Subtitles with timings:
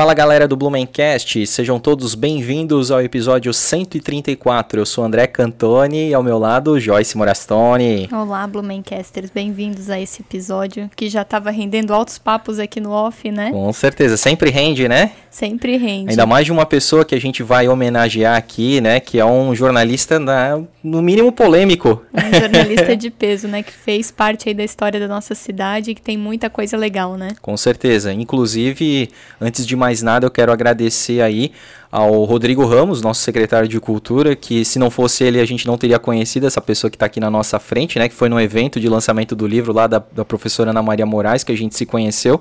[0.00, 4.80] Fala galera do Blumencast, sejam todos bem-vindos ao episódio 134.
[4.80, 8.08] Eu sou André Cantoni e ao meu lado Joyce Morastone.
[8.10, 13.30] Olá, Blumencasters, bem-vindos a esse episódio que já estava rendendo altos papos aqui no off,
[13.30, 13.50] né?
[13.50, 15.12] Com certeza, sempre rende, né?
[15.30, 16.10] Sempre rende.
[16.10, 19.00] Ainda mais de uma pessoa que a gente vai homenagear aqui, né?
[19.00, 22.02] Que é um jornalista, na, no mínimo, polêmico.
[22.12, 23.62] Um jornalista de peso, né?
[23.62, 27.18] Que fez parte aí da história da nossa cidade e que tem muita coisa legal,
[27.18, 27.28] né?
[27.42, 28.12] Com certeza.
[28.12, 29.10] Inclusive,
[29.40, 31.50] antes de mais mais nada, eu quero agradecer aí
[31.90, 35.76] ao Rodrigo Ramos, nosso secretário de Cultura, que se não fosse ele a gente não
[35.76, 38.08] teria conhecido essa pessoa que está aqui na nossa frente, né?
[38.08, 41.42] Que foi no evento de lançamento do livro lá da, da professora Ana Maria Moraes,
[41.42, 42.40] que a gente se conheceu.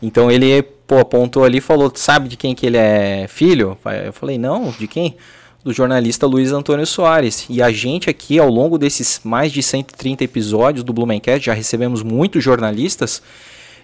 [0.00, 3.76] Então ele pô, apontou ali e falou, sabe de quem que ele é filho?
[4.06, 5.14] Eu falei, não, de quem?
[5.62, 7.44] do jornalista Luiz Antônio Soares.
[7.50, 12.02] E a gente aqui, ao longo desses mais de 130 episódios do Blumencast, já recebemos
[12.02, 13.20] muitos jornalistas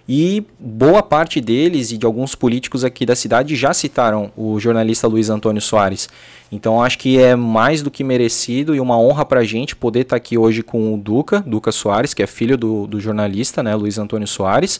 [0.07, 5.07] e boa parte deles e de alguns políticos aqui da cidade já citaram o jornalista
[5.07, 6.07] Luiz Antônio Soares.
[6.51, 10.01] Então acho que é mais do que merecido e uma honra para a gente poder
[10.01, 13.63] estar tá aqui hoje com o Duca, Duca Soares, que é filho do, do jornalista,
[13.63, 14.79] né, Luiz Antônio Soares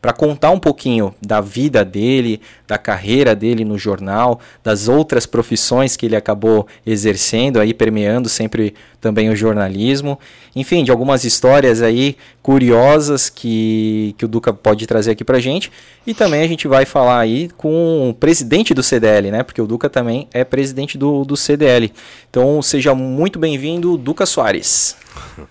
[0.00, 5.96] para contar um pouquinho da vida dele, da carreira dele no jornal, das outras profissões
[5.96, 10.18] que ele acabou exercendo aí permeando sempre também o jornalismo,
[10.54, 15.70] enfim, de algumas histórias aí curiosas que, que o Duca pode trazer aqui pra gente.
[16.06, 19.42] E também a gente vai falar aí com o presidente do CDL, né?
[19.42, 21.92] Porque o Duca também é presidente do, do CDL.
[22.28, 24.96] Então seja muito bem-vindo, Duca Soares.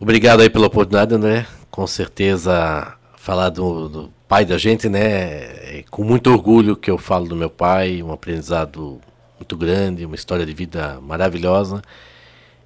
[0.00, 1.46] Obrigado aí pela oportunidade, André.
[1.70, 2.95] Com certeza
[3.26, 5.00] falar do, do, pai da gente, né?
[5.00, 9.00] É com muito orgulho que eu falo do meu pai, um aprendizado
[9.36, 11.82] muito grande, uma história de vida maravilhosa.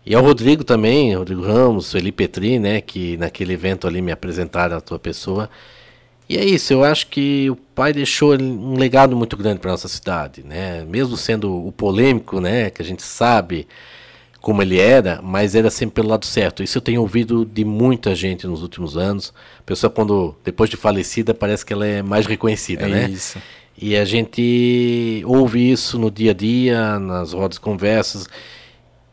[0.05, 2.83] E ao Rodrigo também, Rodrigo Ramos, Felipe Petri, né?
[2.83, 5.49] Que naquele evento ali me apresentaram a tua pessoa.
[6.29, 9.89] E é isso, eu acho que o pai deixou um legado muito grande para nossa
[9.89, 10.85] cidade, né?
[10.85, 12.69] Mesmo sendo o polêmico, né?
[12.69, 13.67] Que a gente sabe
[14.41, 16.63] como ele era, mas era sempre pelo lado certo.
[16.63, 19.35] Isso eu tenho ouvido de muita gente nos últimos anos.
[19.59, 23.09] A pessoa, quando depois de falecida, parece que ela é mais reconhecida, é né?
[23.09, 23.39] Isso.
[23.77, 28.27] E a gente ouve isso no dia a dia, nas rodas de conversas.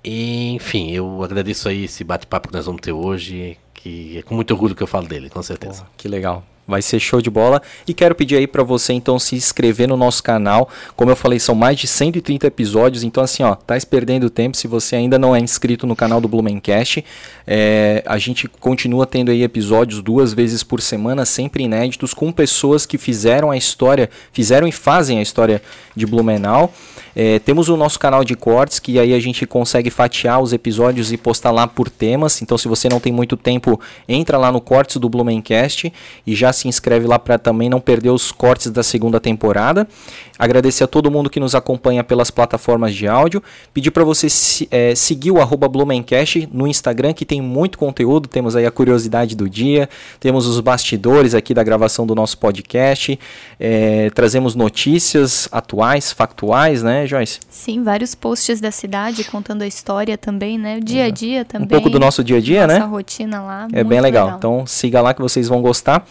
[0.03, 4.35] E, enfim, eu agradeço aí esse bate-papo que nós vamos ter hoje, que é com
[4.35, 5.85] muito orgulho que eu falo dele, com certeza.
[5.97, 6.43] Que legal.
[6.67, 7.61] Vai ser show de bola.
[7.87, 10.69] E quero pedir aí para você então se inscrever no nosso canal.
[10.95, 13.03] Como eu falei, são mais de 130 episódios.
[13.03, 16.27] Então, assim, ó, tá perdendo tempo se você ainda não é inscrito no canal do
[16.27, 17.05] Blumencast.
[17.45, 22.85] É, a gente continua tendo aí episódios duas vezes por semana, sempre inéditos, com pessoas
[22.85, 25.61] que fizeram a história, fizeram e fazem a história
[25.95, 26.73] de Blumenau.
[27.19, 31.11] É, temos o nosso canal de cortes, que aí a gente consegue fatiar os episódios
[31.11, 32.43] e postar lá por temas.
[32.43, 35.91] Então, se você não tem muito tempo, entra lá no Cortes do Blumencast
[36.27, 39.87] e já se inscreve lá para também não perder os cortes da segunda temporada.
[40.37, 43.41] Agradecer a todo mundo que nos acompanha pelas plataformas de áudio.
[43.73, 44.27] Pedir para você
[44.69, 48.27] é, seguir o arroba Blumencast no Instagram, que tem muito conteúdo.
[48.27, 49.89] Temos aí a curiosidade do dia,
[50.19, 53.19] temos os bastidores aqui da gravação do nosso podcast,
[53.59, 57.39] é, trazemos notícias atuais, factuais, né, Joyce?
[57.49, 60.77] Sim, vários posts da cidade contando a história também, né?
[60.77, 61.65] O dia a dia também.
[61.65, 62.79] Um pouco do nosso dia a dia, nossa né?
[62.79, 63.67] Nossa rotina lá.
[63.71, 64.25] É bem legal.
[64.25, 64.37] legal.
[64.37, 66.05] Então siga lá que vocês vão gostar.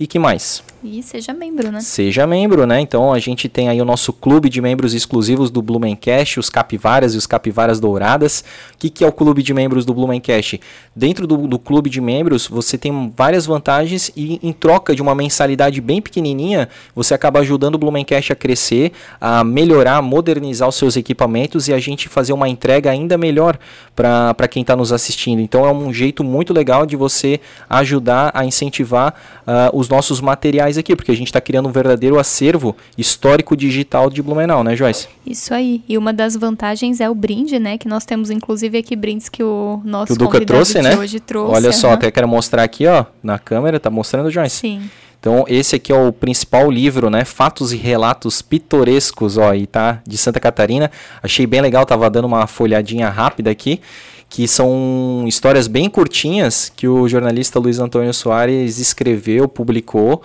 [0.00, 0.62] E que mais?
[0.82, 1.80] E seja membro, né?
[1.80, 2.80] Seja membro, né?
[2.80, 7.14] Então a gente tem aí o nosso clube de membros exclusivos do Blumencast, os Capivaras
[7.14, 8.44] e os Capivaras Douradas.
[8.74, 10.60] O que, que é o clube de membros do Blumencast?
[10.94, 15.16] Dentro do, do clube de membros você tem várias vantagens e em troca de uma
[15.16, 20.96] mensalidade bem pequenininha, você acaba ajudando o Blumencast a crescer, a melhorar, modernizar os seus
[20.96, 23.58] equipamentos e a gente fazer uma entrega ainda melhor
[23.96, 25.40] para quem está nos assistindo.
[25.40, 29.12] Então é um jeito muito legal de você ajudar a incentivar
[29.44, 34.10] uh, os nossos materiais aqui, porque a gente está criando um verdadeiro acervo histórico digital
[34.10, 35.08] de Blumenau, né, Joyce?
[35.26, 35.82] Isso aí.
[35.88, 37.78] E uma das vantagens é o brinde, né?
[37.78, 40.96] Que nós temos, inclusive, aqui brindes que o nosso que o Duca trouxe, né?
[40.96, 41.54] hoje trouxe.
[41.54, 44.56] Olha só, até quero mostrar aqui, ó, na câmera, tá mostrando, Joyce?
[44.56, 44.90] Sim.
[45.20, 47.24] Então, esse aqui é o principal livro, né?
[47.24, 50.90] Fatos e relatos pitorescos, ó, e tá de Santa Catarina.
[51.20, 53.80] Achei bem legal, tava dando uma folhadinha rápida aqui
[54.28, 60.22] que são histórias bem curtinhas que o jornalista Luiz Antônio Soares escreveu, publicou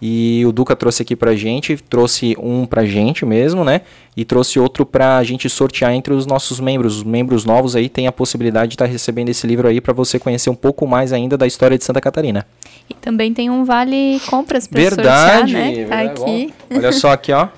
[0.00, 3.80] e o Duca trouxe aqui pra gente, trouxe um pra gente mesmo, né?
[4.14, 6.98] E trouxe outro pra gente sortear entre os nossos membros.
[6.98, 9.94] Os membros novos aí têm a possibilidade de estar tá recebendo esse livro aí para
[9.94, 12.46] você conhecer um pouco mais ainda da história de Santa Catarina.
[12.90, 15.86] E também tem um vale compras para sortear, né?
[15.86, 16.52] Tá aqui.
[16.70, 17.48] Olha só aqui, ó.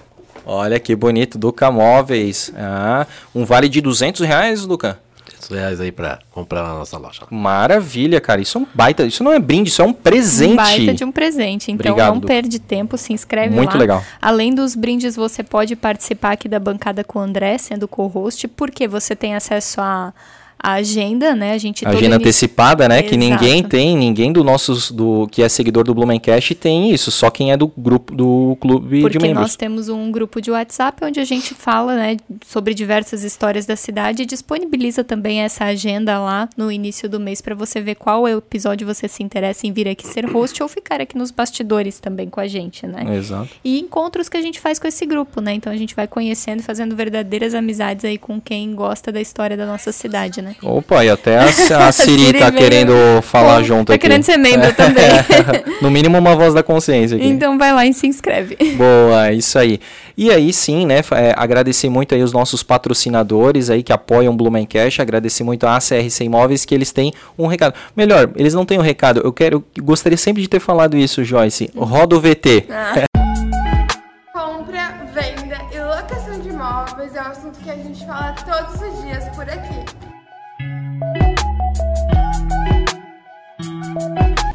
[0.47, 2.53] Olha que bonito, Duca Móveis.
[2.57, 4.99] Ah, um vale de 200 reais, Duca?
[5.47, 7.23] Reais aí para comprar na nossa loja.
[7.31, 8.41] Maravilha, cara.
[8.41, 9.05] Isso é um baita.
[9.05, 10.53] Isso não é brinde, isso é um presente.
[10.53, 11.71] Um baita de um presente.
[11.71, 12.15] Então Obrigado.
[12.15, 13.65] não perde tempo, se inscreve Muito lá.
[13.65, 14.05] Muito legal.
[14.21, 18.89] Além dos brindes, você pode participar aqui da bancada com o André, sendo co-host, porque
[18.89, 20.13] você tem acesso a
[20.59, 21.53] a agenda, né?
[21.53, 22.97] A gente agenda antecipada, né?
[22.97, 23.11] Exato.
[23.11, 27.31] Que ninguém tem, ninguém do nossos do que é seguidor do Blumencast tem isso, só
[27.31, 29.43] quem é do grupo do clube Porque de membros.
[29.43, 32.17] nós temos um grupo de WhatsApp onde a gente fala, né,
[32.47, 37.41] sobre diversas histórias da cidade e disponibiliza também essa agenda lá no início do mês
[37.41, 40.61] para você ver qual é o episódio você se interessa em vir aqui ser host
[40.63, 43.17] ou ficar aqui nos bastidores também com a gente, né?
[43.17, 43.51] Exato.
[43.63, 45.55] E encontros que a gente faz com esse grupo, né?
[45.55, 49.67] Então a gente vai conhecendo, fazendo verdadeiras amizades aí com quem gosta da história da
[49.67, 50.48] nossa cidade, né?
[50.49, 50.57] Né?
[50.63, 51.45] Opa, e até a,
[51.89, 52.93] a Siri tá querendo
[53.23, 54.03] falar Pô, junto tá aqui.
[54.03, 55.05] Tá querendo ser membro também.
[55.83, 57.27] no mínimo uma voz da consciência aqui.
[57.27, 58.57] Então vai lá e se inscreve.
[58.77, 59.81] Boa, isso aí.
[60.17, 64.37] E aí sim, né, é, agradecer muito aí os nossos patrocinadores aí que apoiam o
[64.37, 67.75] Blumencast, agradecer muito a ACRC Imóveis que eles têm um recado.
[67.97, 71.23] Melhor, eles não têm um recado, eu quero, eu gostaria sempre de ter falado isso,
[71.23, 71.71] Joyce.
[71.77, 72.67] Roda o VT.
[72.71, 73.05] Ah.
[74.33, 79.03] Compra, venda e locação de imóveis é um assunto que a gente fala todos os
[79.03, 80.08] dias por aqui.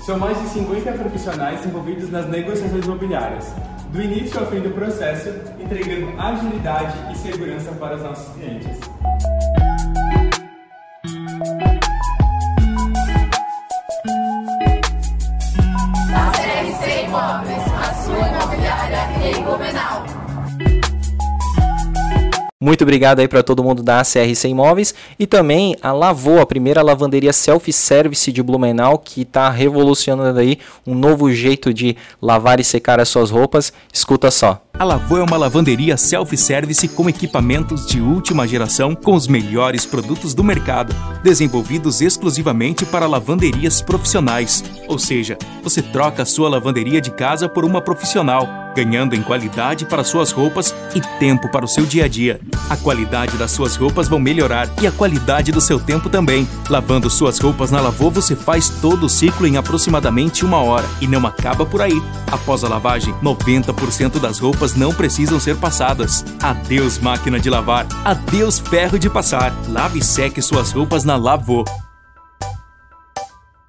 [0.05, 3.53] São mais de 50 profissionais envolvidos nas negociações imobiliárias,
[3.89, 8.79] do início ao fim do processo, entregando agilidade e segurança para os nossos clientes.
[16.13, 20.05] A CRC Imóveis, a sua imobiliária em Blumenau.
[22.63, 26.81] Muito obrigado aí para todo mundo da ACRC Imóveis e também a Lavô, a primeira
[26.81, 30.57] lavanderia self-service de Blumenau que está revolucionando aí
[30.87, 33.73] um novo jeito de lavar e secar as suas roupas.
[33.91, 34.61] Escuta só.
[34.79, 40.33] A Lavô é uma lavanderia self-service com equipamentos de última geração com os melhores produtos
[40.33, 44.63] do mercado, desenvolvidos exclusivamente para lavanderias profissionais.
[44.87, 49.85] Ou seja, você troca a sua lavanderia de casa por uma profissional, ganhando em qualidade
[49.85, 52.39] para suas roupas e tempo para o seu dia a dia.
[52.69, 56.47] A qualidade das suas roupas vão melhorar e a qualidade do seu tempo também.
[56.69, 61.07] Lavando suas roupas na Lavô, você faz todo o ciclo em aproximadamente uma hora e
[61.07, 62.01] não acaba por aí.
[62.31, 66.25] Após a lavagem, 90% das roupas não precisam ser passadas.
[66.41, 69.53] Adeus máquina de lavar, adeus ferro de passar.
[69.69, 71.63] Lave e seque suas roupas na Lavô.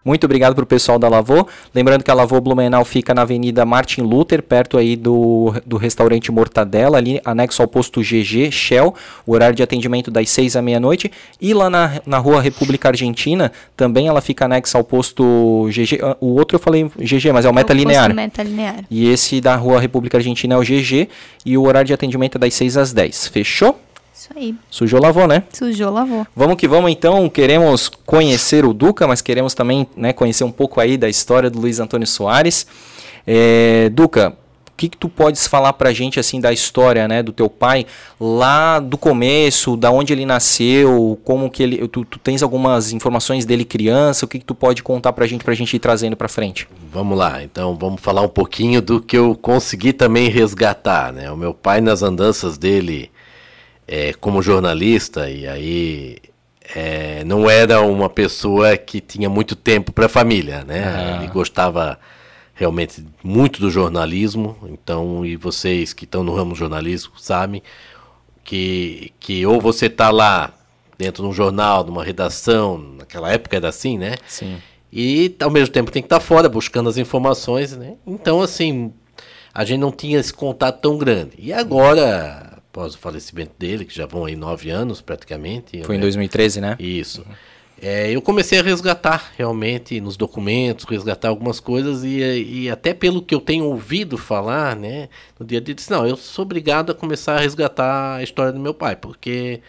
[0.04, 1.46] Muito obrigado para o pessoal da Lavô.
[1.74, 6.30] Lembrando que a Lavô Blumenau fica na Avenida Martin Luther, perto aí do, do restaurante
[6.30, 8.94] Mortadela, ali anexo ao posto GG Shell,
[9.26, 11.10] o horário de atendimento das 6 à meia-noite.
[11.40, 16.00] E lá na, na rua República Argentina, também ela fica anexa ao posto GG.
[16.20, 18.14] O outro eu falei GG, mas é o Meta Linear.
[18.14, 18.84] Meta Linear.
[18.90, 21.08] E esse da rua República Argentina é o GG
[21.46, 23.28] e o horário de atendimento é das 6 às 10.
[23.28, 23.78] Fechou?
[24.14, 24.54] Isso aí.
[24.70, 25.42] Sujou, lavou, né?
[25.52, 26.24] Sujou, lavou.
[26.36, 27.28] Vamos que vamos então.
[27.28, 31.58] Queremos conhecer o Duca, mas queremos também né, conhecer um pouco aí da história do
[31.58, 32.64] Luiz Antônio Soares.
[33.26, 34.36] É, Duca,
[34.74, 37.86] o que, que tu podes falar pra gente assim da história, né, do teu pai
[38.20, 43.44] lá do começo, da onde ele nasceu, como que ele, tu, tu tens algumas informações
[43.44, 46.28] dele criança, o que, que tu pode contar pra gente pra gente ir trazendo pra
[46.28, 46.68] frente?
[46.92, 51.30] Vamos lá, então vamos falar um pouquinho do que eu consegui também resgatar, né?
[51.30, 53.10] O meu pai nas andanças dele
[53.86, 56.18] é, como jornalista, e aí
[56.74, 60.84] é, não era uma pessoa que tinha muito tempo para a família, né?
[60.84, 61.16] Ah.
[61.16, 61.98] Ele gostava
[62.54, 67.62] realmente muito do jornalismo, então, e vocês que estão no ramo do jornalismo sabem
[68.44, 70.52] que, que ou você está lá
[70.96, 74.16] dentro de um jornal, de uma redação, naquela época era assim, né?
[74.28, 74.58] Sim.
[74.92, 77.94] E ao mesmo tempo tem que estar tá fora buscando as informações, né?
[78.06, 78.92] Então, assim,
[79.52, 81.32] a gente não tinha esse contato tão grande.
[81.36, 85.80] E agora, após o falecimento dele, que já vão aí nove anos praticamente.
[85.84, 86.00] Foi né?
[86.00, 86.76] em 2013, né?
[86.80, 87.20] Isso.
[87.20, 87.34] Uhum.
[87.80, 93.22] É, eu comecei a resgatar realmente nos documentos, resgatar algumas coisas e, e até pelo
[93.22, 96.90] que eu tenho ouvido falar, né, no dia a dia, disse, não, eu sou obrigado
[96.90, 99.60] a começar a resgatar a história do meu pai, porque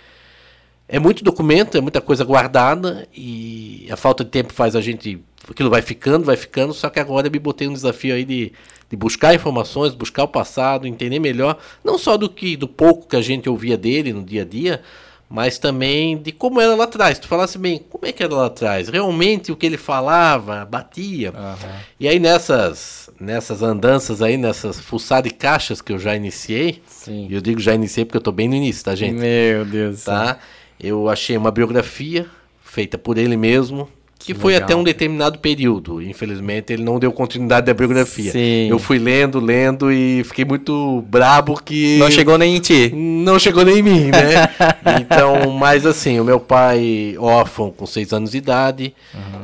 [0.87, 5.19] é muito documento, é muita coisa guardada e a falta de tempo faz a gente,
[5.49, 8.53] aquilo vai ficando, vai ficando, só que agora eu me botei um desafio aí de
[8.89, 13.15] de buscar informações, buscar o passado, entender melhor, não só do que do pouco que
[13.15, 14.81] a gente ouvia dele no dia a dia,
[15.29, 17.17] mas também de como era lá atrás.
[17.17, 18.89] Tu falasse bem, como é que era lá atrás?
[18.89, 21.31] Realmente o que ele falava, batia.
[21.31, 21.69] Uhum.
[21.99, 27.27] E aí nessas nessas andanças aí, nessas fuçadas de caixas que eu já iniciei, Sim.
[27.29, 29.15] e eu digo já iniciei porque eu tô bem no início, tá, gente?
[29.15, 30.03] Meu Deus.
[30.03, 30.37] Tá?
[30.79, 32.27] Eu achei uma biografia
[32.61, 33.89] feita por ele mesmo,
[34.25, 34.65] que, foi legal.
[34.65, 36.01] até um determinado período.
[36.01, 38.31] Infelizmente, ele não deu continuidade da biografia.
[38.31, 38.67] Sim.
[38.69, 41.97] Eu fui lendo, lendo e fiquei muito brabo que.
[41.97, 42.91] Não chegou nem em ti.
[42.95, 44.49] Não chegou nem em mim, né?
[45.01, 48.93] então, mas assim, o meu pai, órfão com seis anos de idade,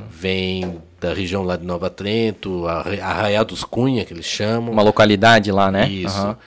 [0.10, 4.72] vem da região lá de Nova Trento, Arra- Arraial dos Cunha, que eles chamam.
[4.72, 5.90] Uma localidade lá, né?
[5.90, 6.16] Isso.
[6.18, 6.38] Aham.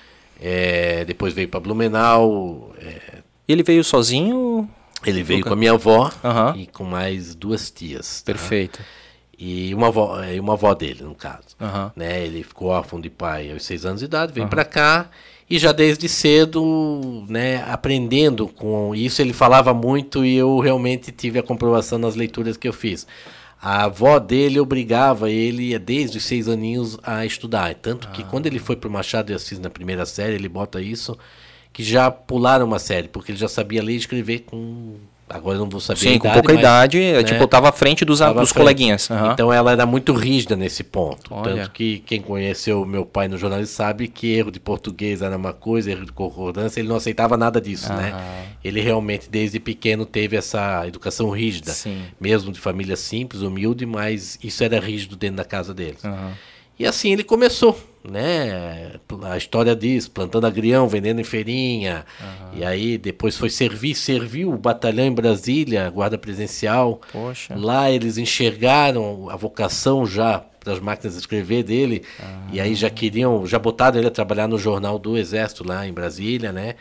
[0.40, 2.72] É, depois veio para Blumenau.
[2.80, 4.68] é, Ele veio sozinho?
[5.06, 6.54] Ele veio com a minha avó Aham.
[6.56, 8.22] e com mais duas tias.
[8.22, 8.26] tá?
[8.32, 8.80] Perfeito.
[9.36, 11.56] E uma avó, e uma avó dele, no caso.
[11.60, 11.92] Aham.
[11.96, 12.24] Né?
[12.24, 15.10] Ele ficou órfão de pai aos seis anos de idade, veio pra cá
[15.48, 21.38] e já desde cedo, né, aprendendo com isso, ele falava muito e eu realmente tive
[21.38, 23.06] a comprovação nas leituras que eu fiz.
[23.60, 27.74] A avó dele obrigava ele, desde os seis aninhos, a estudar.
[27.74, 31.16] Tanto que quando ele foi pro Machado de Assis na primeira série, ele bota isso,
[31.74, 34.94] que já pularam uma série, porque ele já sabia ler e escrever com...
[35.28, 37.70] Agora eu não vou saber Sim, com idade, pouca mas, idade, é, né, tipo, tava
[37.70, 38.62] à frente dos, Tava dos frente.
[38.62, 39.10] coleguinhas.
[39.10, 39.32] Aham.
[39.32, 41.34] Então ela era muito rígida nesse ponto.
[41.34, 41.56] Olha.
[41.56, 45.52] Tanto que quem conheceu meu pai no jornalismo sabe que erro de português era uma
[45.52, 48.14] coisa, erro de concordância, ele não aceitava nada disso, né?
[48.62, 51.72] Ele realmente, desde pequeno, teve essa educação rígida.
[51.72, 52.04] Sim.
[52.20, 56.04] Mesmo de família simples, humilde, mas isso era rígido dentro da casa deles.
[56.04, 56.32] Aham.
[56.78, 57.76] E assim ele começou,
[58.08, 58.92] né?
[59.22, 62.04] A história diz, plantando agrião, vendendo em feirinha.
[62.54, 67.00] E aí depois foi servir, serviu o batalhão em Brasília, guarda presencial.
[67.12, 67.54] Poxa.
[67.56, 72.02] Lá eles enxergaram a vocação já para as máquinas de escrever dele.
[72.50, 75.92] E aí já queriam, já botaram ele a trabalhar no jornal do Exército lá em
[75.92, 76.74] Brasília, né?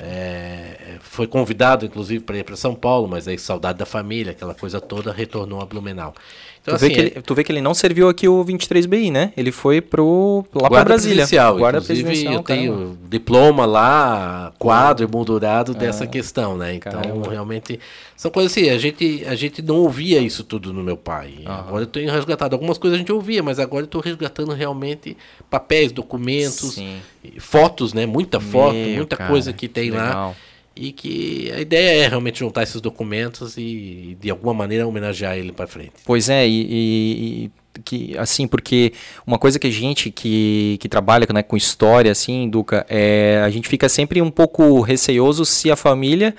[0.00, 4.54] É, foi convidado inclusive para ir para São Paulo, mas aí saudade da família, aquela
[4.54, 6.14] coisa toda, retornou a Blumenau.
[6.62, 9.10] Então, Tu, vê assim, que ele, tu vê que ele não serviu aqui o 23BI,
[9.10, 9.32] né?
[9.36, 11.16] Ele foi pro, lá Guarda Brasília.
[11.16, 12.96] presidencial, Guarda presidencial, eu tenho caramba.
[13.10, 16.74] diploma lá, quadro emoldurado dessa questão, né?
[16.76, 17.28] Então, Caramba.
[17.30, 17.80] realmente,
[18.16, 21.34] são coisas assim, a gente, a gente não ouvia isso tudo no meu pai.
[21.44, 22.54] Agora eu tenho resgatado.
[22.54, 25.16] Algumas coisas a gente ouvia, mas agora eu estou resgatando realmente
[25.50, 26.98] papéis, documentos, Sim.
[27.40, 28.06] fotos, né?
[28.06, 30.06] Muita foto, Meu, muita cara, coisa que que tem lá.
[30.06, 30.36] legal.
[30.74, 35.52] E que a ideia é realmente juntar esses documentos e, de alguma maneira, homenagear ele
[35.52, 35.92] para frente.
[36.04, 37.50] Pois é, e, e-
[37.84, 38.92] que assim, porque
[39.26, 43.48] uma coisa que a gente que, que trabalha né, com história, assim, Duca, é, a
[43.50, 46.34] gente fica sempre um pouco receoso se a família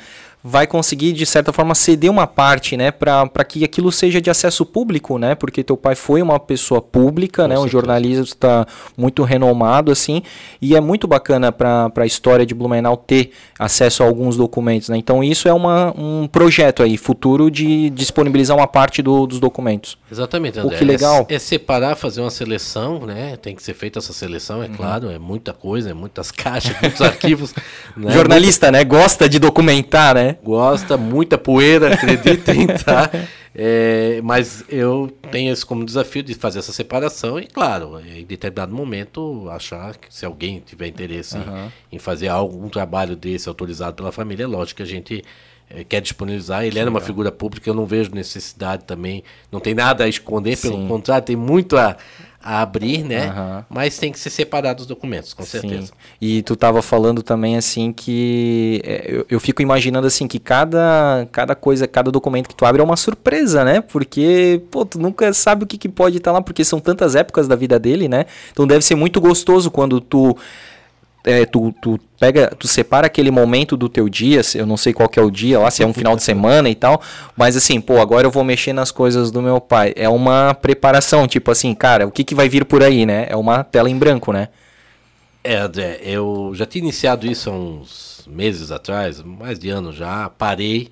[0.45, 4.65] vai conseguir, de certa forma, ceder uma parte, né, para que aquilo seja de acesso
[4.65, 7.71] público, né, porque teu pai foi uma pessoa pública, né, um certeza.
[7.71, 10.21] jornalista muito renomado, assim,
[10.61, 14.97] e é muito bacana para a história de Blumenau ter acesso a alguns documentos, né,
[14.97, 19.97] então isso é uma, um projeto aí, futuro de disponibilizar uma parte do- dos documentos.
[20.11, 20.77] Exatamente, André.
[20.77, 21.25] que legal.
[21.29, 23.35] É, é separar, fazer uma seleção, né?
[23.41, 24.63] Tem que ser feita essa seleção, Uhum.
[24.65, 27.53] é claro, é muita coisa, é muitas caixas, muitos arquivos.
[27.95, 28.11] né?
[28.11, 33.09] Jornalista, né, gosta de documentar, né, Gosta, muita poeira, acreditem, tá?
[33.55, 38.73] É, mas eu tenho esse como desafio de fazer essa separação e, claro, em determinado
[38.73, 44.11] momento, achar que se alguém tiver interesse em, em fazer algum trabalho desse autorizado pela
[44.11, 45.23] família, é lógico que a gente
[45.69, 46.65] eh, quer disponibilizar.
[46.65, 50.57] Ele era uma figura pública, eu não vejo necessidade também, não tem nada a esconder,
[50.57, 50.87] pelo Sim.
[50.87, 51.95] contrário, tem muito a,
[52.43, 53.27] a abrir, né?
[53.27, 53.65] Aham.
[53.69, 55.87] Mas tem que ser separado os documentos, com certeza.
[55.87, 55.91] Sim.
[56.19, 61.25] E tu tava falando também assim que é, eu, eu fico imaginando assim que cada,
[61.31, 63.79] cada coisa, cada documento que tu abre é uma surpresa, né?
[63.79, 67.47] Porque, pô, tu nunca sabe o que, que pode estar lá, porque são tantas épocas
[67.47, 68.25] da vida dele, né?
[68.51, 70.35] Então deve ser muito gostoso quando tu
[71.23, 75.09] é, tu, tu pega, tu separa aquele momento do teu dia, eu não sei qual
[75.15, 77.01] é o dia lá, se é um final de semana e tal,
[77.35, 79.93] mas assim, pô, agora eu vou mexer nas coisas do meu pai.
[79.95, 83.25] É uma preparação, tipo assim, cara, o que que vai vir por aí, né?
[83.29, 84.49] É uma tela em branco, né?
[85.43, 90.29] É, André, eu já tinha iniciado isso há uns meses atrás, mais de ano já,
[90.29, 90.89] parei,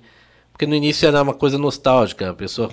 [0.52, 2.70] porque no início era uma coisa nostálgica, a pessoa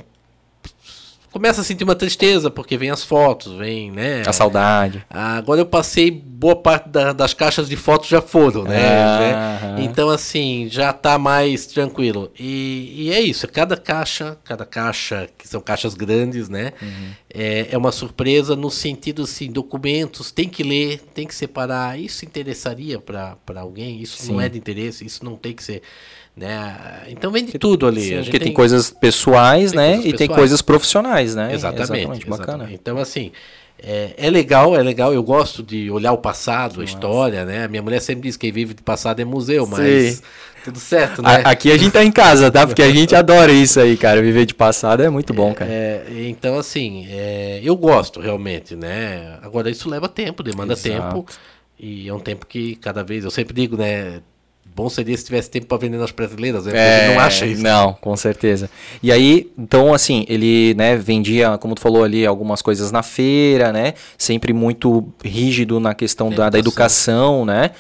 [1.32, 4.24] começa a sentir uma tristeza, porque vem as fotos, vem, né?
[4.26, 5.04] A saudade.
[5.10, 9.04] Agora eu passei, boa parte da- das caixas de fotos já foram, né?
[9.34, 9.76] Aham.
[9.76, 9.84] né?
[9.84, 12.32] Então, assim, já tá mais tranquilo.
[12.40, 16.74] E, e é isso, cada caixa, cada caixa, que são caixas grandes, né?
[17.34, 22.00] É, é uma surpresa no sentido, assim, documentos, tem que ler, tem que separar.
[22.00, 24.02] Isso interessaria para alguém?
[24.02, 25.82] Isso não é de interesse, isso não tem que ser,
[26.40, 27.04] né?
[27.10, 28.02] Então vem de tudo ali.
[28.02, 29.88] Sim, porque tem, coisas pessoais, tem né?
[29.96, 30.40] coisas e tem pessoais.
[30.40, 31.54] coisas profissionais, né?
[31.54, 32.64] Exatamente, bacana.
[32.64, 32.74] exatamente.
[32.74, 33.32] Então, assim,
[33.82, 35.14] é, é legal, é legal.
[35.14, 37.68] Eu gosto de olhar o passado, a história, né?
[37.68, 40.22] Minha mulher sempre diz que quem vive de passado é museu, mas Sim.
[40.64, 41.42] tudo certo, né?
[41.44, 42.66] A- aqui a gente tá em casa, tá?
[42.66, 44.22] Porque a gente adora isso aí, cara.
[44.22, 45.70] Viver de passado é muito bom, cara.
[45.72, 49.38] É, então, assim, é, eu gosto realmente, né?
[49.42, 50.90] Agora, isso leva tempo, demanda Exato.
[50.90, 51.26] tempo.
[51.78, 54.22] E é um tempo que cada vez, eu sempre digo, né?
[54.76, 56.72] Bom seria se tivesse tempo para vender nas prateleiras, né?
[56.76, 57.62] É, Ele não acha isso.
[57.62, 58.70] Não, com certeza.
[59.04, 63.72] E aí, então, assim, ele, né, vendia, como tu falou ali, algumas coisas na feira,
[63.74, 63.94] né?
[64.18, 67.72] Sempre muito rígido na questão da, da educação, né?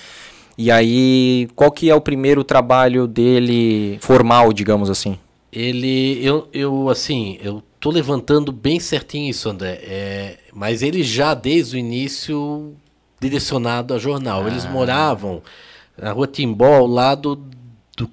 [0.57, 5.17] E aí, qual que é o primeiro trabalho dele formal, digamos assim?
[5.51, 9.79] Ele, eu, eu assim, eu tô levantando bem certinho isso, André.
[9.83, 12.73] É, mas ele já desde o início
[13.21, 14.47] direcionado a jornal.
[14.47, 14.69] Eles Ah.
[14.69, 15.41] moravam
[16.01, 17.35] na rua Timbó, ao lado
[17.97, 18.09] do,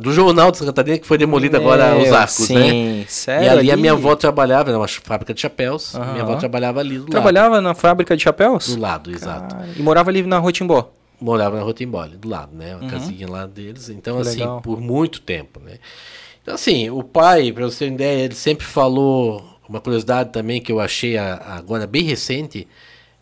[0.00, 2.54] do jornal de Santa Catarina, que foi demolido agora os Meu, arcos, sim,
[3.00, 3.04] né?
[3.08, 3.80] sério, e ali, a ali?
[3.82, 5.94] minha avó trabalhava, era uma fábrica de chapéus.
[5.94, 6.12] Aham.
[6.12, 8.68] Minha avó trabalhava ali do Trabalhava na fábrica de chapéus?
[8.68, 8.76] lado.
[8.76, 9.54] Do lado, exato.
[9.54, 10.90] Cara, E morava ali na Rua Timbó.
[11.20, 12.76] morava na Rotimbó, ali do lado, né?
[12.76, 13.88] Uma casinha lá deles.
[13.90, 14.22] Então, Uhum.
[14.22, 14.60] Que assim, legal.
[14.62, 15.74] por muito tempo, né?
[16.42, 20.60] Então, assim, o pai, para você ter uma ideia, ele sempre falou, uma curiosidade também
[20.60, 22.68] que eu achei a- agora bem recente,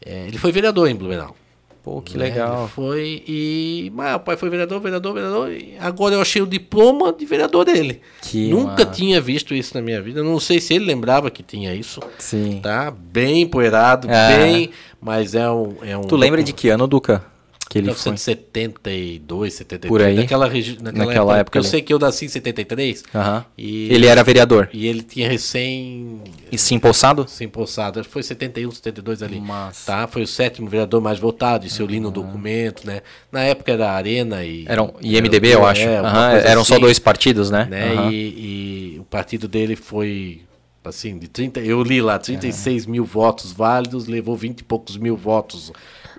[0.04, 1.34] é, ele foi vereador em Blumenau.
[1.84, 2.24] Pô, que né?
[2.24, 2.62] legal.
[2.62, 3.92] Ele foi e.
[3.94, 5.52] Mas o pai foi vereador, vereador, vereador.
[5.52, 8.00] E agora eu achei o diploma de vereador dele.
[8.22, 8.86] Que Nunca massa.
[8.86, 10.22] tinha visto isso na minha vida.
[10.22, 12.00] Não sei se ele lembrava que tinha isso.
[12.18, 12.60] Sim.
[12.62, 12.90] Tá?
[12.90, 14.28] Bem empoeirado, Ah.
[14.38, 14.70] bem.
[14.98, 15.74] Mas é um.
[15.82, 17.22] É um Tu lembra de que ano, Duca?
[17.68, 18.12] Que ele foi?
[18.12, 19.88] 1972, 73.
[19.88, 20.14] Por aí?
[20.16, 21.40] Naquela, regi- naquela, Naquela época.
[21.40, 21.68] época Eu ali.
[21.70, 23.04] sei que eu nasci em 73.
[23.14, 23.44] Aham.
[23.56, 24.68] E Ele era vereador.
[24.72, 26.20] E ele tinha recém
[26.52, 27.26] E se empossado?
[27.28, 28.04] se empossado.
[28.04, 29.40] Foi 71, 72 ali.
[29.40, 29.86] Massa.
[29.92, 30.06] Tá?
[30.06, 31.66] Foi o sétimo vereador mais votado.
[31.66, 33.00] Isso eu li no documento, né?
[33.32, 34.64] Na época era Arena e.
[34.68, 35.82] Eram, e MDB, eu acho.
[35.82, 37.66] É, coisa Eram só assim, dois partidos, né?
[37.70, 37.94] Né?
[38.12, 40.42] E, e o partido dele foi.
[40.84, 45.16] Assim, de 30, eu li lá, 36 mil votos válidos, levou 20 e poucos mil
[45.16, 45.72] votos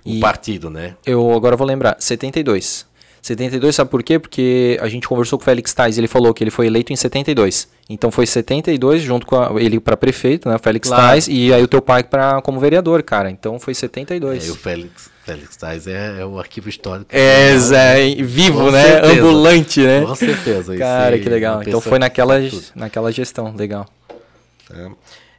[0.06, 0.94] o E- partido, né?
[1.04, 1.96] Eu agora vou lembrar.
[1.98, 2.86] 72.
[3.22, 4.20] 72, sabe por quê?
[4.20, 6.96] Porque a gente conversou com o Félix Tais, ele falou que ele foi eleito em
[6.96, 7.66] 72.
[7.90, 11.02] Então foi 72 junto com a- ele para prefeito, né, o Félix Claro.
[11.02, 13.28] Tais, e aí o teu pai para como vereador, cara.
[13.28, 14.44] Então foi 72.
[14.44, 17.06] É, e o Félix, Félix Tais é, é o arquivo histórico.
[17.10, 18.82] É, Zé, vivo, Com né?
[18.84, 19.12] certeza.
[19.20, 20.00] Ambulante, né?
[20.06, 20.72] Com certeza.
[20.74, 21.62] isso Cara, que é legal.
[21.62, 22.34] Então foi que naquela,
[22.76, 23.88] naquela gestão, legal.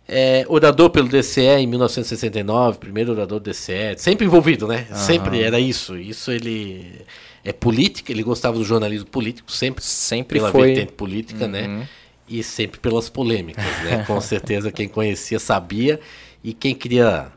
[0.08, 4.88] É, orador pelo DCE em 1969, primeiro orador do DCE, sempre envolvido, né?
[4.94, 5.98] Sempre era isso.
[5.98, 7.02] Isso ele
[7.44, 10.68] é política, ele gostava do jornalismo político, sempre, Sempre pela foi- Uhum.
[10.76, 11.88] vertente política, né?
[12.30, 14.04] E sempre pelas polêmicas, né?
[14.08, 16.00] Com certeza quem conhecia sabia
[16.44, 17.28] e quem queria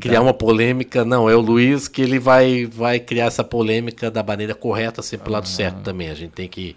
[0.00, 4.22] criar uma polêmica, não, é o Luiz que ele vai vai criar essa polêmica da
[4.22, 6.08] maneira correta, sempre pelo lado certo também.
[6.10, 6.74] A gente tem que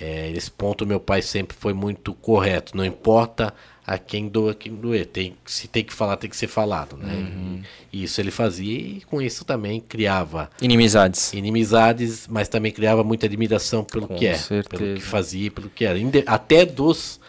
[0.00, 3.52] é, nesse ponto meu pai sempre foi muito correto, não importa
[3.90, 5.04] a quem doa, quem doer.
[5.04, 7.12] Tem, se tem que falar, tem que ser falado, né?
[7.12, 7.60] Uhum.
[7.92, 11.32] E isso ele fazia e com isso também criava Inimizades.
[11.32, 14.68] inimizades, mas também criava muita admiração pelo Com que é, certeza.
[14.84, 15.98] pelo que fazia, pelo que era.
[16.26, 17.19] Até dos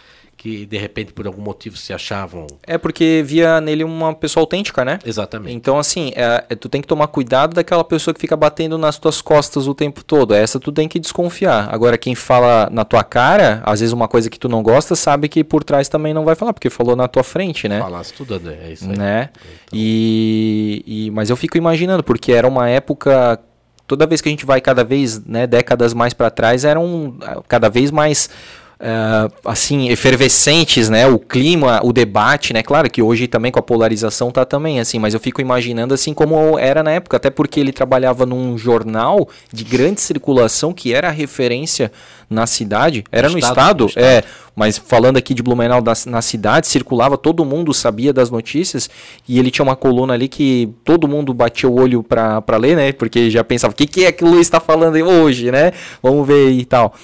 [0.42, 4.84] que de repente por algum motivo se achavam É porque via nele uma pessoa autêntica,
[4.84, 4.98] né?
[5.06, 5.54] exatamente.
[5.56, 8.98] Então, assim, é, é, tu tem que tomar cuidado daquela pessoa que fica batendo nas
[8.98, 10.34] tuas costas o tempo todo.
[10.34, 11.70] Essa tu tem que desconfiar.
[11.72, 15.30] Agora, quem fala na tua cara, às vezes uma coisa que tu não gosta, sabe
[15.30, 17.80] que por trás também não vai falar, porque falou na tua frente, né?
[17.80, 18.98] Falasse tudo, André, é isso aí.
[18.98, 19.30] né?
[19.72, 23.40] E, e- mas eu fico imaginando, porque era uma época.
[23.88, 27.16] Toda vez que a gente vai cada vez, né, décadas mais para trás, eram
[27.48, 28.30] cada vez mais
[28.84, 31.06] ah, assim efervescentes, né?
[31.08, 32.64] O clima, o debate, né?
[32.64, 36.14] Claro que hoje também com a polarização tá também assim, mas eu fico imaginando assim
[36.14, 41.10] como era na época, até porque ele trabalhava num jornal de grande circulação que era
[41.10, 41.92] a referência
[42.30, 44.24] na cidade, era no estado, estado, no é,
[44.56, 48.90] mas falando aqui de Blumenau da- na cidade, circulava, todo mundo sabia das notícias
[49.28, 52.76] e ele tinha uma coluna ali que todo mundo batia o olho pra, pra ler,
[52.76, 52.92] né?
[52.94, 55.72] Porque já pensava, o que, que é que o Luiz tá falando hoje, né?
[56.02, 56.96] Vamos ver aí e tal.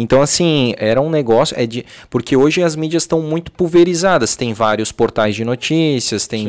[0.00, 1.58] Então, assim, era um negócio.
[1.58, 4.36] É de, porque hoje as mídias estão muito pulverizadas.
[4.36, 6.48] Tem vários portais de notícias, tem,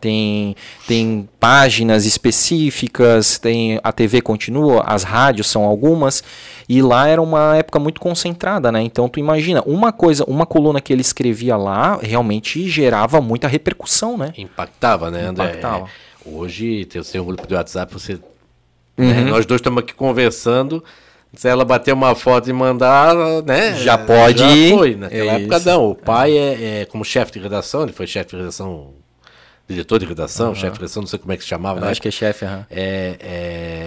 [0.00, 0.56] tem,
[0.86, 6.24] tem páginas específicas, tem a TV continua, as rádios são algumas.
[6.68, 8.82] E lá era uma época muito concentrada, né?
[8.82, 14.18] Então tu imagina, uma coisa, uma coluna que ele escrevia lá realmente gerava muita repercussão,
[14.18, 14.32] né?
[14.36, 15.44] Impactava, né, André?
[15.44, 15.86] Impactava.
[15.86, 18.18] É, hoje tem, um grupo de WhatsApp, você.
[18.96, 20.82] né, nós dois estamos aqui conversando.
[21.34, 23.14] Se ela bater uma foto e mandar,
[23.44, 23.74] né?
[23.74, 24.94] Já pode Já foi.
[24.96, 25.90] Naquela É época não.
[25.90, 28.94] O pai é, é como chefe de redação, ele foi chefe de redação,
[29.68, 31.90] diretor de redação, chefe de redação, não sei como é que se chamava, né?
[31.90, 32.66] acho que é chefe, aham.
[32.70, 33.16] é,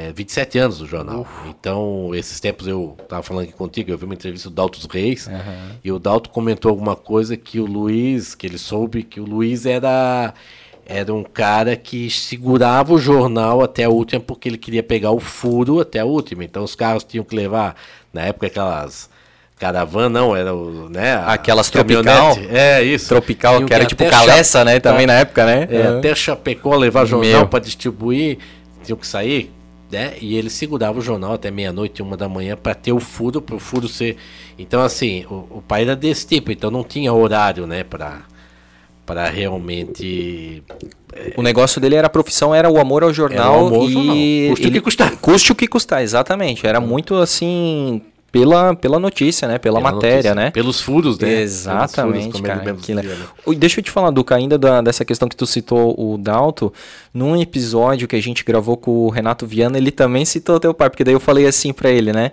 [0.10, 1.28] é 27 anos do jornal.
[1.50, 5.28] Então, esses tempos eu tava falando aqui contigo, eu vi uma entrevista do Dalto Reis,
[5.84, 9.66] e o Dalto comentou alguma coisa que o Luiz, que ele soube que o Luiz
[9.66, 10.34] era
[10.86, 15.20] era um cara que segurava o jornal até a última porque ele queria pegar o
[15.20, 16.44] furo até a última.
[16.44, 17.76] Então os carros tinham que levar,
[18.14, 19.10] na época aquelas
[19.60, 22.36] caravan não, era o, né, Aquelas tropical?
[22.50, 23.10] É, isso.
[23.10, 24.80] Tropical, Tinham que era tipo até Calessa, né?
[24.80, 25.68] Também na época, né?
[25.70, 26.00] é, Aham.
[26.00, 28.40] até Chapecó levar jornal para distribuir,
[28.84, 29.52] tinham que sair
[29.92, 30.14] né?
[30.22, 33.56] E ele segurava o jornal até meia-noite, uma da manhã, para ter o furo, para
[33.56, 34.16] o furo ser.
[34.58, 38.22] Então, assim, o, o pai era desse tipo, então não tinha horário, né, para
[39.06, 40.64] para realmente
[41.36, 44.16] o negócio dele era a profissão, era o amor ao jornal amor ao e jornal.
[44.50, 45.16] Custe o que custar.
[45.18, 46.66] Custe o que custar, exatamente.
[46.66, 49.58] Era muito assim pela, pela notícia, né?
[49.58, 50.52] Pela, Pela matéria, notícia, né?
[50.52, 51.42] Pelos furos, né?
[51.42, 52.60] Exatamente, furos, cara.
[52.62, 53.04] que dizia, né?
[53.58, 56.72] Deixa eu te falar, Duca, ainda da- dessa questão que tu citou o Dalto,
[57.14, 60.90] num episódio que a gente gravou com o Renato Viana, ele também citou teu pai,
[60.90, 62.32] porque daí eu falei assim pra ele, né?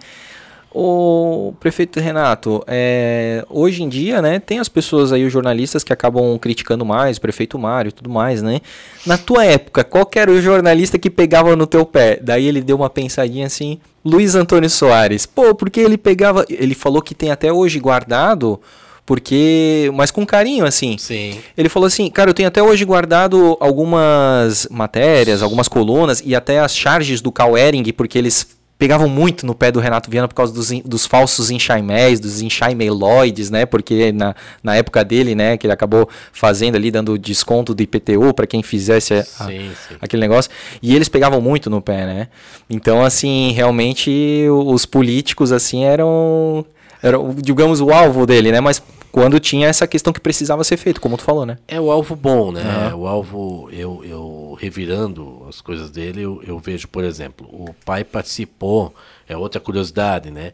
[0.70, 5.92] O prefeito Renato, é, hoje em dia, né, tem as pessoas aí, os jornalistas que
[5.92, 8.60] acabam criticando mais, o prefeito Mário e tudo mais, né?
[9.06, 12.20] Na tua época, qual que era o jornalista que pegava no teu pé?
[12.22, 15.24] Daí ele deu uma pensadinha assim, Luiz Antônio Soares.
[15.24, 18.60] Pô, porque ele pegava, ele falou que tem até hoje guardado,
[19.06, 20.98] porque, mas com carinho assim.
[20.98, 21.40] Sim.
[21.56, 26.60] Ele falou assim, cara, eu tenho até hoje guardado algumas matérias, algumas colunas e até
[26.60, 30.34] as charges do Cal Ehring, porque eles pegavam muito no pé do Renato Viana por
[30.34, 33.66] causa dos, dos falsos enxaiméis, dos enxaimeiloides, né?
[33.66, 38.32] Porque na, na época dele, né, que ele acabou fazendo ali, dando desconto do IPTU
[38.32, 39.96] para quem fizesse a- Sim, sim.
[40.00, 40.50] aquele negócio.
[40.80, 42.28] E eles pegavam muito no pé, né?
[42.70, 46.64] Então, assim, realmente os políticos, assim, eram,
[47.02, 48.60] eram digamos, o alvo dele, né?
[48.60, 48.80] Mas
[49.18, 51.58] quando tinha essa questão que precisava ser feito, como tu falou, né?
[51.66, 52.62] É o alvo bom, né?
[52.62, 52.96] Aham.
[52.96, 58.04] O alvo, eu, eu revirando as coisas dele, eu, eu vejo, por exemplo, o pai
[58.04, 58.94] participou,
[59.28, 60.52] é outra curiosidade, né?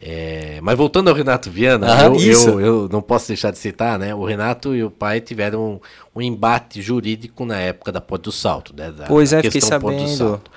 [0.00, 3.98] É, mas voltando ao Renato Viana, Ah, eu, eu, eu não posso deixar de citar,
[3.98, 4.14] né?
[4.14, 5.80] O Renato e o pai tiveram um,
[6.16, 8.90] um embate jurídico na época da Ponte do Salto, né?
[8.90, 10.08] Da, Pois é, fiquei sabendo.
[10.08, 10.50] Salto.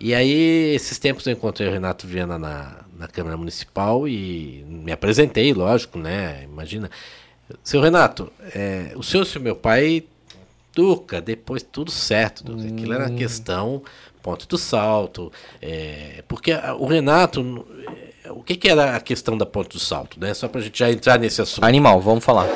[0.00, 4.90] E aí, esses tempos eu encontrei o Renato Viana na, na Câmara Municipal e me
[4.92, 6.42] apresentei, lógico, né?
[6.44, 6.90] Imagina.
[7.62, 10.04] Seu Renato, é, o senhor e o meu pai,
[10.74, 12.44] Duca, depois tudo certo.
[12.44, 12.68] Duca.
[12.68, 13.82] Aquilo era questão,
[14.22, 15.32] ponto do salto.
[15.62, 17.66] é, porque o Renato,
[18.24, 20.34] é, o que, que era a questão da ponte do salto, né?
[20.34, 21.64] Só pra gente já entrar nesse assunto.
[21.64, 22.46] Animal, vamos falar.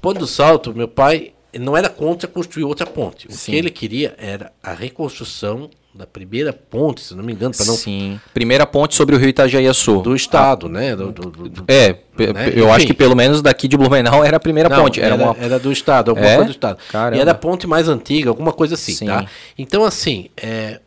[0.00, 3.26] Ponte do Salto, meu pai não era contra construir outra ponte.
[3.28, 3.52] O Sim.
[3.52, 7.74] que ele queria era a reconstrução da primeira ponte, se não me engano, para não
[7.74, 8.20] Sim.
[8.34, 10.02] Primeira ponte sobre o rio Itajaí-Açu.
[10.02, 10.94] do estado, né?
[10.94, 12.52] Do, do- do- É, né?
[12.54, 12.88] eu acho Enfim.
[12.88, 15.00] que pelo menos daqui de Blumenau era a primeira Não, ponte.
[15.00, 15.34] Era, uma...
[15.40, 16.34] era do estado, alguma É?
[16.34, 16.78] coisa do estado.
[16.90, 17.16] Caramba.
[17.16, 19.06] E era a ponte mais antiga, alguma coisa assim, Sim.
[19.06, 19.24] tá?
[19.56, 20.80] Então, assim, é,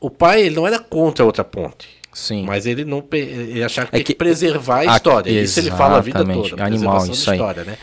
[0.00, 1.88] o pai ele não era contra outra ponte.
[2.14, 2.44] Sim.
[2.46, 5.30] Mas ele não ele achava que É tinha que, preservar a Ah, história.
[5.30, 6.62] Isso ele fala a vida toda.
[6.62, 7.36] a Animal, isso aí.
[7.36, 7.76] história, né?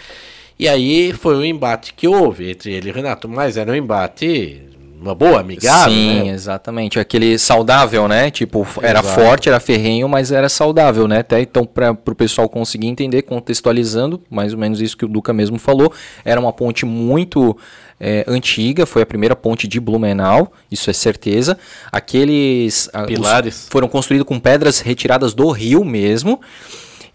[0.63, 3.76] E aí foi o embate que houve entre ele e o Renato, mas era um
[3.76, 4.62] embate
[4.97, 6.28] uma boa, amigável, Sim, né?
[6.30, 6.97] exatamente.
[6.97, 8.32] Aquele saudável, né?
[8.32, 9.19] Tipo, era Exato.
[9.19, 11.19] forte, era ferrenho, mas era saudável, né?
[11.19, 15.34] Até então, para o pessoal conseguir entender, contextualizando, mais ou menos isso que o Duca
[15.34, 15.91] mesmo falou,
[16.23, 17.58] era uma ponte muito
[17.99, 21.58] é, antiga, foi a primeira ponte de Blumenau, isso é certeza.
[21.91, 23.67] Aqueles ah, os- Pilares.
[23.69, 26.39] foram construídos com pedras retiradas do rio mesmo.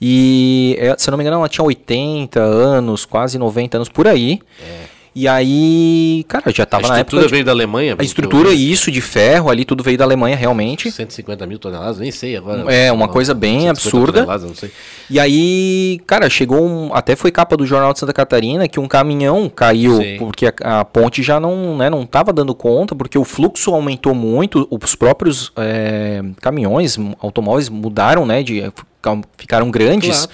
[0.00, 4.06] E, é, se eu não me engano, ela tinha 80 anos, quase 90 anos por
[4.06, 4.40] aí.
[5.14, 7.00] E aí, cara, já A tava na época.
[7.00, 7.96] estrutura de- veio da Alemanha.
[7.98, 10.92] a estrutura, isso, de ferro ali, tudo veio da Alemanha realmente.
[10.92, 12.72] 150 mil toneladas, nem sei agora.
[12.72, 13.70] É, uma coisa bem 150
[14.20, 14.46] absurda.
[14.46, 14.70] não sei.
[15.10, 16.94] E aí, cara, chegou um.
[16.94, 20.18] Até foi capa do Jornal de Santa Catarina que um caminhão caiu Sim.
[20.20, 24.14] porque a, a ponte já não, né, não tava dando conta, porque o fluxo aumentou
[24.14, 28.44] muito, os próprios é, caminhões, automóveis mudaram, né?
[28.44, 28.70] De,
[29.36, 30.16] ficaram grandes.
[30.26, 30.30] Claro.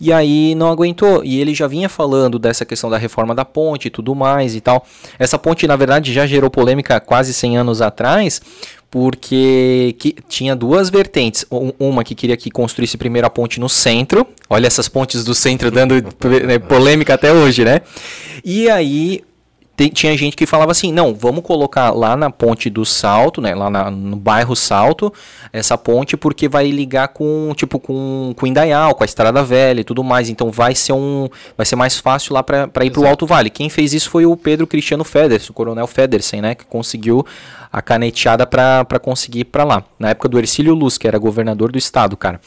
[0.00, 1.24] E aí não aguentou.
[1.24, 4.60] E ele já vinha falando dessa questão da reforma da ponte e tudo mais e
[4.60, 4.84] tal.
[5.18, 8.42] Essa ponte, na verdade, já gerou polêmica quase 100 anos atrás,
[8.90, 11.46] porque que, tinha duas vertentes.
[11.50, 14.26] Um- Uma que queria que construísse primeiro a ponte no centro.
[14.50, 15.94] Olha essas pontes do centro dando
[16.46, 17.80] né, polêmica até hoje, né?
[18.44, 19.22] E aí
[19.76, 23.54] tem- tinha gente que falava assim, não, vamos colocar lá na ponte do Salto, né,
[23.54, 25.12] lá na- no bairro Salto,
[25.52, 29.84] essa ponte porque vai ligar com, tipo, com, com Indaial, com a Estrada Velha e
[29.84, 33.26] tudo mais, então vai ser um, vai ser mais fácil lá para ir pro Alto
[33.26, 33.50] Vale.
[33.50, 37.24] Quem fez isso foi o Pedro Cristiano Federsen, o Coronel Federsen, né, que conseguiu
[37.72, 41.72] a caneteada para conseguir ir para lá, na época do Ercílio Luz, que era governador
[41.72, 42.40] do estado, cara.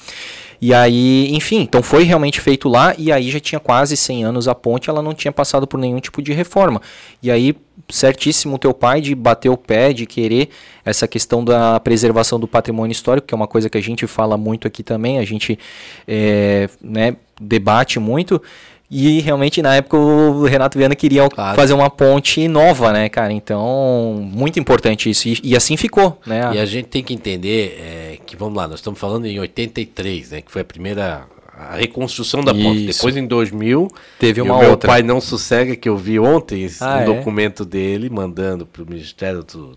[0.60, 4.48] E aí, enfim, então foi realmente feito lá e aí já tinha quase 100 anos
[4.48, 6.82] a ponte, ela não tinha passado por nenhum tipo de reforma.
[7.22, 7.56] E aí,
[7.90, 10.50] certíssimo teu pai de bater o pé, de querer
[10.84, 14.36] essa questão da preservação do patrimônio histórico, que é uma coisa que a gente fala
[14.36, 15.60] muito aqui também, a gente
[16.08, 18.42] é, né, debate muito.
[18.90, 21.56] E realmente na época o Renato Viana queria Claro.
[21.58, 23.34] fazer uma ponte nova, né, cara?
[23.34, 25.28] Então, muito importante isso.
[25.28, 26.52] E, e assim ficou, né?
[26.54, 30.32] E a gente tem que entender é, que, vamos lá, nós estamos falando em 83,
[30.32, 30.42] né?
[30.42, 31.26] Que foi a primeira
[31.60, 32.86] a reconstrução da ponte.
[32.88, 33.00] Isso.
[33.00, 33.88] Depois, em 2000,
[34.20, 34.88] Teve uma o meu outra.
[34.88, 37.06] pai não sossega, que eu vi ontem Ah, um é?
[37.06, 39.76] documento dele mandando para o Ministério do,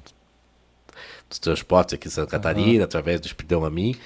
[1.29, 3.97] dos transportes aqui em Santa Catarina, através do Espidão a mim,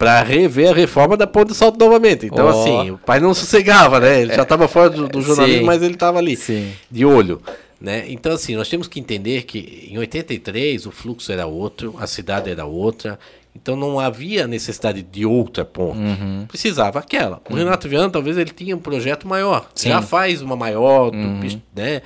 [0.00, 2.24] para rever a reforma da Ponte do Salto novamente.
[2.24, 2.48] Então, Ó.
[2.48, 4.22] assim, o pai não sossegava, né?
[4.22, 5.66] Ele já estava fora do, do jornalismo, Sim.
[5.66, 6.72] mas ele estava ali, Sim.
[6.90, 7.42] de olho.
[7.78, 8.06] Né?
[8.08, 12.48] Então, assim, nós temos que entender que em 83 o fluxo era outro, a cidade
[12.50, 13.18] era outra,
[13.54, 15.98] então não havia necessidade de outra ponte.
[15.98, 16.46] Uhum.
[16.48, 17.42] Precisava aquela.
[17.50, 19.68] O Renato Viana, talvez ele tinha um projeto maior.
[19.74, 19.90] Sim.
[19.90, 21.60] Já faz uma maior, Uhum.
[21.76, 22.00] né?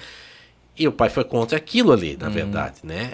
[0.76, 3.12] E o pai foi contra aquilo ali, na verdade, né?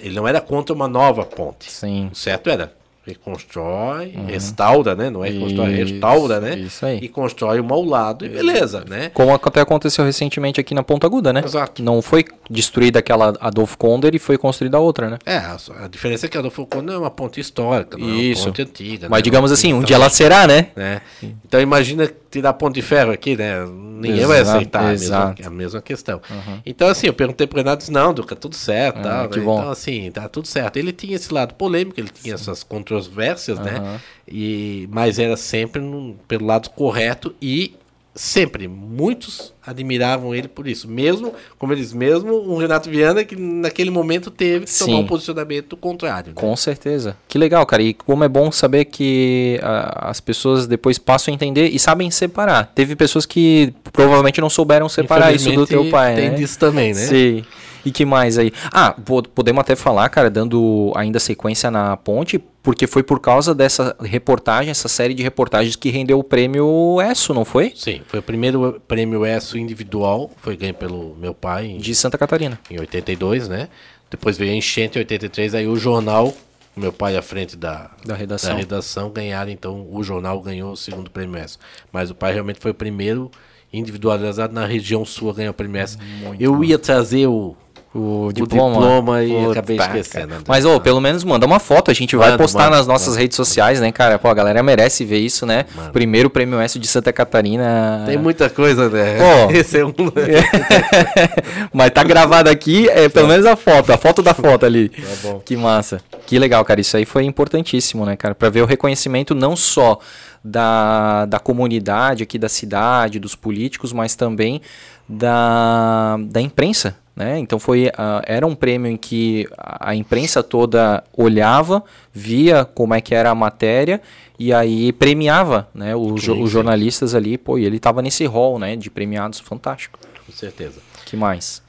[0.00, 1.70] Ele não era contra uma nova ponte.
[1.70, 2.08] Sim.
[2.10, 2.72] O certo era
[3.06, 5.10] reconstrói, restaura, né?
[5.10, 6.58] Não é reconstrói, Isso, restaura, né?
[6.58, 6.98] isso aí.
[6.98, 9.10] E constrói uma ao lado e beleza, né?
[9.14, 11.42] Como até aconteceu recentemente aqui na Ponta Aguda, né?
[11.44, 11.82] Exato.
[11.82, 15.18] Não foi destruída aquela Adolfo Konder e foi construída a outra, né?
[15.24, 15.56] É, a,
[15.90, 18.42] diferença é que a Adolfo Conde não é uma ponte histórica, não é Isso.
[18.42, 19.08] uma ponte antiga.
[19.08, 19.22] Mas né?
[19.22, 20.68] digamos assim, um Então, dia ela será, né?
[20.74, 21.00] né?
[21.44, 23.64] Então imagina tirar ponte de ferro aqui, né?
[23.66, 25.42] Ninguém vai Exato, aceitar, é a mesma, exato.
[25.42, 26.20] é a mesma questão.
[26.64, 29.44] Então assim, eu perguntei pro Renato, não, Duca, tudo certo, Ah, tá, que né?
[29.44, 29.58] bom.
[29.58, 30.76] Então assim, tá tudo certo.
[30.76, 32.62] Ele tinha esse lado polêmico, ele tinha essas
[33.04, 34.00] controvérsias, né?
[34.28, 37.74] E, mas era sempre num- pelo lado correto e
[38.14, 40.88] sempre, muitos admiravam ele por isso.
[40.88, 45.02] Mesmo, como eles mesmo, o Renato Viana que naquele momento teve que tomar Sim.
[45.02, 46.28] um posicionamento contrário.
[46.28, 46.34] né?
[46.34, 47.14] Com certeza.
[47.28, 47.82] Que legal, cara.
[47.82, 52.10] E como é bom saber que ah, as pessoas depois passam a entender e sabem
[52.10, 52.72] separar.
[52.74, 56.36] Teve pessoas que provavelmente não souberam separar isso do teu pai, Tem né?
[56.36, 57.00] disso também, né?
[57.06, 57.44] Sim.
[57.86, 58.52] E que mais aí?
[58.72, 63.54] Ah, po- podemos até falar, cara, dando ainda sequência na ponte, porque foi por causa
[63.54, 67.72] dessa reportagem, essa série de reportagens que rendeu o prêmio ESSO, não foi?
[67.76, 72.18] Sim, foi o primeiro prêmio ESSO individual, foi ganho pelo meu pai em, De Santa
[72.18, 72.58] Catarina.
[72.70, 73.68] em 82, né?
[74.10, 76.34] Depois veio a enchente em 83, aí o jornal,
[76.76, 78.50] meu pai à frente da, Da redação.
[78.50, 81.58] da redação ganharam, então o jornal ganhou o segundo prêmio ESSO.
[81.92, 83.30] Mas o pai realmente foi o primeiro
[83.72, 85.98] individualizado na região sul a ganhar o prêmio ESSO.
[86.38, 87.56] Eu ia trazer o,
[87.98, 89.98] O diploma, diploma, e Puta, acabei cara.
[89.98, 90.34] esquecendo.
[90.34, 90.44] André.
[90.46, 93.08] Mas, ô, pelo menos manda uma foto, a gente vai Manda, postar manda, nas nossas
[93.08, 93.20] manda.
[93.20, 94.18] redes sociais, né, cara?
[94.18, 95.64] Pô, a galera merece ver isso, né?
[95.92, 98.02] Primeiro prêmio S de Santa Catarina.
[98.04, 99.16] Tem muita coisa, né?
[99.20, 99.50] Ó.
[99.54, 99.94] Esse é um.
[101.72, 104.90] Mas tá gravado aqui, é pelo menos a foto, a foto da foto ali.
[105.06, 105.40] Tá bom.
[105.44, 106.00] Que massa.
[106.26, 106.80] Que legal, cara.
[106.80, 108.34] Isso aí foi importantíssimo, né, cara?
[108.34, 109.98] Pra ver o reconhecimento não só
[110.44, 114.60] da, da comunidade aqui da cidade, dos políticos, mas também
[115.08, 117.38] da, da imprensa, né?
[117.38, 123.00] Então foi ah, era um prêmio em que a imprensa toda olhava, via como é
[123.00, 124.02] que era a matéria
[124.38, 125.96] e aí premiava, né?
[125.96, 126.46] Os, Sim, os sim.
[126.48, 128.76] jornalistas ali, pô, e ele tava nesse hall, né?
[128.76, 129.98] De premiados, fantástico.
[130.26, 130.80] Com certeza.
[131.06, 131.62] Que mais?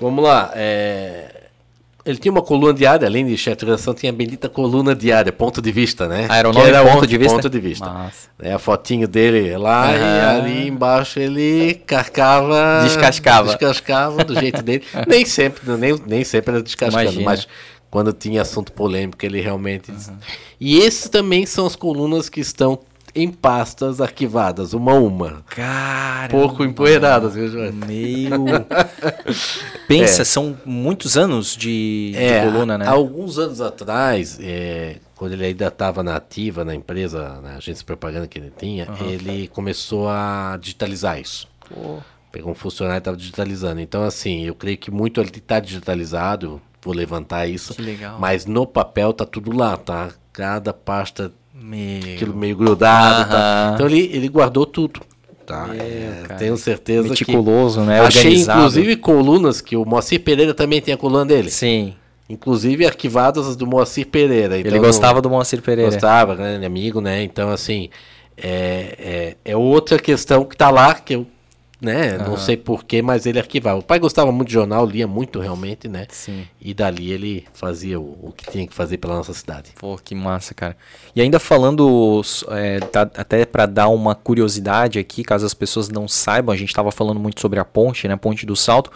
[0.00, 0.52] Vamos lá.
[0.54, 1.41] é,
[2.04, 5.30] Ele tinha uma coluna diária, além de chefe de redação, tinha a bendita coluna diária,
[5.32, 6.26] ponto de vista, né?
[6.28, 7.34] Ah, era o nome ponto onde- de vista?
[7.34, 7.86] Ponto de vista.
[7.88, 8.28] Massa.
[8.40, 9.96] É a fotinho dele lá Ah.
[9.96, 12.80] e ali embaixo ele carcava.
[12.82, 13.48] Descascava.
[13.50, 14.82] Descascava do jeito dele.
[15.06, 17.24] nem sempre, nem, nem sempre era descascando, Imagina.
[17.24, 17.46] mas
[17.88, 19.92] quando tinha assunto polêmico ele realmente.
[20.60, 22.80] E esses também são as colunas que estão
[23.14, 25.42] em pastas arquivadas, uma a uma.
[25.48, 26.28] Cara.
[26.30, 27.72] Pouco empoeiradas, viu, João?
[27.72, 28.66] Meu.
[29.86, 30.24] Pensa, É.
[30.24, 32.86] são muitos anos de, de É, coluna, né?
[32.86, 37.80] há alguns anos atrás, é, quando ele ainda estava na ativa na empresa, na agência
[37.80, 41.46] de propaganda que ele tinha, ele começou a digitalizar isso.
[42.30, 43.80] Pegou um funcionário e estava digitalizando.
[43.80, 47.74] Então, assim, eu creio que muito ele está digitalizado, vou levantar isso.
[47.74, 48.18] Que legal.
[48.18, 50.10] Mas no papel tá tudo lá, tá?
[50.32, 51.30] Cada pasta,
[51.62, 52.14] Meu.
[52.14, 53.72] aquilo meio grudado, tá?
[53.74, 55.00] Então ele, ele guardou tudo.
[55.46, 55.66] Tá?
[55.66, 57.86] Meu, É, tenho certeza Meticuloso, que...
[57.86, 58.00] né?
[58.00, 58.58] Achei, Organizado.
[58.60, 61.50] inclusive, colunas que o Moacir Pereira também tem a coluna dele.
[61.50, 61.94] Sim.
[62.28, 64.56] Inclusive arquivadas as do Moacir Pereira.
[64.56, 65.90] Ele Então, gostava do Moacir Pereira.
[65.90, 67.22] Gostava, grande amigo, né?
[67.22, 67.90] Então, assim,
[68.36, 71.26] é, é, é outra questão que tá lá, que eu
[71.82, 73.80] né, não sei porquê, mas ele arquivava.
[73.80, 76.06] O pai gostava muito de jornal, lia muito realmente, né?
[76.10, 76.46] Sim.
[76.60, 79.72] E dali ele fazia o, o que tinha que fazer pela nossa cidade.
[79.80, 80.76] Pô, que massa, cara.
[81.14, 86.06] E ainda falando, é, tá- até pra dar uma curiosidade aqui, caso as pessoas não
[86.06, 88.14] saibam, a gente tava falando muito sobre a ponte, né?
[88.16, 88.90] Ponte do Salto.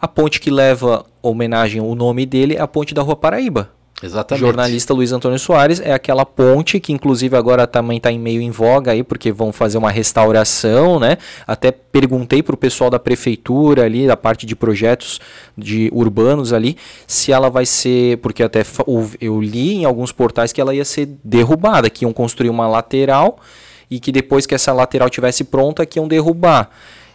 [0.00, 3.70] A ponte que leva homenagem ao nome dele é a ponte da Rua Paraíba.
[4.02, 4.44] Exatamente.
[4.44, 8.50] jornalista Luiz Antônio Soares é aquela ponte que inclusive agora também está em meio em
[8.50, 11.16] voga aí porque vão fazer uma restauração, né?
[11.46, 15.20] Até perguntei para o pessoal da prefeitura ali, da parte de projetos
[15.56, 16.76] de urbanos ali,
[17.06, 18.62] se ela vai ser, porque até
[19.20, 23.38] eu li em alguns portais que ela ia ser derrubada, que iam construir uma lateral
[23.90, 26.68] e que depois que essa lateral tivesse pronta que iam derrubar.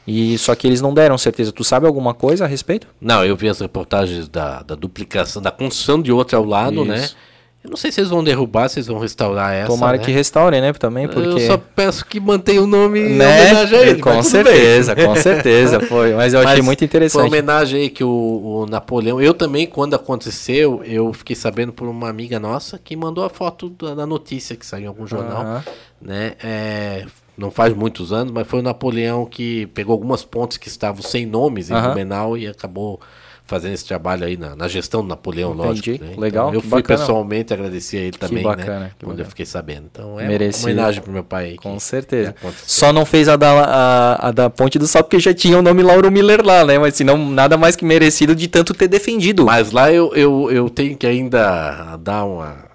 [0.10, 1.52] E só que eles não deram certeza.
[1.52, 2.88] Tu sabe alguma coisa a respeito?
[3.00, 6.98] Não, eu vi as reportagens da, da duplicação, da construção de outra ao lado, né?
[6.98, 7.16] Isso.
[7.62, 9.68] Eu não sei se eles vão derrubar, se eles vão restaurar essa.
[9.68, 10.04] Tomara né?
[10.04, 10.72] que restaurem, né?
[10.72, 11.28] Também, porque...
[11.28, 13.28] Eu só peço que mantenha o nome em né?
[13.28, 14.02] homenagem a ele.
[14.02, 15.06] Com certeza, bem.
[15.06, 16.14] com certeza foi.
[16.14, 17.28] Mas eu achei Mas muito Foi uma interessante.
[17.28, 19.22] homenagem aí que o, o Napoleão.
[19.22, 23.70] Eu também, quando aconteceu, eu fiquei sabendo por uma amiga nossa que mandou a foto
[23.70, 25.42] da, da notícia que saiu em algum jornal.
[25.42, 25.64] Aham.
[26.02, 26.34] Né?
[26.42, 27.06] É,
[27.40, 31.26] não faz muitos anos, mas foi o Napoleão que pegou algumas pontes que estavam sem
[31.26, 31.88] nomes em Aham.
[31.88, 33.00] Blumenau e acabou
[33.46, 35.68] fazendo esse trabalho aí na, na gestão do Napoleão, Entendi.
[35.68, 35.90] lógico.
[36.06, 36.10] né?
[36.12, 37.00] Então, Legal, eu que fui bacana.
[37.00, 38.92] pessoalmente agradecer a ele também, bacana, né?
[38.96, 39.30] que Quando eu bacana.
[39.32, 39.86] fiquei sabendo.
[39.92, 40.68] Então é Merecido.
[40.68, 41.56] uma homenagem pro meu pai.
[41.60, 42.34] Com que- certeza.
[42.34, 42.48] que.
[42.72, 45.64] Só não fez a da, a, a da Ponte do Sol porque já tinha o
[45.64, 46.78] nome Lauro Miller lá, né?
[46.78, 49.46] Mas senão nada mais que merecido de tanto ter defendido.
[49.46, 52.69] Mas lá eu, eu, eu tenho que ainda dar uma.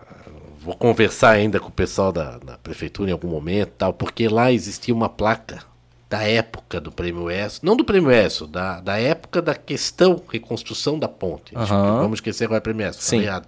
[0.65, 4.51] Vou conversar ainda com o pessoal da, da prefeitura em algum momento, tal, porque lá
[4.51, 5.63] existia uma placa
[6.09, 10.99] da época do Prêmio ESSO, não do Prêmio ESSO, da, da época da questão reconstrução
[10.99, 11.55] da ponte.
[11.57, 12.01] Aham.
[12.03, 13.25] Vamos esquecer agora o Prêmio ESSO, Sim.
[13.25, 13.43] tá?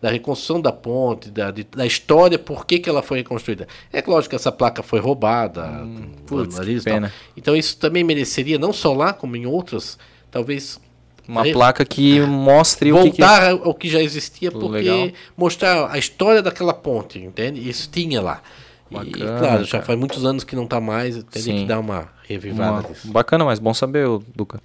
[0.00, 3.66] Da reconstrução da ponte, da, de- da história, por que, que ela foi reconstruída.
[3.92, 6.94] É lógico que essa placa foi roubada, Hum, putz, que tal.
[6.94, 7.12] pena.
[7.36, 9.98] Então isso também mereceria, não só lá, como em outras,
[10.30, 10.80] talvez
[11.28, 13.20] Uma re- placa que mostre o que, que...
[13.22, 15.10] voltar ao que já existia, porque Legal.
[15.36, 17.68] mostrar a história daquela ponte, entende?
[17.68, 18.42] Isso tinha lá.
[18.90, 19.84] E, Bacana, claro, já cara.
[19.84, 21.56] faz muitos anos que não tá mais, teria Sim.
[21.60, 22.82] que dar uma revivada Uma...
[22.82, 23.10] disso.
[23.10, 24.60] Bacana, mas bom saber, Duca.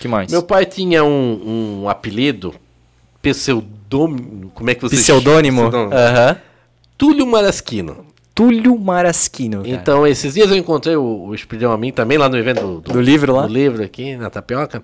[0.00, 0.30] que mais?
[0.30, 2.54] Meu pai tinha um, um apelido,
[3.20, 5.68] pseudônimo, como é que você Pseudônimo?
[5.68, 5.94] Pseudônimo.
[5.94, 6.36] Aham.
[6.96, 8.06] Túlio Marasquino.
[8.34, 9.58] Túlio Marasquino.
[9.58, 9.68] cara.
[9.70, 13.00] Então, esses dias eu encontrei o, o a mim também lá no evento do, Do
[13.00, 13.46] livro lá?
[13.46, 14.80] Do livro aqui na Tapioca.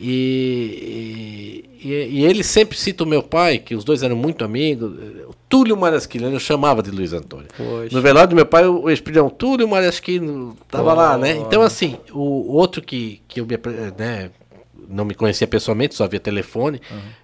[0.00, 1.88] E, e,
[2.20, 4.92] e ele sempre cita o meu pai, que os dois eram muito amigos.
[5.28, 7.46] O Túlio Marasquino, ele chamava de Luiz Antônio.
[7.56, 7.88] Poxa.
[7.92, 11.36] No velório do meu pai, o, Espelhão, Túlio Marasquino, tava lá, né?
[11.36, 14.30] Então, assim, o, outro que, que eu me, apre- né,
[14.88, 16.80] não me conhecia pessoalmente, só via telefone,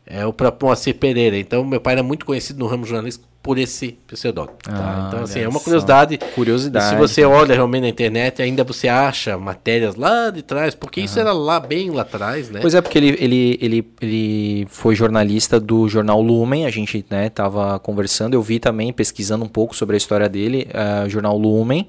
[0.06, 1.36] é o próprio Moacir Pereira.
[1.38, 4.56] Então, meu pai era muito conhecido no ramo jornalístico por esse pseudônimo.
[4.62, 4.72] tá?
[4.72, 6.18] Ah, Então, assim, é uma curiosidade.
[6.34, 6.88] Curiosidade.
[6.88, 11.20] Se você olha realmente na internet, ainda você acha matérias lá de trás, porque isso
[11.20, 12.60] era lá, bem lá atrás, né?
[12.62, 17.28] Pois é, porque ele, ele, ele, ele foi jornalista do jornal Lumen, a gente né,
[17.28, 21.86] tava conversando, eu vi também, pesquisando um pouco sobre a história dele, eh, jornal Lumen,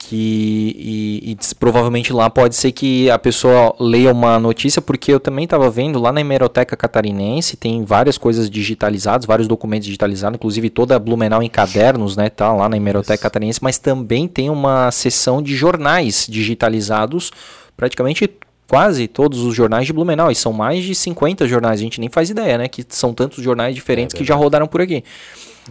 [0.00, 5.20] que e, e provavelmente lá pode ser que a pessoa leia uma notícia, porque eu
[5.20, 10.70] também estava vendo lá na hemeroteca catarinense, tem várias coisas digitalizadas, vários documentos digitalizados, inclusive
[10.70, 14.90] toda a Blumenau em cadernos, né, tá lá na hemeroteca catarinense, mas também tem uma
[14.90, 17.30] seção de jornais digitalizados,
[17.76, 18.28] praticamente
[18.66, 22.08] quase todos os jornais de Blumenau, e são mais de 50 jornais, a gente nem
[22.08, 25.04] faz ideia, né, que são tantos jornais diferentes que já rodaram por aqui.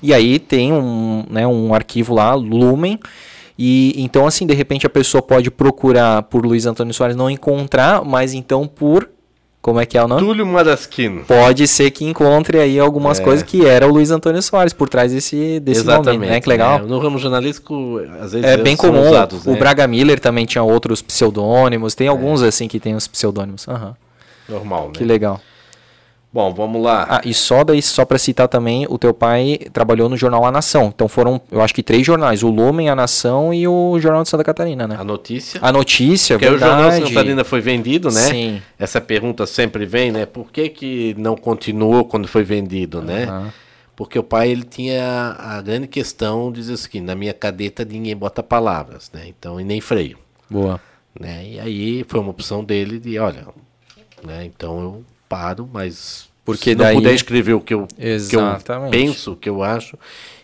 [0.03, 2.99] E aí tem um, né, um arquivo lá, Lumen,
[3.61, 8.05] e então assim, de repente a pessoa pode procurar por Luiz Antônio Soares não encontrar,
[8.05, 9.09] mas então por
[9.61, 10.21] como é que é o nome?
[10.21, 11.25] Túlio Marasquino.
[11.25, 15.11] Pode ser que encontre aí algumas coisas que era o Luiz Antônio Soares por trás
[15.11, 16.39] desse desse nome, né?
[16.39, 16.79] Que legal.
[16.79, 16.85] né?
[16.87, 19.09] No ramo jornalístico, às vezes É bem comum.
[19.09, 19.59] usados, o né?
[19.59, 21.93] Braga Miller também tinha outros pseudônimos.
[21.93, 23.67] Tem alguns assim que tem os pseudônimos.
[23.67, 23.93] Aham.
[24.47, 24.93] Normal, né?
[24.93, 25.41] Que legal.
[26.31, 27.07] Bom, vamos lá.
[27.09, 30.51] Ah, e só daí, só para citar também, o teu pai trabalhou no jornal A
[30.51, 30.91] Nação.
[30.93, 34.29] Então foram, eu acho que três jornais: o Lumen, a Nação e o Jornal de
[34.29, 34.95] Santa Catarina, né?
[34.99, 35.59] A notícia.
[35.63, 37.01] A notícia, Porque aí o Jornal verdade.
[37.01, 38.21] Santa Catarina foi vendido, né?
[38.21, 38.61] Sim.
[38.77, 40.27] Essa pergunta sempre vem, né?
[40.27, 43.51] Por que, que não continuou quando foi vendido, né?
[43.95, 48.15] Porque o pai ele tinha a grande questão de dizer assim, na minha cadeta ninguém
[48.15, 49.23] bota palavras, né?
[49.27, 50.17] Então, e nem freio,
[50.49, 50.79] Boa.
[51.19, 51.43] né?
[51.45, 53.45] E aí foi uma opção dele de, olha,
[54.23, 54.45] né?
[54.45, 58.41] Então eu paro, mas Porque se não daí- puder escrever o que eu, que eu
[58.89, 59.97] penso, o que eu acho.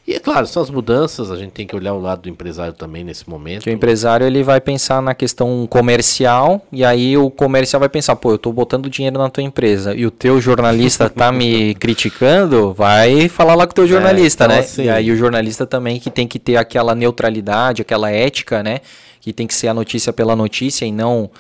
[0.07, 2.73] E é claro, são as mudanças, a gente tem que olhar o lado do empresário
[2.73, 3.63] também nesse momento.
[3.63, 8.15] Que o empresário ele vai pensar na questão comercial e aí o comercial vai pensar,
[8.15, 12.71] pô, eu tô botando dinheiro na tua empresa e o teu jornalista tá me criticando,
[12.71, 14.61] vai falar lá com o teu jornalista, então, né?
[14.61, 18.81] assim- E aí o jornalista também que tem que ter aquela neutralidade, aquela ética, né?
[19.19, 21.31] Que tem que ser a notícia pela notícia e não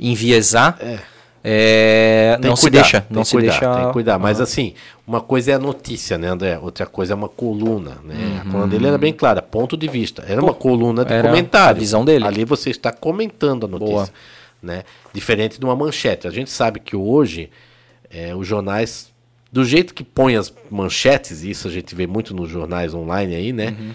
[0.00, 0.78] enviesar.
[0.80, 0.98] É,
[2.40, 3.74] Tem não que se cuidar, deixa, tem não que se cuidar, deixa.
[3.74, 4.18] Tem que cuidar.
[4.18, 4.44] Mas Ah.
[4.44, 4.74] assim,
[5.06, 6.58] uma coisa é a notícia, né, André?
[6.58, 8.14] Outra coisa é uma coluna, né?
[8.16, 8.38] Uhum.
[8.40, 10.24] A coluna dele era bem clara, ponto de vista.
[10.26, 11.76] Era uma coluna de era comentário.
[11.76, 12.26] a visão dele.
[12.26, 14.08] Ali você está comentando a notícia, Boa.
[14.62, 14.84] né?
[15.12, 16.26] Diferente de uma manchete.
[16.26, 17.50] A gente sabe que hoje
[18.10, 19.12] é, os jornais,
[19.52, 23.34] do jeito que põe as manchetes, e isso a gente vê muito nos jornais online
[23.34, 23.74] aí, né?
[23.78, 23.90] Uhum.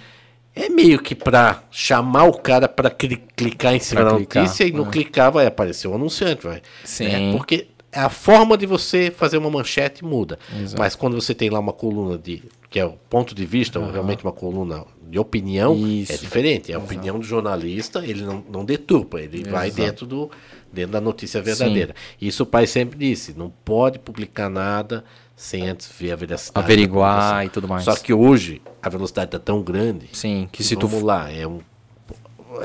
[0.60, 4.66] É meio que para chamar o cara para clicar em cima Pra da clicar, notícia
[4.66, 6.62] e no clicar vai aparecer o anunciante, vai.
[6.84, 7.08] Sim.
[7.08, 7.32] né?
[7.32, 10.38] Porque a forma de você fazer uma manchete muda.
[10.78, 13.90] Mas quando você tem lá uma coluna de que é o ponto de vista, uhum.
[13.90, 16.14] realmente uma coluna de opinião, é Isso.
[16.14, 16.72] é diferente.
[16.72, 19.52] É a opinião do jornalista, ele não, não deturpa, ele Exato.
[19.52, 20.30] vai dentro, do,
[20.72, 21.96] dentro da notícia verdadeira.
[21.96, 22.28] Sim.
[22.28, 25.04] Isso o pai sempre disse, não pode publicar nada
[25.40, 26.66] sem antes ver a veracidade.
[26.66, 27.86] Averiguar e tudo mais.
[27.86, 30.10] Só que hoje a velocidade está tão grande.
[30.12, 31.06] Sim, que se vamos tu...
[31.06, 31.62] lá, é um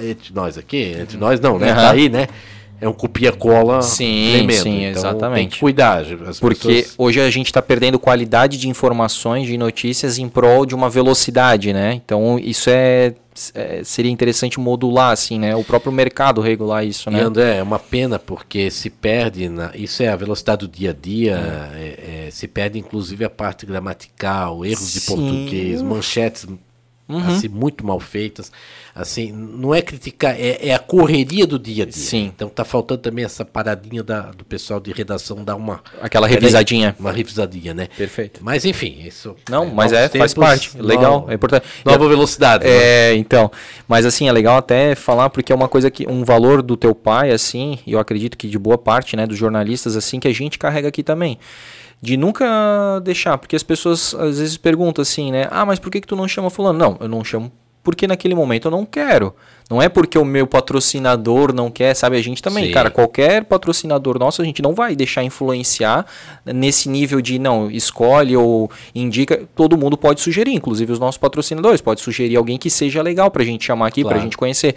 [0.00, 1.68] entre nós aqui, entre nós não, né?
[1.68, 1.74] Uhum.
[1.76, 2.26] Tá aí, né?
[2.80, 4.52] É um copia-cola tremendo.
[4.52, 5.38] Sim, então, exatamente.
[5.38, 6.04] Tem que cuidar.
[6.40, 6.94] Porque pessoas...
[6.98, 11.72] hoje a gente está perdendo qualidade de informações, de notícias em prol de uma velocidade,
[11.72, 11.94] né?
[11.94, 13.14] Então isso é,
[13.54, 15.56] é, seria interessante modular, assim, né?
[15.56, 17.20] O próprio mercado regular isso, né?
[17.20, 20.90] E André, é uma pena porque se perde, na, isso é a velocidade do dia
[20.90, 21.78] a dia, é.
[21.78, 24.98] É, é se perde inclusive a parte gramatical, erros sim.
[24.98, 26.46] de português, manchetes
[27.08, 27.18] uhum.
[27.26, 28.50] assim, muito mal feitas.
[28.94, 32.00] Assim, não é criticar, é, é, a correria do dia a dia.
[32.00, 32.32] Sim.
[32.34, 35.82] Então tá faltando também essa paradinha da, do pessoal de redação dar uma.
[36.00, 36.94] Aquela revisadinha.
[36.98, 37.88] Uma revisadinha, né?
[37.96, 38.40] Perfeito.
[38.42, 39.34] Mas enfim, isso.
[39.50, 40.80] Não, é, mas é, tempos, faz parte.
[40.80, 41.66] Legal, nova, é importante.
[41.84, 42.66] Nova velocidade.
[42.66, 43.16] É, né?
[43.16, 43.50] então.
[43.88, 46.06] Mas assim, é legal até falar, porque é uma coisa que.
[46.06, 49.36] Um valor do teu pai, assim, e eu acredito que de boa parte, né, dos
[49.36, 51.38] jornalistas, assim, que a gente carrega aqui também
[52.04, 55.48] de nunca deixar, porque as pessoas às vezes perguntam assim, né?
[55.50, 56.78] Ah, mas por que, que tu não chama fulano?
[56.78, 57.50] Não, eu não chamo
[57.84, 59.34] porque naquele momento eu não quero.
[59.70, 62.16] Não é porque o meu patrocinador não quer, sabe?
[62.16, 62.72] A gente também, Sim.
[62.72, 66.06] cara, qualquer patrocinador nosso, a gente não vai deixar influenciar
[66.46, 69.46] nesse nível de não, escolhe ou indica.
[69.54, 71.82] Todo mundo pode sugerir, inclusive os nossos patrocinadores.
[71.82, 74.16] Pode sugerir alguém que seja legal pra gente chamar aqui, claro.
[74.16, 74.74] pra gente conhecer.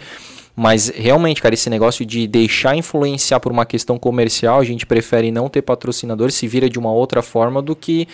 [0.58, 5.30] Mas realmente, cara, esse negócio de deixar influenciar por uma questão comercial, a gente prefere
[5.30, 8.08] não ter patrocinador, se vira de uma outra forma do que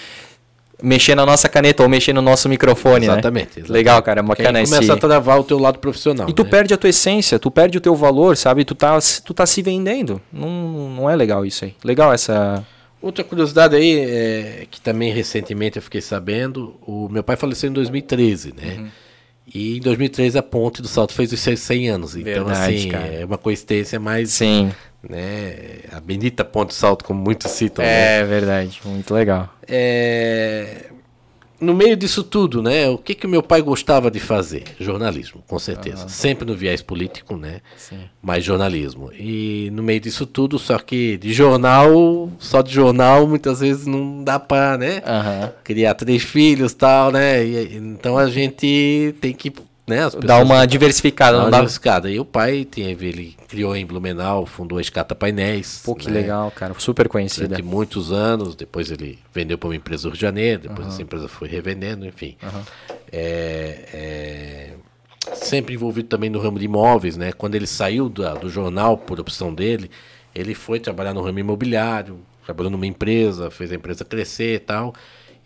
[0.82, 3.50] mexer na nossa caneta ou mexer no nosso microfone, exatamente, né?
[3.60, 3.72] Exatamente.
[3.72, 4.74] Legal, cara, é bacana esse...
[4.74, 6.28] começa a travar o teu lado profissional.
[6.28, 6.50] E tu né?
[6.50, 8.62] perde a tua essência, tu perde o teu valor, sabe?
[8.62, 10.20] Tu tá, tu tá se vendendo.
[10.30, 11.74] Não, não é legal isso aí.
[11.82, 12.62] Legal essa...
[13.00, 17.72] Outra curiosidade aí, é, que também recentemente eu fiquei sabendo, o meu pai faleceu em
[17.72, 18.74] 2013, né?
[18.76, 18.88] Uhum.
[19.52, 22.16] E em 2003 a ponte do Salto fez os seus 100 anos.
[22.16, 23.06] Então, Verdade, assim, cara.
[23.06, 24.32] é uma coincidência mais.
[24.32, 24.72] Sim.
[25.06, 27.84] Né, a bendita ponte do Salto, como muitos citam.
[27.84, 28.24] É né?
[28.24, 29.52] verdade, muito legal.
[29.68, 30.86] É,
[31.64, 32.88] no meio disso tudo, né?
[32.88, 34.64] O que que meu pai gostava de fazer?
[34.78, 36.08] Jornalismo, com certeza.
[36.08, 37.60] Sempre no viés político, né?
[37.76, 38.00] Sim.
[38.22, 39.10] Mas jornalismo.
[39.12, 44.22] E no meio disso tudo, só que de jornal, só de jornal, muitas vezes não
[44.22, 44.96] dá para, né?
[44.96, 45.52] Uhum.
[45.64, 47.44] Criar três filhos, tal, né?
[47.44, 49.52] E, então a gente tem que
[49.86, 49.98] né?
[50.24, 51.36] Dá uma diversificada.
[51.36, 52.10] Dá uma diversificada.
[52.10, 55.82] E o pai tinha, ele criou em Blumenau, fundou a Escata Painéis.
[55.84, 56.20] Pô, que né?
[56.20, 56.74] legal, cara.
[56.78, 57.48] Super conhecida.
[57.48, 58.54] Durante muitos anos.
[58.54, 60.62] Depois ele vendeu para uma empresa do Rio de Janeiro.
[60.62, 60.92] Depois uhum.
[60.92, 62.36] essa empresa foi revendendo, enfim.
[62.42, 62.62] Uhum.
[63.12, 64.70] É, é,
[65.34, 67.32] sempre envolvido também no ramo de imóveis, né?
[67.32, 69.90] Quando ele saiu da, do jornal por opção dele,
[70.34, 74.94] ele foi trabalhar no ramo imobiliário, trabalhou numa empresa, fez a empresa crescer e tal.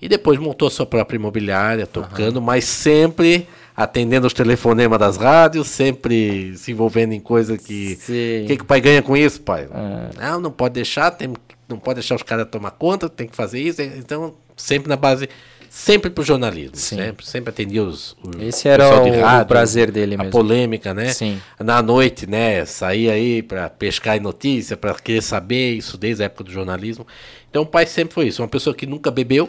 [0.00, 2.42] E depois montou sua própria imobiliária, tocando, uhum.
[2.42, 7.96] mas sempre atendendo os telefonemas das rádios, sempre se envolvendo em coisa que.
[8.42, 9.68] O que, que o pai ganha com isso, pai?
[9.72, 10.20] É.
[10.20, 11.32] Não, não pode deixar, tem,
[11.68, 13.80] não pode deixar os caras tomar conta, tem que fazer isso.
[13.80, 15.28] Então, sempre na base.
[15.70, 16.74] Sempre pro jornalismo.
[16.74, 16.96] Sim.
[16.96, 18.16] Sempre, sempre atendia os.
[18.20, 20.30] os Esse era o, rádio, o, prazer dele mesmo.
[20.30, 21.12] A polêmica, né?
[21.12, 21.40] Sim.
[21.60, 22.64] Na noite, né?
[22.64, 27.06] Sair aí para pescar em notícia, para querer saber isso desde a época do jornalismo.
[27.48, 28.42] Então o pai sempre foi isso.
[28.42, 29.46] Uma pessoa que nunca bebeu,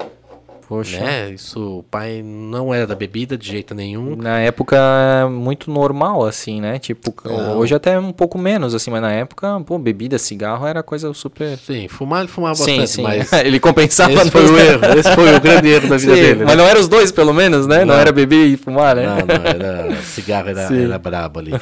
[0.69, 0.99] Poxa.
[0.99, 1.31] Né?
[1.31, 4.15] Isso, o pai não era da bebida de jeito nenhum.
[4.15, 4.77] Na época,
[5.27, 6.77] muito normal, assim, né?
[6.77, 7.57] Tipo, não.
[7.57, 11.57] hoje até um pouco menos, assim, mas na época, pô, bebida, cigarro era coisa super...
[11.57, 13.01] Sim, fumar ele fumava sim, bastante, sim.
[13.01, 13.33] mas...
[13.43, 14.13] ele compensava.
[14.13, 16.39] Esse foi o erro, esse foi o grande erro da vida sim, dele.
[16.41, 16.45] Né?
[16.45, 17.79] Mas não eram os dois, pelo menos, né?
[17.79, 19.07] Não, não era beber e fumar, né?
[19.07, 19.95] Não, não, era...
[20.05, 21.53] cigarro era, era brabo ali.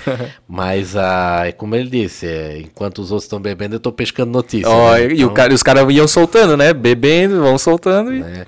[0.46, 4.34] Mas, ah, é como ele disse, é, enquanto os outros estão bebendo, eu estou pescando
[4.34, 4.70] notícias.
[4.70, 5.06] Oh, né?
[5.06, 5.16] então...
[5.16, 6.74] E o cara, os caras iam soltando, né?
[6.74, 8.22] Bebendo, vão soltando e...
[8.22, 8.46] É.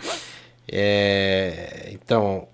[0.72, 2.48] É, então,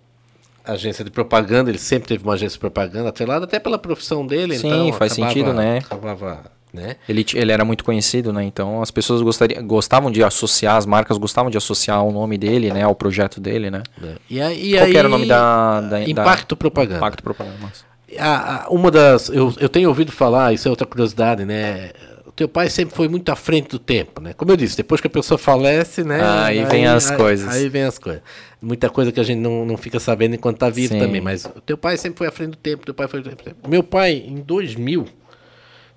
[0.64, 4.58] agência de propaganda, ele sempre teve uma agência de propaganda atrelada até pela profissão dele.
[4.58, 5.78] Sim, então, faz acabava, sentido, né?
[5.80, 6.44] Acabava,
[6.74, 6.96] né?
[7.08, 8.44] Ele, ele era muito conhecido, né?
[8.44, 12.72] Então as pessoas gostaria, gostavam de associar, as marcas gostavam de associar o nome dele,
[12.72, 12.84] né?
[12.84, 13.84] Ao projeto dele, né?
[14.04, 14.16] É.
[14.30, 15.82] E aí, Qual aí, era o nome da...
[15.82, 16.98] da Impacto da, Propaganda.
[16.98, 17.86] Impacto Propaganda, mas...
[18.20, 19.30] a, a, uma das...
[19.30, 21.92] Eu, eu tenho ouvido falar, isso é outra curiosidade, né?
[22.36, 24.34] Teu pai sempre foi muito à frente do tempo, né?
[24.34, 26.20] Como eu disse, depois que a pessoa falece, né?
[26.22, 27.48] Ah, aí, aí vem as aí, coisas.
[27.48, 28.22] Aí vem as coisas.
[28.62, 31.00] Muita coisa que a gente não, não fica sabendo enquanto tá vivo Sim.
[31.00, 33.24] também, mas o teu pai sempre foi à frente do tempo, teu pai foi
[33.68, 35.06] Meu pai, em 2000,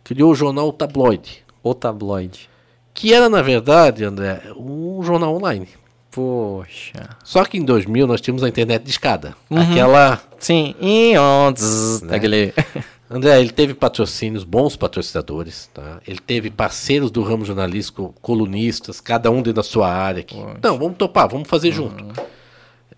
[0.05, 1.45] criou o jornal Tabloide.
[1.63, 2.49] O Tabloide.
[2.95, 5.69] Que era, na verdade, André, um jornal online.
[6.11, 7.17] Poxa.
[7.25, 9.35] Só que em 2000 nós tínhamos a internet de escada.
[9.51, 9.61] Uhum.
[9.61, 10.21] Aquela...
[10.39, 11.63] Sim, e onde...
[12.05, 12.17] Né?
[12.17, 12.55] Aquele...
[13.11, 16.01] André, ele teve patrocínios, bons patrocinadores, tá?
[16.07, 20.23] Ele teve parceiros do ramo jornalístico, colunistas, cada um dentro da sua área.
[20.23, 21.75] Que, não, vamos topar, vamos fazer uhum.
[21.75, 22.23] junto.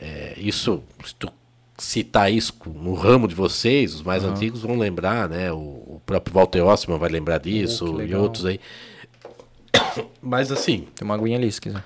[0.00, 1.30] É, isso, se tu
[1.78, 5.52] citar isso no ramo de vocês, os mais antigos vão lembrar, né?
[5.52, 8.60] O, o próprio Walter Ossman vai lembrar disso que e outros aí.
[10.20, 11.82] Mas assim, Tem uma aguinha ali, se quiser.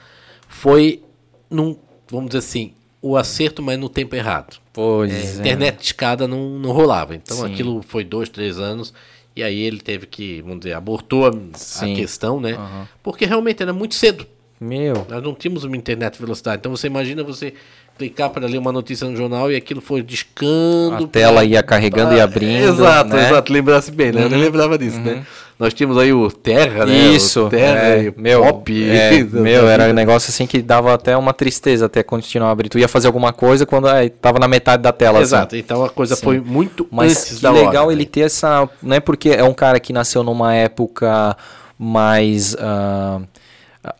[0.48, 1.02] foi
[1.50, 1.76] num,
[2.08, 2.74] vamos dizer assim,
[3.06, 4.56] o acerto, mas no tempo errado.
[4.72, 5.40] Pois É, é.
[5.40, 7.14] internet de escada não, não rolava.
[7.14, 7.52] Então Sim.
[7.52, 8.94] aquilo foi dois, três anos.
[9.36, 12.52] E aí ele teve que, vamos dizer, abortou a, a questão, né?
[12.52, 12.88] Aham.
[13.02, 14.26] Porque realmente era muito cedo.
[14.60, 15.06] Meu.
[15.10, 16.58] Nós não tínhamos uma internet de velocidade.
[16.60, 17.52] Então você imagina você
[17.98, 21.04] clicar para ler uma notícia no jornal e aquilo foi discando.
[21.04, 23.26] A tela ia carregando e abrindo, Exato, né?
[23.26, 23.52] exato.
[23.52, 24.24] Lembrasse bem, né?
[24.24, 25.26] Eu nem Uhum, lembrava disso, né?
[25.58, 26.92] Nós tínhamos aí o Terra, né?
[26.92, 28.90] Isso, O Terra é, meu, Pop.
[28.90, 32.68] é, meu, era um negócio assim que dava até uma tristeza até continuar a abrir.
[32.68, 35.18] Tu ia fazer alguma coisa quando aí, tava na metade da tela.
[35.18, 35.26] assim.
[35.26, 36.22] Exato, então a coisa Sim.
[36.22, 38.08] foi muito Mas antes que legal hora, ele né?
[38.10, 38.68] ter essa.
[38.82, 41.36] Não é porque é um cara que nasceu numa época
[41.78, 43.20] mais ah,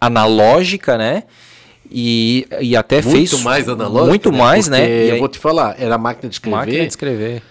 [0.01, 1.23] analógica, né?
[1.91, 3.33] E, e até fez.
[3.33, 4.09] muito mais analógico.
[4.09, 4.81] Muito mais, né?
[4.81, 7.43] Porque E aí, eu vou te falar, era máquina de escrever máquina de escrever.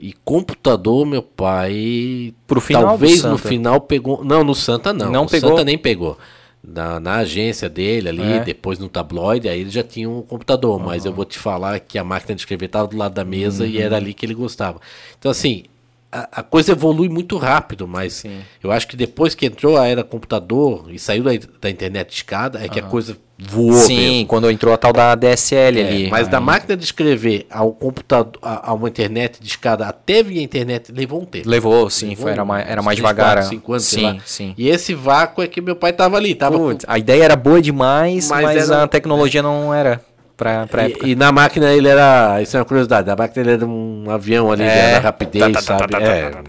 [0.00, 2.34] E computador, meu pai.
[2.46, 4.24] Pro final Talvez no final pegou.
[4.24, 5.10] Não, no Santa não.
[5.12, 5.50] Não o pegou?
[5.50, 6.16] Santa nem pegou.
[6.62, 8.40] Na, na agência dele ali, É.
[8.40, 10.78] depois no tabloide, aí ele já tinha um computador.
[10.80, 13.66] Mas eu vou te falar que a máquina de escrever estava do lado da mesa
[13.66, 13.82] e Uhum.
[13.82, 14.78] era ali que ele gostava.
[15.18, 15.64] Então, assim,
[16.12, 18.40] a, a coisa evolui muito rápido, mas Sim.
[18.62, 21.30] eu acho que depois que entrou a era computador e saiu da,
[21.60, 24.26] da internet escada, é que a coisa voou Sim, mesmo.
[24.26, 26.10] quando entrou a tal da DSL É, ali.
[26.10, 30.22] mas da Aí máquina de escrever ao computador, a, a uma internet de escada até
[30.22, 31.48] via internet, levou um tempo.
[31.48, 33.34] Levou, sim, Levou foi, era mais, era mais devagar.
[33.36, 34.16] quatro, cinco anos, sei sim, lá.
[34.24, 34.54] sim.
[34.58, 37.60] E esse vácuo é que meu pai tava ali, tava Putz, a ideia era boa
[37.62, 40.00] demais, Mas mas, era- a tecnologia não era
[40.36, 41.06] pra, pra época.
[41.06, 44.10] e, e na máquina ele era, isso é uma curiosidade, na máquina ele era um
[44.10, 44.92] avião ali, É.
[44.94, 45.92] da rapidez, Tá, tá, tá, sabe?
[45.94, 46.42] tá, tá, É, tá,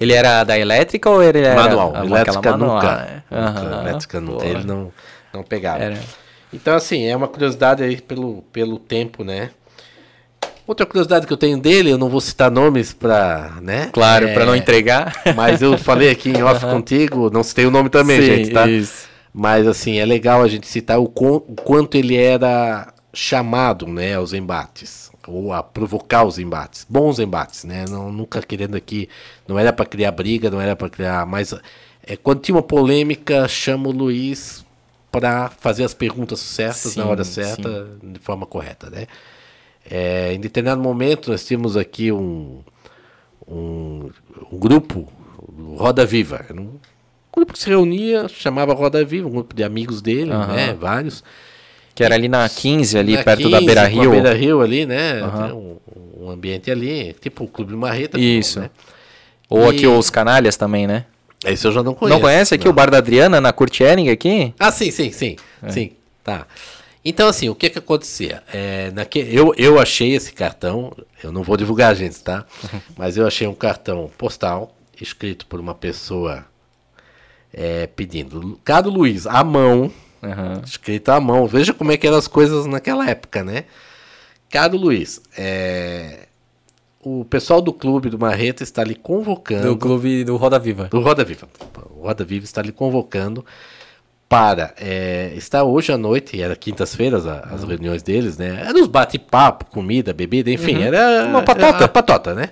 [0.00, 3.22] Ele era da elétrica ou ele era manual, elétrica manual, nunca, né?
[3.30, 4.92] nunca, Aham, elétrica nunca, ele não,
[5.32, 5.82] não pegava.
[5.82, 5.98] Era.
[6.52, 9.50] Então, assim, é uma curiosidade aí pelo, pelo tempo, né?
[10.66, 13.88] Outra curiosidade que eu tenho dele, eu não vou citar nomes pra, né?
[13.92, 15.14] Claro, É, pra não entregar.
[15.34, 18.68] Mas eu falei aqui em off contigo, não citei o nome também, Sim, gente, tá?
[18.68, 19.08] isso.
[19.32, 24.32] Mas assim, é legal a gente citar o, o quanto ele era chamado, né, aos
[24.34, 27.84] embates, ou a provocar os embates, bons embates, né?
[27.88, 29.08] Não, nunca querendo aqui,
[29.46, 31.54] não era para criar briga, não era para criar, mas
[32.06, 34.64] é, quando tinha uma polêmica, chama o Luiz
[35.10, 39.06] para fazer as perguntas certas na Sim, hora certa, de forma correta, né?
[39.90, 42.60] É, em determinado momento nós tínhamos aqui um,
[43.46, 44.10] um,
[44.52, 45.10] um grupo,
[45.76, 46.72] Roda Viva, um
[47.34, 50.52] grupo que se reunia, chamava Roda Viva, um grupo de amigos dele, Aham.
[50.54, 51.24] né, vários.
[51.94, 54.10] Que era ali na 15, ali Na perto da 15, Beira com a Rio.
[54.10, 55.76] Beira Rio ali, né, tem um,
[56.20, 58.18] um ambiente ali, tipo o Clube Marreta.
[58.20, 58.60] Isso.
[58.60, 58.70] Né?
[59.48, 61.06] Ou E- aqui os canalhas também, né?
[61.44, 62.16] Esse eu já não conheço.
[62.16, 62.72] não conhece aqui não.
[62.72, 64.52] o Bar da Adriana, na Curtiering aqui?
[64.58, 65.36] Ah, sim, sim, sim.
[65.62, 65.70] É.
[65.70, 65.92] Sim,
[66.24, 66.46] tá.
[67.04, 68.42] Então, assim, o que que acontecia?
[68.52, 72.44] É, naque, eu, eu achei esse cartão, eu não vou divulgar, gente, tá?
[72.96, 76.44] Mas eu achei um cartão postal, escrito por uma pessoa
[77.54, 80.60] é, pedindo, Caro Luiz, à mão, Aham.
[80.66, 81.46] escrito à mão.
[81.46, 83.64] Veja como é que eram as coisas naquela época, né?
[84.50, 86.26] Caro Luiz, é,
[87.02, 90.88] o pessoal do clube do Marreta está lhe convocando Do clube do Roda Viva.
[90.90, 91.48] do Roda Viva.
[91.96, 93.44] O Roda Viva está lhe convocando
[94.28, 97.68] para é, estar hoje à noite, era quintas-feiras as Uhum.
[97.68, 98.62] reuniões deles, né?
[98.66, 100.82] Era os bate-papo, comida, bebida, enfim, Uhum.
[100.82, 101.76] era Uma patota.
[101.78, 102.50] era patota, né?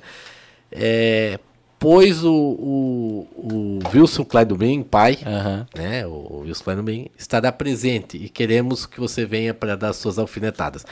[0.72, 1.38] É,
[1.86, 5.68] pois o, o, o Wilson Kleidobin, pai, Aham.
[5.72, 6.04] né?
[6.04, 10.84] O Wilson Kleidobin estará presente e queremos que você venha para dar suas alfinetadas.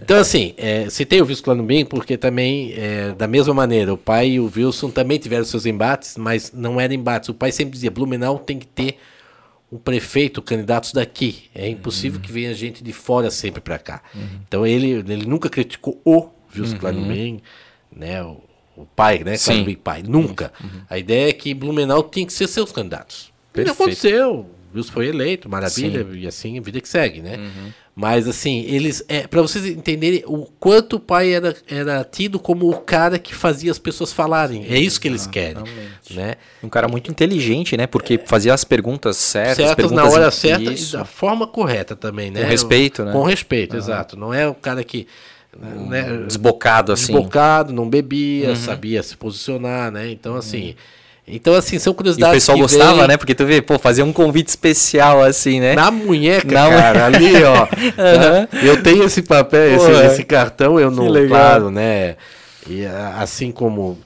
[0.00, 4.28] Então, assim, é, citei o Wilson Kleidobin porque também, é, da mesma maneira, o pai
[4.28, 7.28] e o Wilson também tiveram seus embates, mas não eram embates.
[7.28, 8.98] O pai sempre dizia, Blumenau tem que ter
[9.72, 11.50] um prefeito, candidatos daqui.
[11.52, 14.00] É impossível que venha gente de fora sempre para cá.
[14.46, 17.40] Então ele, ele nunca criticou o Wilson Kleidobin,
[17.90, 18.22] né?
[18.22, 18.45] O,
[18.76, 19.36] o pai, né?
[19.36, 19.52] Sim.
[19.52, 20.02] Kleidobin pai.
[20.06, 20.52] Nunca.
[20.88, 23.32] A ideia é que Blumenau tinha que ser seus candidatos.
[23.52, 23.82] E Perfeito.
[23.82, 24.46] aconteceu.
[24.72, 27.38] O Wilson foi eleito, maravilha, e assim, a vida que segue, né?
[27.98, 29.02] Mas assim, eles.
[29.08, 33.34] É, para vocês entenderem o quanto o pai era, era tido como o cara que
[33.34, 34.66] fazia as pessoas falarem.
[34.68, 35.64] é isso que eles querem.
[36.10, 36.34] Né?
[36.62, 37.86] Um cara muito inteligente, né?
[37.86, 40.94] Porque fazia as perguntas certas, certas perguntas na hora certa Isso.
[40.94, 42.42] e da forma correta também, né?
[42.42, 43.12] Com respeito, né?
[43.12, 44.14] Com respeito, exato.
[44.14, 45.06] Não é o cara que
[45.60, 47.12] né, Desbocado, assim.
[47.12, 50.10] desbocado, não bebia, sabia se posicionar, né?
[50.10, 50.74] Então assim,
[51.26, 53.16] então assim são E curiosidades o pessoal gostava, vêm né?
[53.16, 55.74] Porque tu vê, pô, fazia um convite especial, assim, né?
[55.74, 57.66] Na munheca, Na cara, ali, ó.
[57.98, 58.48] Aham.
[58.62, 60.06] Eu tenho esse papel, esse, é.
[60.06, 62.16] esse cartão, eu não, claro, né?
[62.68, 63.98] E assim como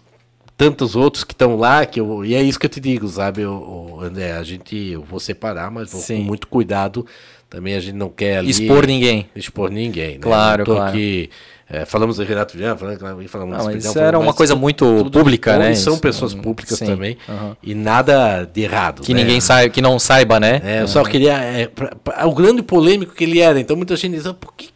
[0.60, 3.46] tantos outros que estão lá, que eu, e é isso que eu te digo, sabe,
[3.46, 6.18] o André, a gente, eu vou separar, mas vou Sim.
[6.18, 7.06] com muito cuidado,
[7.50, 8.50] também a gente não quer ali...
[8.50, 9.28] Expor ninguém.
[9.36, 10.18] Expor ninguém, né?
[10.20, 10.82] Claro, claro.
[10.84, 11.28] aqui,
[11.68, 15.58] é, falamos do Renato Viana, falamos, falamos Não, isso era uma coisa muito tudo pública,
[15.58, 15.74] né?
[15.74, 17.56] são Isso, pessoas públicas sim, também, aham.
[17.62, 19.20] e nada de errado, Que né?
[19.22, 20.60] ninguém saiba, que não saiba, né?
[20.64, 21.34] É, eu só queria.
[21.34, 23.58] é, pra- pra- o grande polêmico que ele era.
[23.60, 24.70] Então muita gente dizia, por que.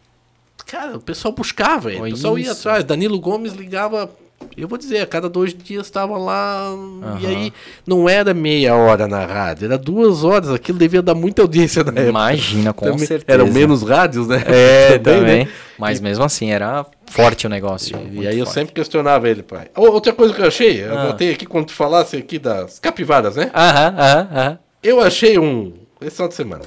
[0.65, 2.01] Cara, o pessoal buscava ele.
[2.01, 2.59] O pessoal ia isso.
[2.67, 2.83] atrás.
[2.83, 4.09] Danilo Gomes ligava.
[4.57, 6.71] Eu vou dizer, a cada dois dias estava lá.
[7.19, 7.53] E aí
[7.85, 10.49] não era meia hora na rádio, era duas horas.
[10.49, 12.09] Aquilo devia dar muita audiência na época.
[12.09, 13.37] Imagina, com Também certeza.
[13.41, 14.41] Eram menos rádios, né?
[14.47, 15.45] É, também.
[15.45, 15.51] né?
[15.77, 17.97] Mas mesmo assim, era forte o negócio.
[17.97, 18.53] E muito aí eu forte.
[18.59, 19.67] sempre questionava ele, pai.
[19.75, 21.01] Outra coisa que eu achei, eu Ah.
[21.03, 23.51] anotei aqui quando tu falasse aqui das capivaras, né?
[23.53, 24.59] Aham, aham, aham.
[24.81, 25.73] Eu achei um.
[25.99, 26.61] Esse final de semana.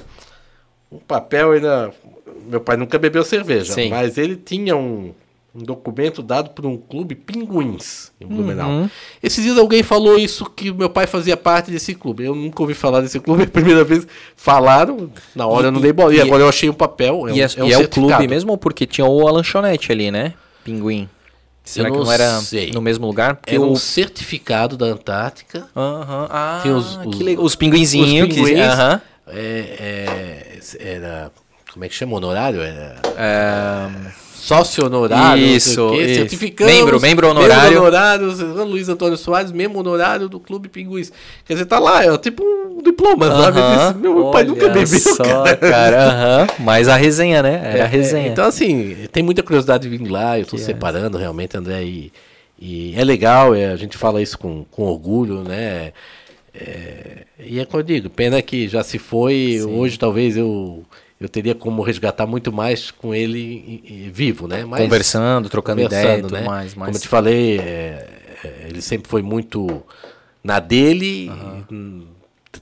[0.91, 1.91] Um papel ainda.
[2.47, 3.89] Meu pai nunca bebeu cerveja, Sim.
[3.89, 5.11] mas ele tinha um,
[5.53, 8.69] um documento dado por um clube Pinguins em Blumenau.
[8.69, 8.89] Uhum.
[9.21, 12.23] Esses dias alguém falou isso que meu pai fazia parte desse clube.
[12.23, 15.71] Eu nunca ouvi falar desse clube, é a primeira vez falaram, na hora E- eu
[15.71, 16.13] não dei bola.
[16.13, 17.27] E, e- agora eu achei um papel.
[17.29, 20.11] E é, um, um e é o clube mesmo porque tinha o a lanchonete ali,
[20.11, 20.33] né?
[20.63, 21.09] Pinguim.
[21.63, 22.71] Será Eu que não era sei.
[22.71, 23.35] no mesmo lugar?
[23.35, 23.71] Porque Era o...
[23.71, 25.67] um certificado da Antártica.
[25.75, 27.43] Aham, Ah, Tinha os- que os- legal.
[27.45, 28.27] Os pinguinzinhos.
[28.29, 29.01] Os que- pinguins, aham.
[29.27, 31.31] é, é, era.
[31.71, 32.15] Como é que chama?
[32.17, 32.61] Honorário?
[32.61, 32.95] Era.
[33.15, 33.89] É,
[34.39, 36.15] Sócio honorário, Isso, quê, isso.
[36.15, 36.73] certificamos.
[36.73, 37.63] Membro, membro honorário.
[37.63, 41.11] Membro honorário, Luiz Antônio Soares, membro honorário do Clube Pinguins.
[41.45, 43.59] Quer dizer, tá lá, é tipo um diploma, sabe?
[43.59, 43.87] aham.
[43.91, 45.57] Desse- Meu pai nunca bebeu, só, cara.
[45.57, 46.03] cara.
[46.09, 46.47] aham.
[46.59, 47.61] Mas a resenha, né?
[47.63, 48.27] Era É, a resenha.
[48.29, 50.65] Então, assim, tem muita curiosidade de vir lá, eu tô Que é.
[50.65, 52.11] separando realmente, André, e,
[52.59, 55.91] e é legal, é, a gente fala isso com, com orgulho, né?
[56.53, 60.83] É, e é como eu digo, pena que já se foi, hoje talvez eu,
[61.19, 64.63] eu teria como resgatar muito mais com ele e- e vivo, né?
[64.63, 66.45] Mas, Conversando, trocando ideia e conversando, tudo né?
[66.45, 66.73] mais.
[66.73, 68.07] Como eu te falei, é,
[68.43, 69.83] é, ele sempre foi muito
[70.43, 71.29] na dele,
[71.69, 72.05] hum,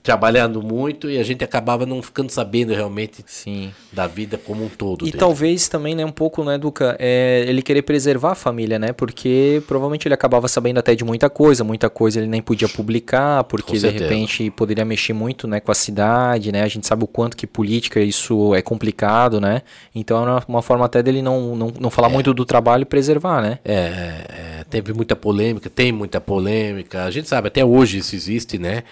[0.01, 3.71] trabalhando muito, e a gente acabava não ficando sabendo realmente Sim.
[3.91, 5.03] da vida como um todo.
[5.03, 5.17] E dele.
[5.17, 9.61] talvez também, né, um pouco, né, Duca, é, ele querer preservar a família, né, porque
[9.67, 13.77] provavelmente ele acabava sabendo até de muita coisa, muita coisa ele nem podia publicar, porque
[13.77, 17.35] de repente poderia mexer muito, né, com a cidade, né, a gente sabe o quanto
[17.35, 19.61] que política isso é complicado, né,
[19.93, 23.41] então era uma forma até dele não, não, não falar muito do trabalho e preservar,
[23.41, 23.59] né.
[23.63, 24.25] É, é,
[24.59, 27.03] é, teve muita polêmica, tem muita polêmica.
[27.03, 28.83] A gente sabe, até hoje isso existe, né?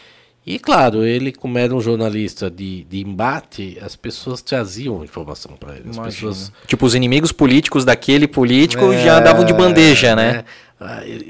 [0.47, 5.75] E claro, ele, como era um jornalista de, de embate, as pessoas traziam informação para
[5.75, 5.89] ele.
[5.89, 10.29] As pessoas Tipo, os inimigos políticos daquele político já davam de bandeja, né.
[10.29, 10.45] Ele-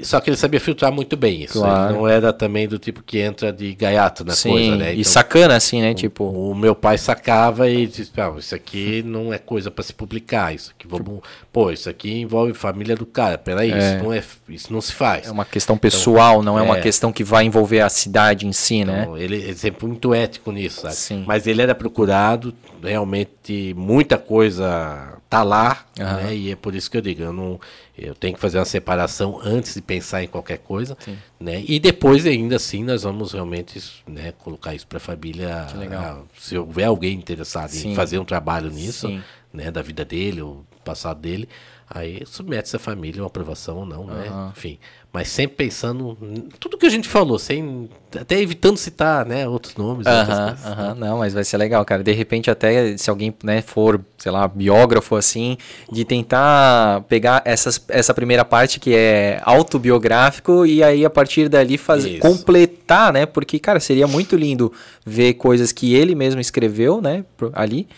[0.02, 1.60] Só que ele sabia filtrar muito bem isso.
[1.60, 1.90] Claro.
[1.92, 4.90] Ele não era também do tipo que entra de gaiato na Sim, coisa, né?
[4.94, 6.24] e Então, sacana assim, né, tipo...
[6.24, 10.52] o meu pai sacava e disse: "Ah, Isso aqui não é coisa para se publicar.
[10.54, 11.20] Isso aqui vamos.
[11.52, 13.38] Pô, isso aqui envolve família do cara.
[13.38, 13.78] Peraí, É.
[13.78, 15.28] isso, não é, isso não se faz.
[15.28, 16.80] É uma questão pessoal, não é uma é.
[16.80, 19.02] questão que vai envolver a cidade em si, né?
[19.02, 20.94] Então, ele, ele sempre foi muito ético nisso, sabe?
[20.96, 21.24] Sim.
[21.26, 26.16] Mas ele era procurado, realmente muita coisa tá lá, Aham.
[26.22, 26.34] né?
[26.36, 27.60] E é por isso que eu digo, eu não,
[27.98, 30.96] eu tenho que fazer uma separação antes de pensar em qualquer coisa,
[31.40, 31.64] né?
[31.66, 35.66] E depois ainda assim nós vamos realmente, né, colocar isso para a família,
[35.98, 37.92] ah, se houver alguém interessado Sim.
[37.92, 39.22] em fazer um trabalho nisso, Sim.
[39.52, 41.48] né, da vida dele, o passado dele,
[41.88, 44.28] aí submete essa família uma aprovação ou não, né?
[44.28, 44.52] Aham.
[44.56, 44.78] Enfim,
[45.12, 46.14] mas sempre pensando
[46.60, 50.66] tudo que a gente falou, sem até evitando citar, né, outros nomes, coisas.
[50.66, 52.02] aham, não, mas vai ser legal, cara.
[52.02, 55.56] De repente, até se alguém né, for, sei lá, biógrafo assim,
[55.90, 61.78] de tentar pegar essas, essa primeira parte que é autobiográfico e aí a partir dali
[61.78, 62.20] fazer Isso.
[62.20, 63.24] completar, né?
[63.26, 64.72] Porque, cara, seria muito lindo
[65.04, 67.24] ver coisas que ele mesmo escreveu, né,
[67.54, 67.88] ali.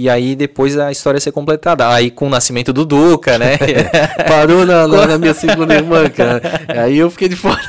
[0.00, 1.86] E aí depois a história ser completada.
[1.88, 3.58] Aí com o nascimento do Duca, né?
[4.26, 6.40] Parou na, na- na minha segunda irmã, cara.
[6.68, 7.60] Aí eu fiquei de fora.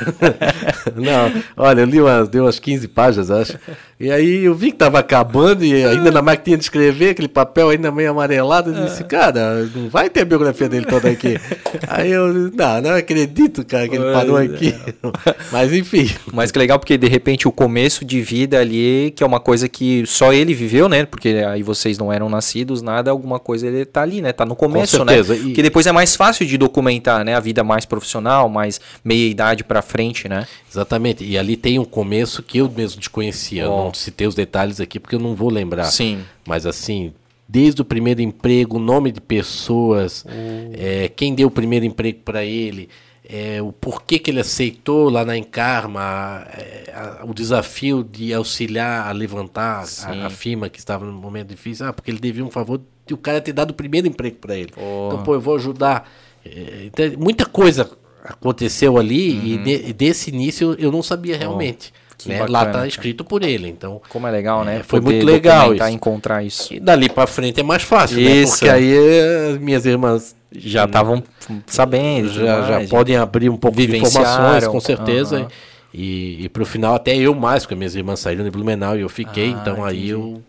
[0.95, 3.57] Não, olha, eu li umas, deu umas 15 páginas, acho.
[4.01, 7.69] E aí eu vi que tava acabando e ainda na máquina de escrever, aquele papel
[7.69, 8.73] ainda meio amarelado.
[8.73, 11.37] Eu disse, cara, não vai ter a biografia dele toda aqui.
[11.87, 14.73] Aí eu, não, não acredito, cara, que ele parou aqui.
[15.51, 16.09] Mas enfim.
[16.33, 19.67] Mas que legal, porque de repente o começo de vida ali, que é uma coisa
[19.69, 21.05] que só ele viveu, né?
[21.05, 24.31] Porque aí vocês não eram nascidos, nada, alguma coisa ele tá ali, né?
[24.31, 25.41] Tá no começo, certeza, né?
[25.47, 27.35] e- Que depois é mais fácil de documentar, né?
[27.35, 30.47] A vida mais profissional, mais meia idade pra frente, né?
[30.71, 31.23] Exatamente.
[31.23, 33.63] E ali tem um começo que eu mesmo desconhecia.
[33.63, 33.90] Eu Ó.
[33.91, 35.85] Não citei os detalhes aqui porque eu não vou lembrar.
[35.85, 36.23] Sim.
[36.47, 37.13] Mas assim,
[37.47, 40.25] desde o primeiro emprego, nome de pessoas,
[40.73, 42.87] é, quem deu o primeiro emprego para ele,
[43.27, 49.07] é, o porquê que ele aceitou lá na Encarma, é, a- o desafio de auxiliar
[49.07, 52.51] a levantar a, a firma que estava num momento difícil, ah, porque ele devia um
[52.51, 54.71] favor de o cara ter dado o primeiro emprego para ele.
[54.71, 55.07] Porra.
[55.13, 56.09] Então, pô, eu vou ajudar.
[56.45, 57.89] É, então, muita coisa
[58.23, 61.91] aconteceu ali e, de- e desse início eu não sabia realmente.
[61.91, 62.39] que né?
[62.39, 64.79] bacana, Lá tá escrito por ele, então Como é legal, né?
[64.79, 65.83] É, foi muito legal isso.
[65.87, 66.73] encontrar isso.
[66.73, 68.23] e dali pra frente é mais fácil, né?
[68.31, 68.53] Isso.
[68.53, 71.23] Porque aí eh, as minhas irmãs Já estavam
[71.67, 72.27] sabendo.
[72.27, 75.37] e já, já podem abrir um pouco de informações, com certeza.
[75.37, 75.47] aham.
[75.93, 79.09] E, e pro final até eu mais, porque minhas irmãs saíram de Blumenau e eu
[79.09, 80.09] fiquei, Ah, então aí entendi.
[80.11, 80.41] eu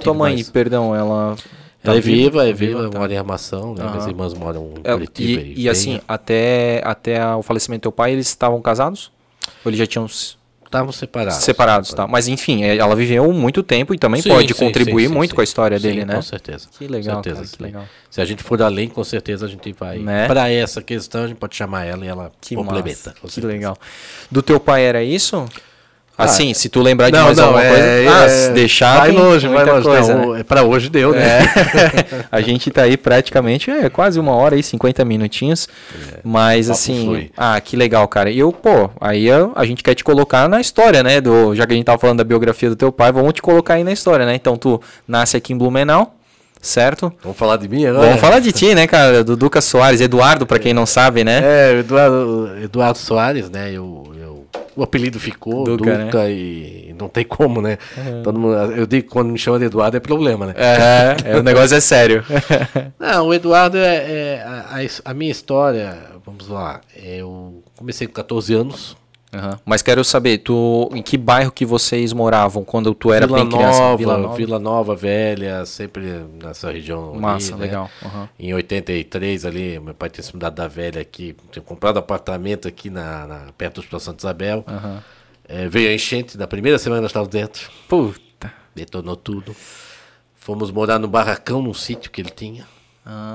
[0.00, 1.34] Tua mãe, mais- perdão, ela.
[1.82, 2.98] Ela é viva, é viva, viva, tá.
[2.98, 3.82] mora em armação, né?
[3.84, 4.08] Minhas Aham.
[4.10, 5.42] irmãs moram em É, Curitiba.
[5.42, 9.10] e, e assim, até, até o falecimento do teu pai, eles estavam casados?
[9.64, 10.06] Ou eles já tinham
[10.70, 11.42] estavam separados.
[11.42, 12.06] separados, tá?
[12.06, 15.14] Mas enfim, é, ela viveu muito tempo e também Sim, pode sim, contribuir sim, sim,
[15.14, 15.34] muito sim.
[15.34, 16.14] com a história Sim, dele, né?
[16.14, 16.68] Com certeza.
[16.78, 17.84] Que legal, certeza, cara, que legal.
[18.08, 19.98] Se a gente for além, com certeza a gente vai.
[19.98, 20.28] Né?
[20.28, 23.14] Pra essa questão, a gente pode chamar ela e ela Que complementa.
[23.28, 23.76] Que legal.
[24.30, 25.44] Do teu pai era isso?
[26.24, 27.68] Assim, se tu lembrar de Não, mais não, alguma é,
[28.04, 28.16] coisa.
[28.16, 28.98] ah, é, se deixar.
[28.98, 29.82] Vai longe, vai longe.
[29.88, 30.40] coisa, não, né?
[30.40, 31.38] é Pra hoje deu, né?
[31.40, 32.24] É.
[32.30, 35.68] a gente tá aí praticamente, é quase uma hora aí, 50 minutinhos.
[36.22, 37.30] Mas papo assim, flui.
[37.36, 38.30] ah, que legal, cara.
[38.30, 41.20] E eu, pô, aí a, a gente quer te colocar na história, né?
[41.20, 43.74] Do, já que a gente tava falando da biografia do teu pai, vamos te colocar
[43.74, 44.34] aí na história, né?
[44.34, 46.14] Então tu nasce aqui em Blumenau,
[46.60, 47.12] certo?
[47.22, 48.06] Vamos falar de mim agora?
[48.06, 49.24] Vamos falar de ti, né, cara?
[49.24, 51.40] Do Duca Soares, Eduardo, pra quem não sabe, né?
[51.42, 53.70] É, Eduardo, Eduardo Soares, né?
[53.70, 54.29] Eu, eu,
[54.76, 56.32] o apelido ficou, Duca, Duca, né?
[56.32, 57.78] e não tem como, né?
[58.22, 60.54] Todo mundo, eu digo que quando me chama de Eduardo é problema, né?
[60.56, 62.24] É, é, o negócio é sério.
[62.98, 68.54] Não, o Eduardo é, é a- a minha história, vamos lá, eu comecei com 14
[68.54, 68.96] anos,
[69.32, 69.60] Aham.
[69.64, 73.48] Mas quero saber, tu, em que bairro que vocês moravam quando tu era Vila bem
[73.48, 73.78] criança?
[73.78, 74.96] Nova, Vila Vila Nova.
[74.96, 76.02] Velha, sempre
[76.42, 77.62] nessa região ali, Massa, né?
[77.66, 77.88] legal.
[78.04, 78.28] Aham.
[78.38, 82.90] Em 83 ali, meu pai tinha se mudado da velha aqui, tinha comprado apartamento aqui
[82.90, 84.64] na, na- perto do Hospital Santa Isabel.
[84.66, 85.02] Aham.
[85.48, 88.52] É, veio a enchente, na primeira semana nós estávamos dentro, Puta.
[88.74, 89.54] detonou tudo.
[90.36, 92.66] Fomos morar no barracão, num sítio que ele tinha,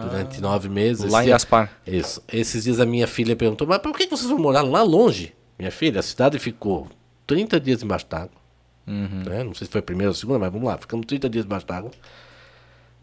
[0.02, 1.12] durante nove meses.
[1.12, 1.72] Lá em Gaspar.
[1.86, 2.22] Isso.
[2.32, 5.34] Esses dias a minha filha perguntou, mas por que vocês vão morar lá longe?
[5.58, 6.88] Minha filha, a cidade ficou
[7.26, 8.46] 30 dias embaixo d'água.
[8.88, 9.24] Uhum.
[9.26, 9.44] né?
[9.44, 10.78] Não sei se foi a primeira ou a segunda, mas vamos lá.
[10.78, 11.92] Ficamos 30 dias embaixo d'água.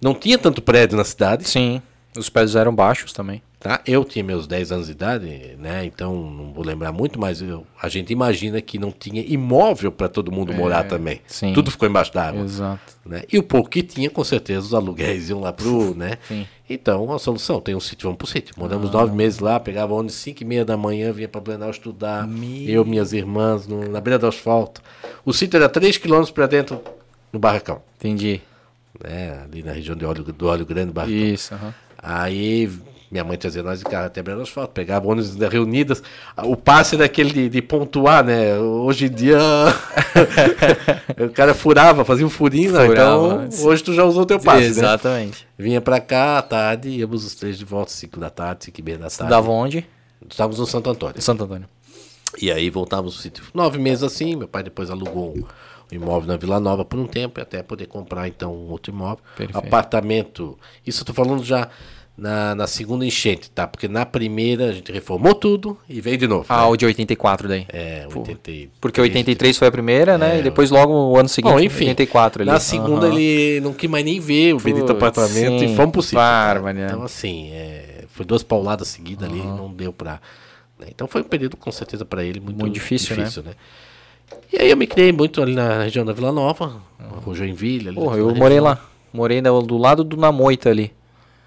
[0.00, 1.48] Não tinha tanto prédio na cidade.
[1.48, 1.82] Sim,
[2.16, 3.42] os pés eram baixos também.
[3.58, 3.80] Tá?
[3.86, 5.84] Eu tinha meus 10 anos de idade, né?
[5.84, 10.08] Então não vou lembrar muito, mas eu- a gente imagina que não tinha imóvel para
[10.08, 11.18] todo mundo morar também.
[11.18, 11.52] É, sim.
[11.52, 12.42] Tudo ficou embaixo d'água.
[12.42, 12.92] Exato.
[13.06, 13.22] Né?
[13.32, 16.18] E o pouco que tinha, com certeza, os aluguéis iam lá pro, né?
[16.26, 16.44] Sim.
[16.68, 18.52] Então, a solução, tem um sítio, vamos pro sítio.
[18.58, 18.92] Moramos Ah.
[18.94, 22.28] nove meses lá, pegava ônibus 5 e meia da manhã, vinha para Blumenau estudar.
[22.66, 24.82] Eu, minhas irmãs, no- na beira do asfalto.
[25.24, 26.80] O sítio era 3 quilômetros para dentro,
[27.32, 27.80] no barracão.
[27.96, 28.40] Entendi.
[29.02, 29.40] Né?
[29.44, 31.16] Ali na região de óleo, do óleo grande, barracão.
[31.16, 31.54] Isso.
[31.54, 31.72] aham.
[32.02, 32.68] Aí
[33.12, 36.02] minha mãe trazia nós de carro até do asfalto, pegava ônibus da reunidas.
[36.44, 38.58] O passe daquele de, de pontuar, né?
[38.58, 39.38] Hoje em dia
[41.20, 42.86] o cara furava, fazia um furinho, né?
[42.86, 44.68] Furava então hoje tu já usou teu passe, né?
[44.68, 45.46] Exatamente.
[45.58, 48.82] Vinha pra cá à tarde, íamos os três de volta, 5 da tarde, 5 e
[48.82, 49.30] meia da tarde.
[49.30, 49.86] Dava onde?
[50.28, 51.20] Estávamos no Santo Antônio.
[51.20, 51.68] Santo Antônio.
[52.40, 53.44] E aí voltávamos no sítio.
[53.52, 55.44] Nove meses assim, meu pai depois alugou um
[55.96, 59.18] imóvel na Vila Nova por um tempo, até poder comprar então um outro imóvel.
[59.36, 59.58] Perfeito.
[59.66, 60.58] Apartamento.
[60.86, 61.68] Isso eu tô falando já
[62.16, 63.66] na, na segunda enchente, tá?
[63.66, 66.46] Porque na primeira a gente reformou tudo e veio de novo.
[66.48, 66.66] Ah, né?
[66.68, 67.66] o de 84 daí.
[67.68, 68.68] É, 83.
[68.80, 70.38] Porque 83 foi a primeira, né?
[70.40, 71.54] E depois logo o ano seguinte, É.
[71.56, 72.50] Bom, enfim, 84 ali.
[72.50, 73.16] na segunda Aham.
[73.18, 76.86] ele não quis mais nem ver o bendito Putz, apartamento sim, e fomos bárbaro, né?
[76.86, 80.20] Então assim, é, foi duas pauladas seguidas ali, não deu pra...
[80.78, 80.88] né?
[80.90, 83.24] Então foi um período com certeza pra ele muito, Muito difícil, né?
[83.24, 83.54] né?
[84.52, 87.88] E aí eu me criei muito ali na região da Vila Nova, na Joinville.
[87.88, 88.64] Ali Porra, eu morei região.
[88.64, 88.78] lá.
[89.12, 90.92] Morei do, do lado do Namoita ali.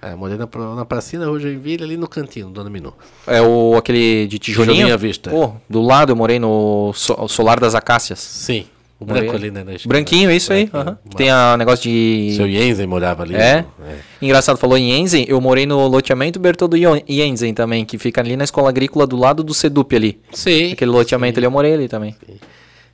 [0.02, 2.94] É, morei na, na pracinha Rua Joinville, ali no cantinho, Dona Minu.
[3.26, 4.74] É o aquele de tijolinho.
[4.76, 5.32] Tijolinho à vista.
[5.32, 8.20] Pô, do lado eu morei no so- Solar das Acácias.
[8.20, 8.66] Sim,
[9.00, 9.48] o Morei branco ali.
[9.50, 9.78] ali, né?
[9.86, 10.68] Branquinho, isso aí.
[10.68, 10.98] Branquinho, aham.
[11.10, 12.34] Que Tem a negócio de.
[12.36, 13.34] Seu Jensen morava ali.
[13.36, 13.66] É?
[13.80, 13.98] né?
[14.22, 16.78] Engraçado, falou em Enzen, eu morei no loteamento Bertoldo
[17.10, 20.20] Jensen também, que fica ali na escola agrícola do lado do Sedup ali.
[20.32, 20.74] Sim.
[20.74, 22.16] Aquele loteamento ali eu morei ali também.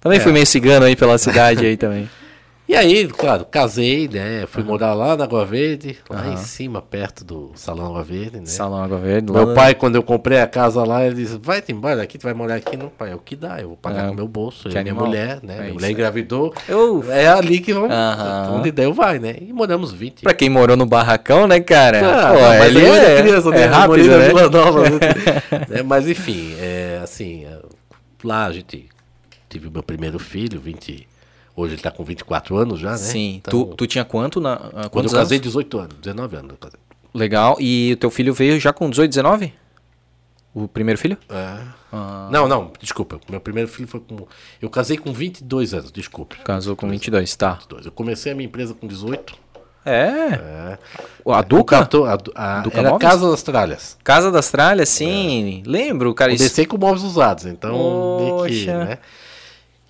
[0.01, 2.09] Também fui meio cigano aí pela cidade aí também.
[2.69, 4.45] E aí, claro, casei, né?
[4.47, 8.45] Fui morar lá na Água Verde, lá em cima, perto do Salão Água Verde, né?
[8.45, 9.29] Salão Água Verde.
[9.29, 11.97] lá Meu no- pai, quando eu comprei a casa lá, ele disse: Vai te embora
[11.97, 12.77] daqui, tu vai morar aqui.
[12.77, 14.69] Não, pai, é o que dá, eu vou pagar É, com meu bolso.
[14.69, 15.57] que Eu minha mulher, né?
[15.57, 15.91] É minha mulher aí.
[15.93, 16.53] engravidou.
[16.65, 17.91] Eu- É ali que vamos.
[17.91, 18.53] Aham.
[18.59, 19.35] Onde der, eu vai, né?
[19.41, 20.21] E moramos 20.
[20.21, 21.99] Pra quem morou no barracão, né, cara?
[21.99, 23.61] Ah, Pô, não, mas ele é, criança, né?
[23.63, 24.29] é rápido, né?
[24.49, 24.99] Nova, né?
[25.67, 27.57] Né, Mas enfim, é, assim, é,
[28.23, 28.85] lá a gente
[29.51, 31.07] tive meu primeiro filho, 20.
[31.55, 32.97] Hoje ele tá com 24 anos já, né?
[32.97, 33.35] Sim.
[33.45, 34.39] Então, tu, tu tinha quanto?
[34.39, 35.47] Na, ah, quando eu casei, anos?
[35.47, 36.57] 18 anos, 19 anos.
[36.63, 36.79] eu.
[37.13, 37.57] Legal.
[37.59, 39.53] E o teu filho veio já com 18, 19?
[40.53, 41.17] O primeiro filho?
[41.29, 41.57] É.
[41.91, 42.29] Ah.
[42.31, 43.19] Não, não, desculpa.
[43.29, 44.27] Meu primeiro filho foi com.
[44.61, 46.37] Eu casei com 22 anos, desculpe.
[46.37, 47.53] Casou com 22, tá.
[47.53, 47.85] 22.
[47.85, 49.37] Eu comecei a minha empresa com 18.
[49.85, 49.91] É.
[49.91, 50.77] É.
[51.25, 51.79] A O Duca?
[51.79, 53.11] captou- a, a, Duca era Móveis?
[53.11, 53.97] Casa das Tralhas.
[54.03, 55.63] Casa das Tralhas, sim.
[55.65, 56.31] Lembro, cara.
[56.31, 56.43] Isso...
[56.43, 58.85] Comecei com móveis usados, então meio que, Poxa.
[58.85, 58.97] né?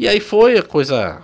[0.01, 1.21] E aí foi, a coisa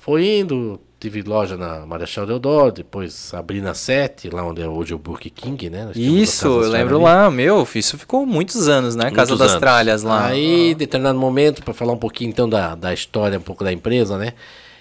[0.00, 4.94] foi indo, tive loja na Marechal Deodoro, depois abri na 7, lá onde é hoje
[4.94, 5.84] o Burger King, né?
[5.84, 7.04] Nós Isso, Casa eu lembro ali.
[7.04, 9.10] lá, meu, isso ficou muitos anos, né?
[9.10, 9.60] Casa Muitos das anos.
[9.60, 10.24] Tralhas lá.
[10.28, 13.70] Aí, em determinado momento, para falar um pouquinho então da, da história, um pouco da
[13.70, 14.28] empresa, né?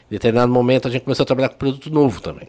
[0.09, 2.47] Em determinado momento a gente começou a trabalhar com produto novo também.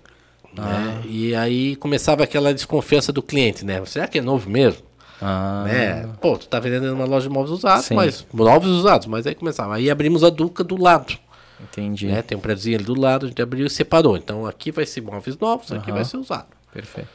[0.57, 0.63] Ah.
[0.63, 1.03] Né?
[1.09, 3.85] E aí começava aquela desconfiança do cliente, né?
[3.85, 4.83] Será que é novo mesmo?
[5.21, 6.09] Ah, né?
[6.21, 7.95] Pô, tu tá vendendo numa loja de móveis usados, Sim.
[7.95, 9.77] mas novos usados, mas aí começava.
[9.77, 11.15] Aí abrimos a Duca do lado,
[11.63, 12.07] entendi.
[12.07, 12.21] né?
[12.23, 14.17] Tem um prédiozinho ali do lado, a gente abriu e separou.
[14.17, 16.49] Então aqui vai ser móveis novos, aqui vai ser usado.
[16.73, 17.09] Perfeito.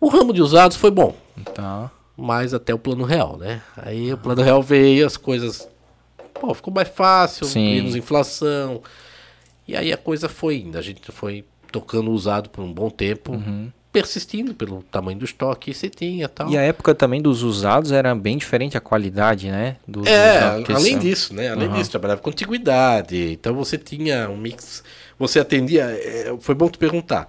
[0.00, 1.14] O ramo de usados foi bom,
[1.54, 1.90] Tá.
[2.16, 3.62] mas até o plano real, né?
[3.76, 5.68] Aí o plano real veio, as coisas.
[6.34, 8.82] Pô, ficou mais fácil, menos inflação.
[9.68, 10.76] E aí a coisa foi indo.
[10.76, 13.40] A gente foi tocando usado por um bom tempo,
[13.92, 16.48] persistindo pelo tamanho do estoque que você tinha e tal.
[16.48, 19.76] E a época também dos usados era bem diferente a qualidade, né?
[19.86, 21.50] Dos É, usados, além são- disso, né?
[21.50, 21.76] Além Aham.
[21.76, 23.32] disso, trabalhava com antiguidade.
[23.32, 24.82] Então você tinha um mix.
[25.18, 25.82] Você atendia.
[25.84, 27.28] é, foi bom tu perguntar.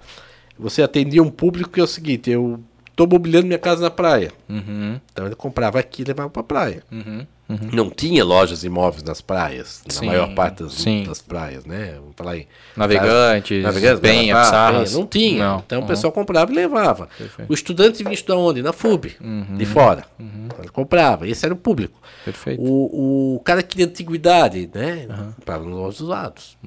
[0.57, 2.59] Você atendia um público que é o seguinte: eu
[2.95, 4.31] tô mobiliando minha casa na praia.
[4.47, 6.81] Uhum, Então ele comprava aqui e levava pra praia.
[6.91, 7.25] uhum.
[7.71, 11.95] Não tinha lojas imóveis nas praias, Sim, na maior parte das, das praias, né?
[11.99, 12.47] Vamos falar aí.
[12.75, 14.89] Navegantes, Navegantes, Penha, Pissarras.
[14.91, 15.43] Penha, Não tinha.
[15.49, 15.63] Não.
[15.65, 15.85] Então Uhum.
[15.85, 17.07] o pessoal comprava e levava.
[17.17, 17.51] Perfeito.
[17.51, 18.61] O estudante vinha estudar onde?
[18.61, 19.57] Na FUB, Uhum.
[19.57, 20.05] de fora.
[20.19, 21.27] Então, Ele comprava.
[21.27, 21.99] Esse era o público.
[22.25, 22.61] Perfeito.
[22.61, 25.07] O, o cara que tinha antiguidade, né?
[25.35, 26.57] Comprava nos lojas usados.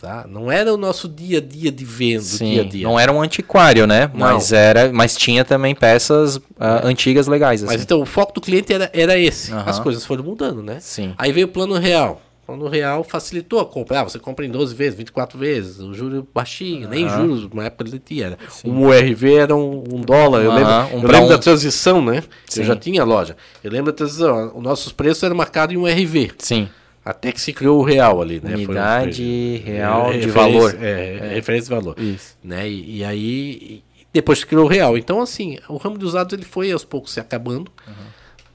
[0.00, 0.24] Tá?
[0.28, 2.84] Não era o nosso dia a dia de venda, Sim, dia a dia.
[2.88, 4.10] não era um antiquário, né?
[4.14, 7.72] Mas era, mas tinha também peças ah, antigas legais, assim.
[7.72, 9.52] Mas então o foco do cliente era, era esse.
[9.52, 10.78] As coisas foram mudando, né?
[10.80, 11.14] Sim.
[11.18, 12.20] Aí veio o plano real.
[12.42, 14.00] O plano real facilitou a compra.
[14.00, 17.26] Ah, você compra em 12 vezes, 24 vezes, o juro baixinho, nem Aham.
[17.26, 18.26] juros, na época ele tinha.
[18.26, 18.38] Era.
[18.64, 20.42] Um URV era um, um dólar.
[20.42, 21.28] Eu Aham, lembro, um eu lembro um.
[21.30, 22.22] da transição, né?
[22.46, 22.60] Sim.
[22.60, 23.34] Eu já tinha loja.
[23.62, 24.52] Eu lembro da transição.
[24.54, 26.32] Os nossos preços eram marcados em um URV.
[26.38, 26.68] Sim.
[27.02, 28.50] Até que se criou o real ali, né?
[28.52, 30.74] Foi um- Unidade real de valor.
[30.80, 31.98] É, referência de valor.
[31.98, 32.36] Isso.
[32.44, 32.68] Né?
[32.68, 34.96] E, e aí, e depois se criou o real.
[34.98, 37.70] Então, assim, o ramo de usados ele foi aos poucos se acabando.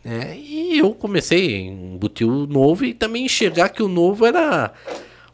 [0.04, 0.38] Né?
[0.38, 4.72] E eu comecei a embutir o novo e também enxergar que o novo era.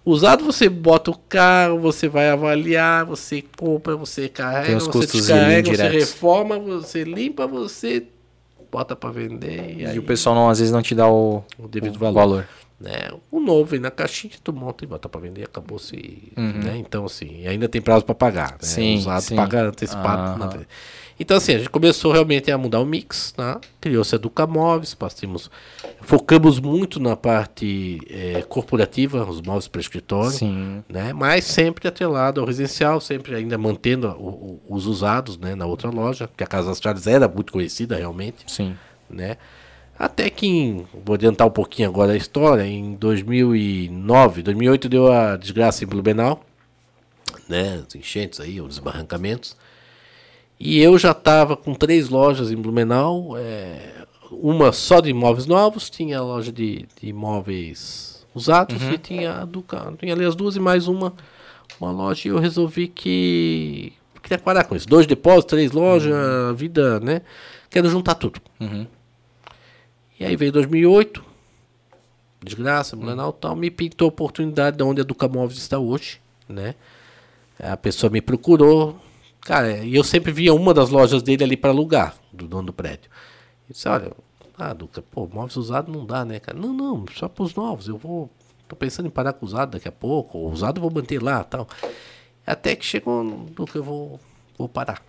[0.03, 5.87] Usado você bota o carro, você vai avaliar, você compra, você carrega, você descarrega, você
[5.89, 8.03] reforma, você limpa, você
[8.71, 9.77] bota para vender.
[9.79, 11.99] E, aí, E o pessoal não, às vezes não te dá o, O devido o
[11.99, 12.13] valor.
[12.13, 12.47] valor.
[12.79, 13.09] né?
[13.31, 16.31] O novo vem na caixinha, tu monta e bota para vender, acabou-se.
[16.37, 16.77] Né?
[16.77, 18.51] Então, assim, ainda tem prazo para pagar.
[18.51, 18.57] Né?
[18.61, 18.67] Uhum.
[18.67, 19.35] Sim, Usado sim.
[19.35, 20.37] paga antecipado.
[20.37, 20.59] Na.
[21.17, 23.57] Então, assim, a gente começou realmente a mudar o mix, né?
[23.79, 24.95] criou-se a Duca Móveis,
[26.01, 30.83] focamos muito na parte eh, corporativa, os móveis para escritório, Sim.
[30.89, 31.13] né?
[31.13, 35.55] mas sempre atrelado ao residencial, sempre ainda mantendo o- o- os usados né?
[35.55, 38.75] na outra loja, que a Casa das Charles era muito conhecida realmente Sim.
[39.09, 39.37] né?
[39.97, 45.37] Até que, em, vou adiantar um pouquinho agora a história, em 2009, 2008 deu a
[45.37, 46.43] desgraça em Blumenau,
[47.47, 47.81] né?
[47.87, 49.55] Os enchentes aí, os desbarrancamentos.
[50.59, 55.89] E eu já estava com três lojas em Blumenau, é, uma só de imóveis novos,
[55.89, 60.55] tinha a loja de, de imóveis usados e tinha a Duca, tinha ali as duas
[60.55, 61.13] e mais uma,
[61.79, 64.87] uma loja e eu resolvi que queria parar com isso.
[64.87, 66.13] Dois depósitos, três lojas,
[66.55, 67.21] vida, né?
[67.69, 68.41] Quero juntar tudo.
[68.59, 68.87] Uhum.
[70.19, 71.23] E aí veio 2008,
[72.43, 76.19] desgraça, Blumenau e tal, me pintou a oportunidade de onde a Duca Móveis está hoje,
[76.47, 76.75] né?
[77.59, 78.99] A pessoa me procurou,
[79.45, 82.73] cara, e eu sempre via uma das lojas dele ali para alugar, do dono do
[82.73, 83.09] prédio.
[83.69, 84.11] E disse, olha,
[84.57, 86.57] ah, Duca, pô, móveis usados não dá, né, cara?
[86.57, 88.29] Não, não, só para os novos, eu vou,
[88.67, 91.43] tô pensando em parar com usado daqui a pouco, o usado eu vou manter lá
[91.43, 91.67] tal.
[92.45, 93.23] Até que chegou,
[93.55, 94.19] Duca, eu vou,
[94.57, 95.01] vou parar.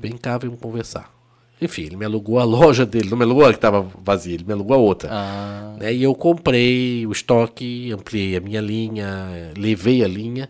[0.00, 1.12] Vem cá, vamos conversar.
[1.60, 4.44] Enfim, ele me alugou a loja dele, não me alugou a que estava vazia, ele
[4.44, 5.08] me alugou a outra.
[5.12, 10.48] Ah, Né, E eu comprei o estoque, ampliei a minha linha, levei a linha.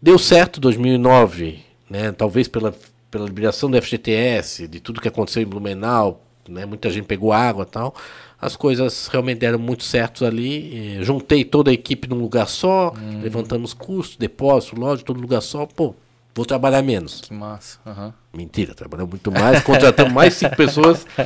[0.00, 1.58] Deu certo 2009,
[1.90, 2.12] né?
[2.12, 2.74] Talvez pela,
[3.10, 6.64] pela liberação do FGTS, de tudo que aconteceu em Blumenau, né?
[6.66, 7.94] Muita gente pegou água e tal.
[8.40, 10.96] As coisas realmente deram muito certo ali.
[10.98, 15.66] eh, Juntei toda a equipe num lugar só, levantamos custos, depósito, loja, todo lugar só.
[15.66, 15.94] Pô,
[16.38, 17.20] vou trabalhar menos.
[17.20, 17.78] que massa.
[17.84, 18.14] Aham.
[18.32, 21.04] Mentira, trabalhamos muito mais, contratamos mais cinco pessoas.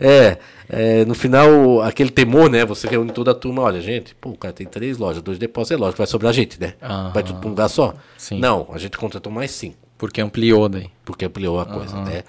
[0.00, 0.38] É,
[0.68, 2.64] é, no final, aquele temor, né?
[2.64, 5.76] Você reúne toda a turma, olha, gente, pô, o cara tem três lojas, dois depósitos,
[5.76, 6.74] é lógico, vai sobrar gente, né?
[6.82, 7.10] Aham.
[7.12, 7.94] Vai tudo pra um lugar só?
[8.16, 8.38] Sim.
[8.38, 10.90] Não, a gente contratou mais cinco, Porque ampliou daí.
[11.04, 12.22] porque ampliou a coisa, né?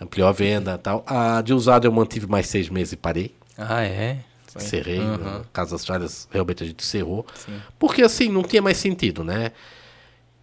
[0.00, 1.04] Ampliou a venda e tal.
[1.06, 3.34] A de usado eu mantive mais seis meses e parei.
[3.58, 4.18] Ah, é?
[4.58, 5.40] Cerrei, né?
[5.52, 7.24] Casas Charles realmente a gente cerrou.
[7.78, 9.52] Porque assim, não tinha mais sentido, né?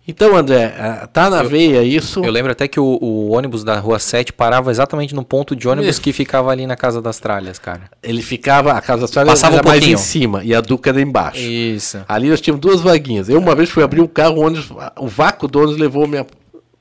[0.10, 2.26] Então, André, ah, tá na veia isso.
[2.26, 5.68] Eu lembro até que o, o ônibus da Rua 7 parava exatamente no ponto de
[5.68, 6.02] ônibus Isso.
[6.02, 7.82] que ficava ali na Casa das Tralhas, cara.
[8.02, 11.00] Ele ficava, a casa da Passava era um mais em cima e a Duca era
[11.00, 11.40] embaixo.
[11.40, 12.04] Isso.
[12.08, 13.30] Ali nós tínhamos duas vaguinhas.
[13.30, 16.26] Eu uma vez fui abrir um carro, o, ônibus, o vácuo do ônibus levou minha.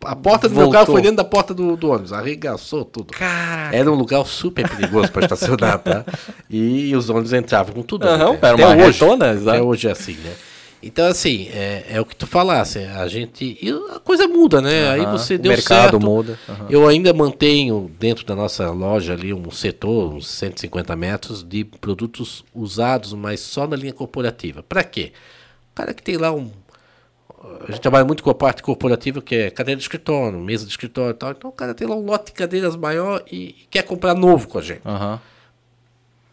[0.03, 0.81] A porta do meu Voltou.
[0.81, 3.13] carro foi dentro da porta do, do ônibus, arregaçou tudo.
[3.13, 3.77] Caraca.
[3.77, 6.03] Era um lugar super perigoso para estacionar, tá?
[6.49, 8.09] E os ônibus entravam com tudo.
[8.09, 8.39] Aham, né?
[8.41, 9.51] era Até uma hoje, retona, exato.
[9.51, 10.33] Até hoje é assim, né?
[10.83, 13.59] Então, assim, é, é o que tu falasse, a gente.
[13.61, 14.91] e a coisa muda, né?
[14.91, 16.01] Aí Aham, você o deu mercado certo.
[16.01, 16.67] muda, aham.
[16.71, 22.45] Eu ainda mantenho dentro da nossa loja ali um setor, uns 150 metros, de produtos
[22.55, 24.63] usados, mas só na linha corporativa.
[24.63, 25.13] Para quê?
[25.73, 26.51] O cara que tem lá um.
[27.67, 30.71] A gente trabalha muito com a parte corporativa, que é cadeira de escritório, mesa de
[30.71, 31.31] escritório e tal.
[31.33, 34.59] Então o cara tem lá um lote de cadeiras maior e quer comprar novo com
[34.59, 34.83] a gente.
[34.85, 35.21] Aham.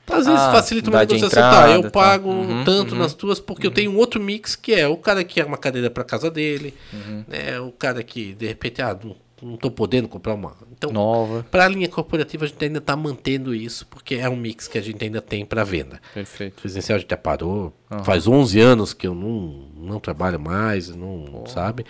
[0.08, 1.48] Às vezes Ah, facilita uma dá de negociação.
[1.50, 1.90] entrada, Tá, eu tá.
[1.90, 4.98] pago Uhum, tanto uhum, nas tuas, porque eu tenho um outro mix que é o
[4.98, 7.24] cara que quer uma cadeira para casa dele, Uhum.
[7.28, 7.60] né?
[7.60, 10.54] O cara que de repente, ah, não, não tô podendo comprar uma.
[10.78, 11.46] Então, Nova.
[11.50, 14.78] para a linha corporativa a gente ainda está mantendo isso, porque é um mix que
[14.78, 16.00] a gente ainda tem para venda.
[16.14, 16.62] Perfeito.
[16.64, 17.74] Residencial a gente até parou.
[18.04, 21.86] Faz 11 anos que eu não, não trabalho mais, não sabe?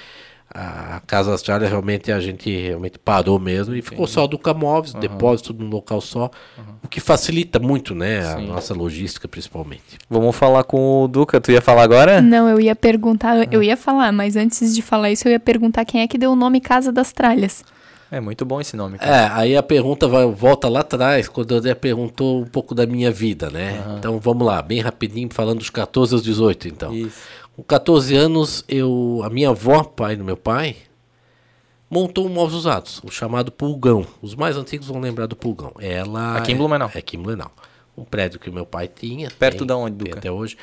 [0.58, 5.54] A Casa Austrália realmente a gente realmente parou mesmo e ficou só do Camóveis, depósito
[5.54, 6.32] num local só,
[6.82, 9.98] o que facilita muito, né, a nossa logística principalmente.
[10.10, 11.42] Vamos falar com o Duca.
[11.42, 12.22] Tu ia falar agora?
[12.22, 15.84] Não, eu ia perguntar, eu ia falar, mas antes de falar isso, eu ia perguntar
[15.84, 17.62] quem é que deu o nome Casa das Tralhas.
[18.12, 18.98] É muito bom esse nome.
[18.98, 19.12] cara.
[19.12, 22.86] É, aí a pergunta vai, volta lá atrás, quando o André perguntou um pouco da
[22.86, 23.84] minha vida, né?
[23.98, 26.94] Então vamos lá, bem rapidinho, falando dos 14 aos 18, então.
[26.94, 27.20] Isso.
[27.56, 30.76] Com 14 anos, eu, a minha avó, pai do meu pai,
[31.90, 34.06] montou um móveis usados, o chamado Pulgão.
[34.22, 35.72] Os mais antigos vão lembrar do Pulgão.
[35.80, 36.92] Ela Aqui em Blumenau.
[36.94, 37.52] É, aqui em Blumenau.
[37.98, 39.32] Um prédio que o meu pai tinha.
[39.40, 40.18] Perto tem, da onde, Duca?
[40.20, 40.58] Até hoje.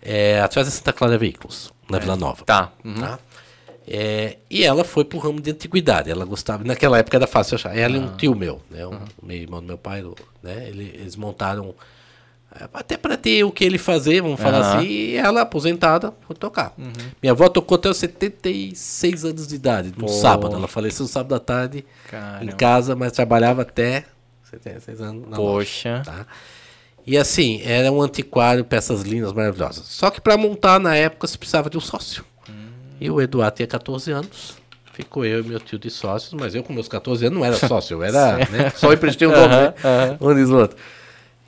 [0.00, 2.44] É, atrás da Santa Clara Veículos, na Vila Nova.
[2.44, 2.72] Tá.
[2.84, 2.94] Uhum.
[2.94, 3.20] Tá?
[3.86, 6.10] É, e ela foi pro ramo de antiguidade.
[6.10, 6.64] Ela gostava.
[6.64, 7.76] Naquela época era fácil achar.
[7.76, 8.02] Ela e Ah.
[8.02, 8.84] um tio meu, né?
[8.84, 10.02] Um meio irmão do meu pai,
[10.42, 10.66] né?
[10.68, 11.72] ele- eles montaram.
[12.72, 14.60] Até para ter o que ele fazer, vamos falar.
[14.60, 14.78] Uhum.
[14.78, 14.86] assim.
[14.86, 16.74] E ela, aposentada, foi tocar.
[17.22, 20.08] Minha avó tocou até os 76 anos de idade, no Pô.
[20.08, 20.54] sábado.
[20.54, 22.44] Ela faleceu no sábado à tarde, Caramba.
[22.44, 24.04] em casa, mas trabalhava até
[24.50, 26.02] 76 anos na loja, Poxa.
[26.04, 26.26] tá?
[27.06, 29.84] E assim, era um antiquário, peças lindas, maravilhosas.
[29.86, 32.24] Só que para montar na época você precisava de um sócio.
[33.00, 34.56] E o Eduardo tinha 14 anos.
[34.92, 37.56] Ficou eu e meu tio de sócios, mas eu com meus 14 anos não era
[37.56, 39.74] sócio, eu era né, só emprestei o nome, né?
[40.20, 40.76] Um diz o outro.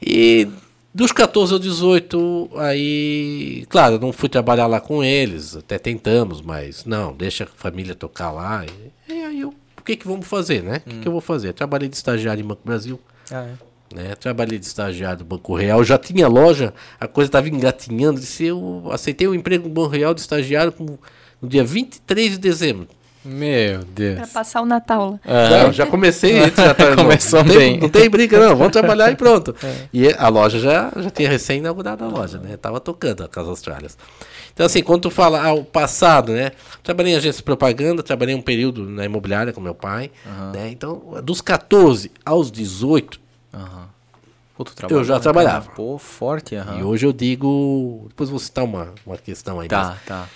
[0.03, 0.49] E
[0.95, 6.41] dos 14 aos 18, aí, claro, eu não fui trabalhar lá com eles, até tentamos,
[6.41, 8.65] mas não, deixa a família tocar lá.
[9.09, 10.83] E, e aí eu, o que que vamos fazer, né?
[10.87, 11.53] O que, que eu vou fazer?
[11.53, 13.49] Trabalhei de estagiário em Banco Brasil, Ah,
[13.93, 13.95] é.
[13.95, 14.15] né?
[14.15, 18.85] Trabalhei de estagiário no Banco Real, já tinha loja, a coisa estava engatinhando, disse, eu
[18.93, 20.97] aceitei um emprego no Banco Real de estagiário com-
[21.43, 22.87] no dia 23 de dezembro.
[23.25, 24.31] Meu Pra Deus.
[24.33, 25.49] passar o Natal lá.
[25.49, 27.81] Já, já comecei, antes, já tá- Começou não, tem, bem.
[27.81, 29.55] não tem briga não, vamos trabalhar e pronto.
[29.93, 32.57] E a loja já, já tinha recém inaugurado a loja, né?
[32.57, 33.97] Tava tocando a Casa Austrálias.
[34.53, 36.53] Então assim, quando tu fala ah, o passado, né?
[36.83, 40.11] Trabalhei em agência de propaganda, trabalhei um período na imobiliária com meu pai,
[40.53, 40.69] né?
[40.71, 43.21] Então, dos 14 aos 18,
[43.55, 43.89] Aham.
[44.57, 45.63] Pô, tu Eu já né, trabalhava.
[45.63, 45.75] cara?
[45.75, 46.79] Pô, forte, aham.
[46.79, 49.67] e hoje eu digo, depois vou citar uma, uma questão aí.
[49.69, 49.97] Tá, mesmo.
[50.07, 50.29] tá.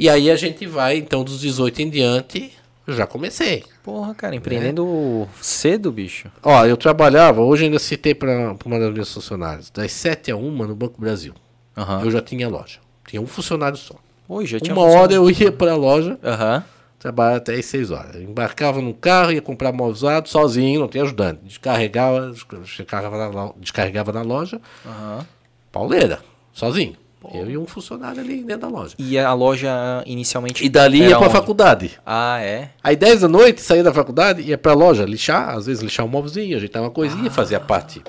[0.00, 2.50] E aí a gente vai, então, dos 18 em diante,
[2.86, 3.64] eu já comecei.
[3.82, 6.30] Porra, cara, empreendendo cedo, bicho.
[6.42, 10.50] Ó, eu trabalhava, hoje ainda citei para uma das minhas funcionárias, das 7 a 1
[10.50, 11.34] no Banco Brasil.
[11.76, 12.00] Aham.
[12.02, 12.78] Eu já tinha loja.
[13.06, 13.94] Tinha um funcionário só.
[14.26, 16.64] Oi, já tinha Uma hora eu ia para a loja, Aham.
[16.98, 18.14] trabalhava até as 6 horas.
[18.14, 21.40] Eu embarcava no carro, ia comprar móvel usado, sozinho, não tinha ajudante.
[21.44, 22.32] Descarregava,
[22.62, 25.26] descarregava na, descarregava na loja, Aham.
[25.70, 26.20] pauleira,
[26.54, 26.96] sozinho.
[27.34, 28.94] Eu e um funcionário ali dentro da loja.
[28.98, 29.70] E a loja
[30.06, 30.64] inicialmente.
[30.64, 31.32] E dali ia para a onde?
[31.32, 32.00] faculdade.
[32.04, 32.70] Ah, é?
[32.82, 36.08] Aí 10 da noite, saía da faculdade, ia pra loja lixar, às vezes lixar um
[36.08, 38.02] móvelzinho, ajeitar uma coisinha, fazia a parte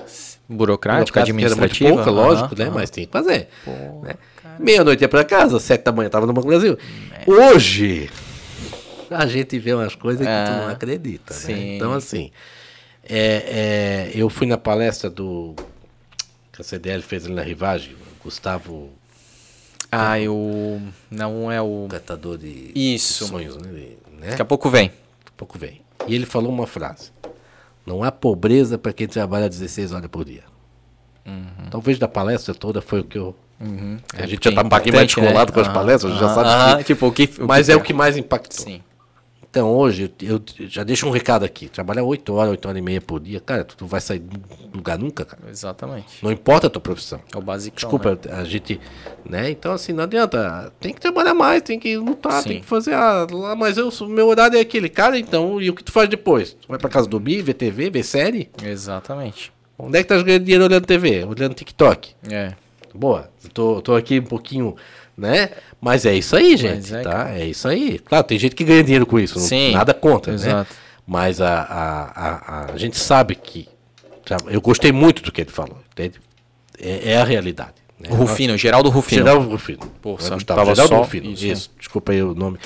[0.48, 1.90] Burocrática, que era muito administrativa.
[1.94, 2.64] pouca, lógico, aham, né?
[2.64, 2.74] aham.
[2.74, 3.48] Mas tinha que fazer.
[4.02, 4.14] né?
[4.58, 6.76] Meia-noite ia pra casa, sete da manhã tava no Banco Brasil.
[7.26, 8.10] Hoje,
[9.10, 11.74] a gente vê umas coisas que tu Ah, não acredita, né?
[11.76, 12.30] Então, assim,
[13.08, 15.54] é, é, eu fui na palestra do
[16.52, 18.90] que a CDL fez ali na Rivagem, Gustavo,
[19.92, 20.80] Ah, eu.
[21.10, 21.86] Não é o.
[21.90, 23.24] catador de Isso.
[23.24, 23.68] de sonhos, né?
[24.18, 24.30] Né?
[24.30, 24.88] Daqui a pouco vem.
[24.88, 25.82] Daqui a pouco vem.
[26.08, 27.10] E ele falou uma frase:
[27.86, 30.44] Não há pobreza para quem trabalha 16 horas por dia.
[31.70, 33.36] Talvez da palestra toda foi o que eu.
[34.18, 35.22] A gente já tá um pouquinho mais Uhum.
[35.22, 35.28] É né?
[35.30, 36.48] descolado com as palestras, já aham, sabe.
[36.48, 37.30] aham, que- tipo, o que.
[37.40, 38.64] Mas é que o que mais impactou.
[38.64, 38.82] Sim.
[39.52, 41.68] Então hoje, eu, eu já deixo um recado aqui.
[41.68, 44.40] Trabalhar 8 horas, 8 horas e meia por dia, cara, tu não vai sair do
[44.74, 45.42] lugar nunca, cara.
[45.50, 46.06] Exatamente.
[46.22, 47.20] Não importa a tua profissão.
[47.34, 47.76] É o básico.
[47.76, 48.80] Desculpa, a gente.
[49.28, 49.50] Né?
[49.50, 50.72] Então, assim, não adianta.
[50.80, 52.48] Tem que trabalhar mais, tem que lutar, Sim.
[52.48, 52.94] tem que fazer.
[52.94, 54.88] Ah, mas eu, meu horário é aquele.
[54.88, 56.54] Cara, então, e o que tu faz depois?
[56.54, 58.48] Tu vai pra casa dormir, ver TV, ver série?
[58.64, 59.52] Exatamente.
[59.78, 61.26] Onde é que tá ganhando dinheiro olhando TV?
[61.26, 62.14] Olhando TikTok?
[62.30, 62.54] É.
[62.94, 63.28] Boa.
[63.52, 64.76] Tô, tô aqui um pouquinho,
[65.14, 65.50] né?
[65.84, 67.30] Mas é isso aí, gente, é, tá?
[67.34, 67.98] É isso aí.
[67.98, 69.40] Claro, tem gente que ganha dinheiro com isso.
[69.40, 70.38] Sim, nada contra, né?
[70.38, 70.72] exato.
[71.04, 72.02] Mas a, a,
[72.68, 73.68] a, a gente sabe que.
[74.46, 76.20] Eu gostei muito do que ele falou, entende?
[76.78, 77.74] É, é a realidade.
[77.98, 78.08] Né?
[78.12, 79.22] O Rufino, Geraldo Rufino.
[79.24, 79.80] Geraldo Rufino.
[80.00, 81.30] Pô, é sabe, Gustavo, Geraldo só- Rufino.
[81.32, 81.46] isso.
[81.46, 81.70] Isso.
[81.76, 82.58] desculpa aí o nome.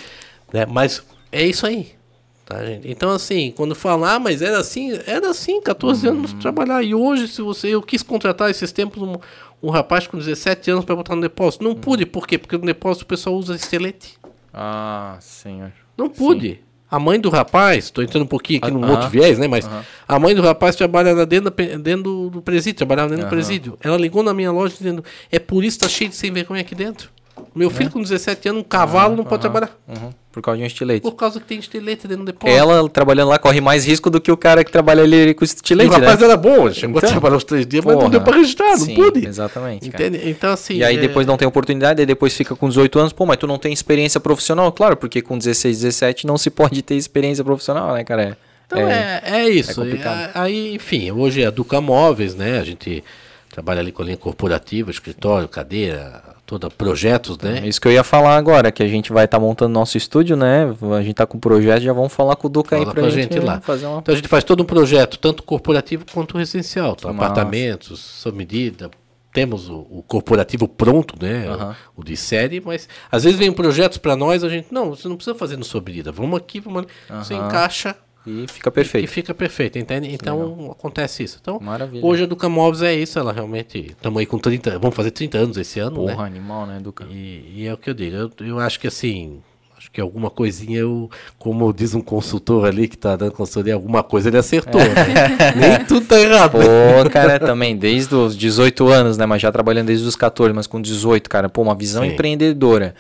[0.53, 0.67] Né?
[0.67, 1.03] Mas
[1.33, 1.97] é isso aí.
[2.45, 2.89] Tá, gente?
[2.89, 6.39] Então, assim, quando falar, ah, mas era assim, era assim, 14 anos Hum.
[6.39, 6.81] trabalhar.
[6.83, 7.69] E hoje, se você.
[7.69, 9.17] Eu quis contratar esses tempos um,
[9.63, 11.65] um rapaz com 17 anos para botar no depósito.
[11.65, 11.69] Hum.
[11.69, 12.39] Não pude, por quê?
[12.39, 14.17] Porque no depósito o pessoal usa estelete.
[14.53, 15.73] Ah, senhor.
[15.97, 16.61] Não pude.
[16.89, 18.93] A mãe do rapaz, estou entrando um pouquinho aqui Ah, num aham.
[18.93, 19.49] outro viés, né?
[19.49, 19.69] Mas
[20.07, 23.77] a mãe do rapaz trabalha lá dentro, da dentro do- presídio, trabalhava dentro do presídio.
[23.83, 26.61] Ela ligou na minha loja dizendo: é por isso que tá cheio de sem vergonha
[26.61, 27.11] aqui dentro.
[27.55, 29.71] Meu filho com 17 anos, um cavalo, não pode trabalhar.
[29.89, 30.11] Uhum.
[30.31, 31.01] Por causa de um estilete.
[31.01, 32.59] Por causa que tem estilete dentro do depósito.
[32.59, 35.47] Ela trabalhando lá corre mais risco do que o cara que trabalha ali com E
[35.47, 36.27] estilete, o rapaz né?
[36.27, 38.11] era bom, chegou Então, a trabalhar os três dias, mas não Porra.
[38.13, 39.27] deu pra registrar, não Sim, pude.
[39.27, 39.89] Exatamente.
[39.89, 40.07] cara.
[40.07, 40.29] Entende?
[40.29, 40.75] Então, assim.
[40.75, 43.39] E aí é- depois não tem oportunidade, aí depois fica com 18 anos, pô, mas
[43.39, 44.71] tu não tem experiência profissional?
[44.73, 48.37] Claro, porque com 16, 17 não se pode ter experiência profissional, né, cara?
[48.67, 49.71] Então é, é isso.
[49.71, 50.19] é complicado.
[50.35, 52.59] E, aí, enfim, hoje é a Duca Móveis, né?
[52.59, 53.03] A gente
[53.51, 57.61] trabalha ali com a linha corporativa, escritório, cadeira, toda projetos, né?
[57.65, 60.37] É isso que eu ia falar agora, que a gente vai estar montando nosso estúdio,
[60.37, 60.73] né?
[60.97, 63.03] A gente tá com o projeto, já vamos falar com o Duca aí Fala pra
[63.03, 63.61] com a gente, gente lá.
[63.61, 63.99] fazer uma...
[63.99, 66.97] Então a gente faz todo um projeto, tanto corporativo quanto residencial.
[67.03, 67.11] Massa.
[67.11, 68.89] apartamentos, sob medida.
[69.33, 71.47] Temos o, o corporativo pronto, né?
[71.49, 71.77] Aham.
[71.95, 75.09] O, o de série, mas às vezes vem projetos para nós, a gente, não, você
[75.09, 76.11] não precisa fazer no sob medida.
[76.11, 76.89] Vamos aqui, vamos ali.
[77.23, 77.47] Você Aham.
[77.49, 79.09] encaixa E fica e perfeito.
[79.09, 80.13] fica perfeito, entende?
[80.13, 81.39] Então acontece isso.
[81.41, 82.05] Então, Maravilha.
[82.05, 83.79] hoje a Duca Móveis é isso, ela realmente.
[83.91, 86.25] Estamos aí com 30, vamos fazer 30 anos esse ano, Porra, né?
[86.25, 87.07] animal, né, Duca?
[87.11, 88.17] E, e é o que eu digo.
[88.17, 89.41] Eu, eu acho que assim,
[89.79, 91.09] acho que alguma coisinha eu,
[91.39, 94.81] como diz um consultor ali que tá dando consultoria, alguma coisa ele acertou.
[94.81, 95.55] né?
[95.55, 96.59] Nem tudo tá errado.
[96.59, 96.65] né?
[97.05, 99.25] Pô, cara, também, desde os 18 anos, né?
[99.27, 102.11] Mas já trabalhando desde os 14, mas com 18, cara, pô, uma visão Sim.
[102.11, 102.95] empreendedora.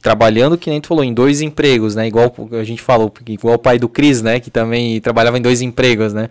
[0.00, 2.08] Trabalhando, que nem tu falou, em dois empregos, né?
[2.08, 4.40] Igual a gente falou, igual o pai do Cris, né?
[4.40, 6.28] Que também trabalhava em dois empregos, né?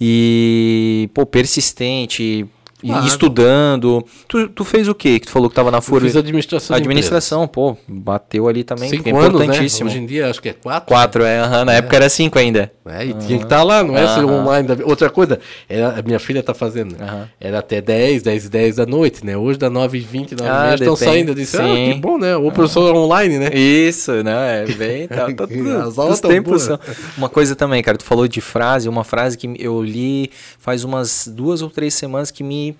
[0.00, 2.46] E, pô, persistente,
[2.86, 3.06] Claro.
[3.06, 4.04] estudando.
[4.28, 5.18] Tu, tu fez o quê?
[5.18, 6.06] Que tu falou que tava na FURB?
[6.06, 6.76] fiz administração.
[6.76, 9.44] Administração, pô, bateu ali também, Cinco é anos, né?
[9.46, 9.88] importantíssimo.
[9.88, 10.88] Hoje em dia acho que é quatro.
[10.88, 12.70] Quatro, é, aham, na época era cinco ainda.
[12.86, 14.26] É, e tinha que estar lá, não é Aham.
[14.26, 14.68] online.
[14.68, 16.96] da- Outra coisa, era, a minha filha tá fazendo.
[17.40, 19.36] Era até 10, 10 e 10 da noite, né?
[19.36, 21.30] Hoje dá 9 e 20, 9 Ah, e estão saindo.
[21.30, 21.92] Eu disse, ah, Sim.
[21.92, 22.36] que bom, né?
[22.36, 23.50] O professor online, né?
[23.54, 24.64] Isso, né?
[24.64, 25.08] É bem.
[25.14, 26.78] Tá, tá tudo, As aulas tempos são.
[27.16, 31.28] Uma coisa também, cara, tu falou de frase, uma frase que eu li faz umas
[31.28, 32.73] duas ou três semanas que me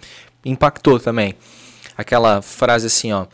[0.44, 1.34] impactou também.
[1.96, 3.26] Aquela frase assim, ó.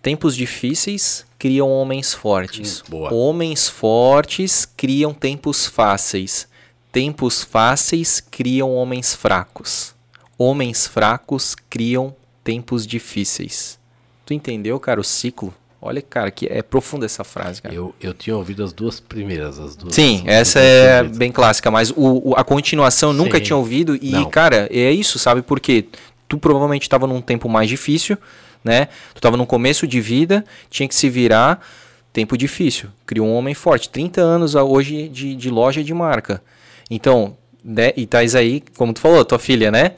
[0.00, 2.80] Tempos difíceis criam homens fortes.
[2.80, 3.14] Hum, boa.
[3.14, 6.48] Homens fortes criam tempos fáceis.
[6.92, 9.94] Tempos fáceis criam homens fracos.
[10.38, 13.78] Homens fracos criam tempos difíceis.
[14.24, 15.52] Tu entendeu, cara, o ciclo?
[15.80, 17.72] Olha, cara, que é profunda essa frase, cara.
[17.74, 19.94] Eu, eu tinha ouvido as duas primeiras, as duas.
[19.94, 23.56] Sim, as essa duas é bem clássica, mas o, o- a continuação eu nunca tinha
[23.56, 24.28] ouvido e, Não.
[24.28, 25.40] cara, é isso, sabe?
[25.40, 25.84] Porque
[26.26, 28.18] tu provavelmente estava num tempo mais difícil,
[28.64, 28.86] né?
[29.14, 31.64] Tu estava num começo de vida, tinha que se virar,
[32.12, 32.88] tempo difícil.
[33.06, 36.42] Criou um homem forte, 30 anos hoje de, de loja de marca.
[36.90, 37.92] Então, né?
[37.96, 39.92] E tais aí, como tu falou, tua filha, né?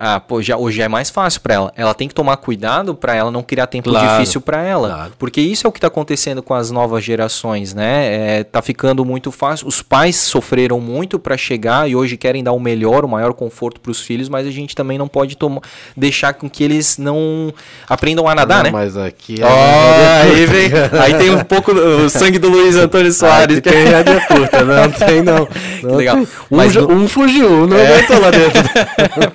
[0.00, 1.72] Ah, pô, já, hoje é mais fácil para ela.
[1.76, 4.88] Ela tem que tomar cuidado para ela não criar tempo Claro, difícil para ela.
[4.88, 5.12] claro.
[5.18, 8.38] Porque isso é o que está acontecendo com as novas gerações, né?
[8.38, 9.66] É, tá ficando muito fácil.
[9.66, 13.80] Os pais sofreram muito para chegar e hoje querem dar o melhor, o maior conforto
[13.80, 15.60] para os filhos, mas a gente também não pode tomar,
[15.96, 17.52] deixar com que eles não
[17.88, 18.70] aprendam a nadar, Não, né?
[18.70, 19.44] Mas aqui é.
[19.44, 20.70] Ó, aí, vem,
[21.02, 23.58] aí tem um pouco o sangue do Luiz Antônio Soares.
[23.58, 25.48] Aqui tem rédea curta, não tem não.
[25.82, 26.16] não legal.
[26.16, 26.24] tem.
[26.50, 27.94] Um, Mas um fugiu, não É.
[27.96, 28.62] aguentou lá dentro.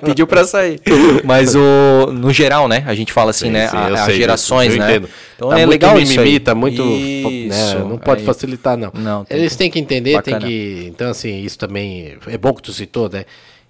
[0.04, 0.80] Pediu pra sair.
[1.24, 2.84] Mas o, no geral, né?
[2.86, 3.68] A gente fala assim, Sim, né?
[3.68, 4.90] sim, a- as sei, gerações, eu né?
[4.90, 5.08] entendo.
[5.36, 6.40] Então tá é muito legal isso mimimi, aí.
[6.40, 6.84] tá muito.
[6.84, 8.26] né, Isso, não pode aí.
[8.26, 8.92] facilitar, não.
[8.94, 10.46] Não, tem Eles têm que entender, tem Bacana.
[10.50, 10.86] que.
[10.88, 12.16] Então, assim, isso também.
[12.26, 13.24] É bom que tu citou, né?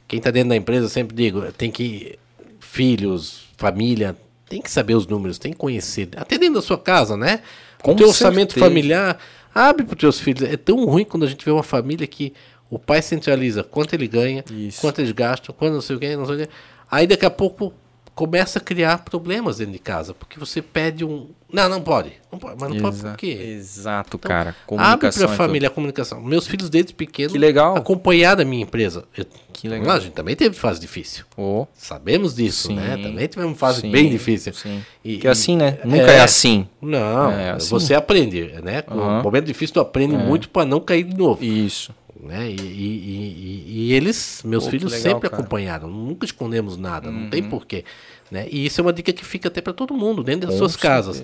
[0.07, 2.19] Quem tá dentro da empresa, eu sempre digo, tem que.
[2.61, 4.17] Filhos, família,
[4.49, 6.09] tem que saber os números, tem que conhecer.
[6.17, 7.41] Até dentro da sua casa, né?
[7.83, 8.67] Com o teu orçamento certeza.
[8.67, 9.19] familiar,
[9.55, 10.43] abre para teus filhos.
[10.43, 12.33] É tão ruim quando a gente vê uma família que
[12.69, 14.81] o pai centraliza quanto ele ganha, Isso.
[14.81, 16.49] quanto eles gastam, quanto não sei o que, não sei o que.
[16.91, 17.73] Aí daqui a pouco
[18.15, 21.31] começa a criar problemas dentro de casa, porque você pede um.
[21.53, 22.13] Não, não pode.
[22.31, 23.27] Não pode mas não pode por Exa- quê?
[23.59, 24.55] Exato, Então, cara.
[24.77, 26.21] Abre para a é família a comunicação.
[26.21, 27.77] Meus filhos desde pequeno Que legal.
[27.77, 29.05] acompanharam a minha empresa.
[29.17, 29.97] Eu- Que legal.
[29.97, 31.25] a gente também teve fase difícil.
[31.31, 31.43] tudo.
[31.45, 32.77] Oh, Sabemos disso, Sim.
[32.77, 32.97] né?
[32.97, 34.53] Também tivemos fase Sim, bem difícil.
[34.53, 34.83] sim.
[35.05, 35.79] E, que é assim, né?
[35.85, 36.69] Nunca é, assim.
[36.81, 37.71] Não, É assim.
[37.71, 38.83] você aprende, né?
[38.83, 41.45] Com momento difícil tu aprende muito para não cair de novo.
[41.45, 41.93] Isso.
[42.25, 42.51] Né?
[42.51, 45.35] E, e- e- e- eles, meus Pô, filhos, legal, sempre cara.
[45.35, 45.41] Uhum.
[45.41, 45.89] acompanharam.
[45.91, 47.85] Nunca escondemos nada, não tem porquê.
[48.31, 48.49] Né?
[48.51, 50.75] E isso é uma dica que fica até para todo mundo, dentro das Com suas
[50.75, 51.23] casas.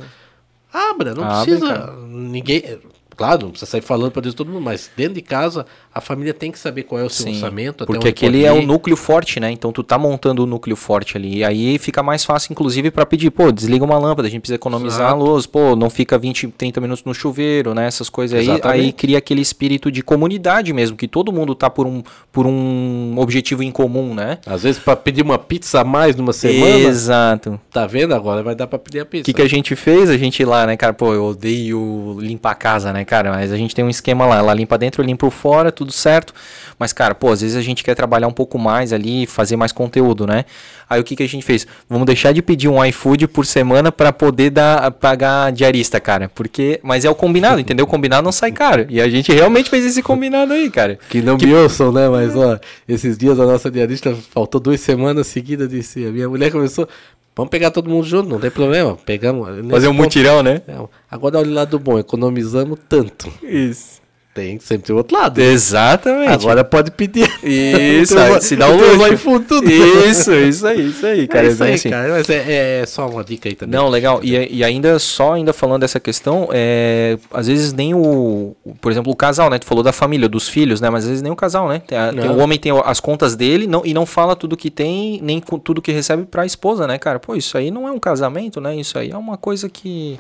[0.73, 1.75] Abra, não Abre, precisa.
[1.75, 1.97] cara.
[2.07, 2.79] Ninguém.
[3.17, 6.33] Claro, não precisa sair falando para Deus todo mundo, mas dentro de casa a família
[6.33, 7.83] tem que saber qual é o seu Sim, orçamento.
[7.83, 9.51] até porque aquele é o núcleo forte, né?
[9.51, 11.39] Então tu tá montando o núcleo forte ali.
[11.39, 14.55] E aí fica mais fácil, inclusive, pra pedir, pô, desliga uma lâmpada, a gente precisa
[14.55, 15.15] economizar Exato.
[15.15, 17.87] a luz, pô, não fica 20, 30 minutos no chuveiro, né?
[17.87, 18.45] Essas coisas aí.
[18.49, 18.81] Exatamente.
[18.85, 23.15] Aí cria aquele espírito de comunidade mesmo, que todo mundo tá por um, por um
[23.19, 24.39] objetivo em comum, né?
[24.47, 27.61] Às vezes para pedir uma pizza a mais numa semana, Exato.
[27.73, 28.43] tá vendo agora?
[28.43, 29.25] Vai dar para pedir a O pizza.
[29.25, 30.09] que, que a gente fez?
[30.09, 30.93] A gente lá, né, cara?
[30.93, 33.31] Pô, eu odeio limpar a casa, né, cara?
[33.33, 34.37] Mas a gente tem um esquema lá.
[34.39, 36.33] Ela limpa dentro, eu limpo fora, tudo certo.
[36.79, 39.73] Mas, cara, pô, às vezes a gente quer trabalhar um pouco mais ali, fazer mais
[39.73, 40.45] conteúdo, né?
[40.89, 41.67] Aí o que, que a gente fez?
[41.89, 46.29] Vamos deixar de pedir um iFood por semana pra poder dar, pagar diarista, cara.
[46.35, 46.79] Porque.
[46.83, 47.85] Mas é o combinado, entendeu?
[47.85, 48.87] O combinado não sai caro.
[48.89, 50.99] E a gente realmente fez esse combinado aí, cara.
[51.09, 52.09] Que não me ouçam, né?
[52.09, 52.59] Mas, ó,
[52.89, 56.05] esses dias a nossa diarista faltou duas semanas seguidas, disse.
[56.07, 56.89] A minha mulher começou.
[57.37, 58.97] Vamos pegar todo mundo junto, não tem problema.
[59.07, 59.49] Pegamos.
[59.57, 60.61] nesse Fazer um ponto- mutirão, né?
[60.67, 60.75] É,
[61.11, 63.33] Agora olha o lado bom, economizamos tanto.
[63.43, 64.00] Isso.
[64.33, 65.41] Tem sempre tem outro lado.
[65.41, 66.33] Exatamente.
[66.33, 67.29] Agora pode pedir.
[67.43, 68.97] Isso, Tem aí, se dá um luxo.
[69.01, 69.69] um iPhone tudo.
[69.69, 71.47] Isso, isso aí, isso aí, cara.
[71.47, 71.91] é isso bem aí, assim.
[71.91, 72.09] cara.
[72.13, 73.75] Mas é, é só uma dica aí também.
[73.79, 74.21] Não, legal.
[74.23, 78.93] E, e ainda só ainda falando dessa questão, é, às vezes nem o, o- por
[78.93, 79.59] exemplo, o casal, né?
[79.59, 80.89] Tu falou da família, dos filhos, né?
[80.91, 81.83] Mas às vezes nem o casal, né?
[81.85, 84.71] Tem a- tem- o homem tem as contas dele não, e não fala tudo que
[84.71, 87.19] tem, nem tudo que recebe pra esposa, né, cara?
[87.19, 88.77] Pô, isso aí não é um casamento, né?
[88.77, 90.19] Isso aí é uma coisa que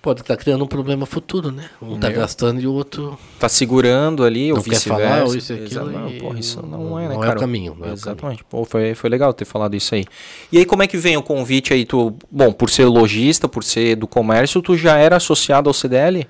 [0.00, 1.68] pode estar criando um problema futuro, né?
[1.82, 2.18] Um tá Meu.
[2.20, 6.08] gastando e o outro tá segurando ali, ou não quer falar, ou isso e aquilo.
[6.10, 7.32] E Pô, isso não, é, né, não cara?
[7.34, 7.76] é o caminho.
[7.78, 8.44] Não é Exatamente.
[8.44, 10.04] Pô, foi, foi legal ter falado isso aí.
[10.52, 11.84] E aí, como é que vem o convite aí?
[11.84, 16.26] Tu, bom, por ser lojista, por ser do comércio, tu já era associado ao CDL?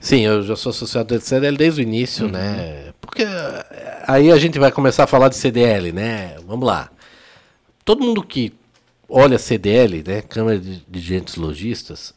[0.00, 2.32] Sim, eu já sou associado do CDL desde o início, Uhum.
[2.32, 2.92] né?
[3.00, 6.36] Porque eh, aí a gente vai começar a falar de CDL, né?
[6.46, 6.88] Vamos lá.
[7.84, 8.52] Todo mundo que
[9.08, 10.22] olha CDL, né?
[10.22, 12.14] Câmara de Dirigentes Logistas,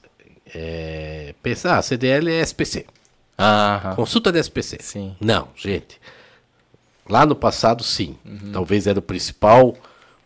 [0.54, 2.86] é, pensa, ah, CDL é SPC.
[3.38, 4.78] Ah, Consulta de SPC.
[4.82, 5.16] Sim.
[5.20, 6.00] Não, gente.
[7.10, 8.16] Lá no passado, sim.
[8.26, 8.52] Uhum.
[8.54, 9.76] Talvez era o principal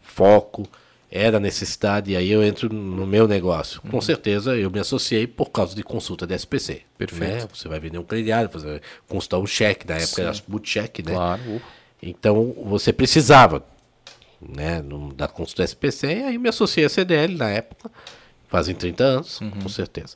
[0.02, 0.68] foco,
[1.10, 3.80] era a necessidade, e aí eu entro no meu negócio.
[3.85, 3.91] Uhum.
[3.91, 6.81] Com certeza eu me associei por causa de consulta de SPC.
[6.97, 7.43] Perfeito.
[7.43, 7.47] né?
[7.53, 11.14] Você vai vender um crediário, você vai consultar um cheque, na época era multicheque, né?
[11.14, 11.41] claro.
[11.43, 11.61] Uh,
[12.03, 13.64] Então você precisava
[14.41, 17.89] né, no- da consulta SPC, e aí me associei a CDL na época,
[18.47, 19.51] fazem 30 anos, Uhum.
[19.51, 20.15] com certeza.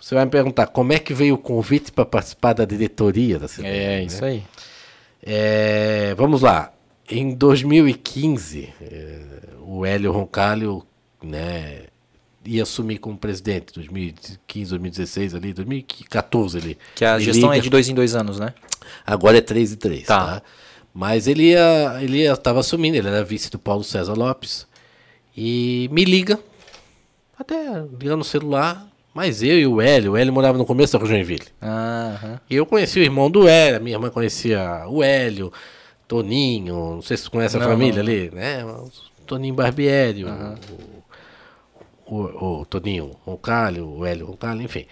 [0.00, 3.48] Você vai me perguntar como é que veio o convite para participar da diretoria da
[3.48, 3.74] CDL?
[3.76, 4.04] É, né?
[4.04, 4.42] isso aí.
[5.22, 6.72] É, vamos lá.
[7.10, 9.20] Em 2015, é,
[9.62, 10.84] o Hélio Roncalho
[11.22, 11.84] né,
[12.44, 16.78] ia assumir como presidente, 2015, 2016 ali, 2014 ali.
[16.94, 18.52] Que a gestão é de dois em dois anos, né?
[19.04, 20.26] Agora é 3 e 3, Tá.
[20.26, 20.42] tá?
[20.92, 24.66] Mas ele ia, ele ia, tava assumindo, ele era vice do Paulo César Lopes.
[25.36, 26.38] E me liga,
[27.38, 31.04] até ligando no celular, mas eu e o Hélio, o Hélio morava no começo da
[31.04, 31.46] Joinville.
[32.50, 35.52] E eu conheci o irmão do Hélio, a minha irmã conhecia o Hélio,
[36.08, 38.08] Toninho, não sei se você conhece a Não, família não.
[38.10, 38.64] ali, né?
[39.26, 40.28] Toninho Barbieri, o,
[42.06, 44.86] o, o Toninho Roncalho, o Hélio Roncalho, enfim.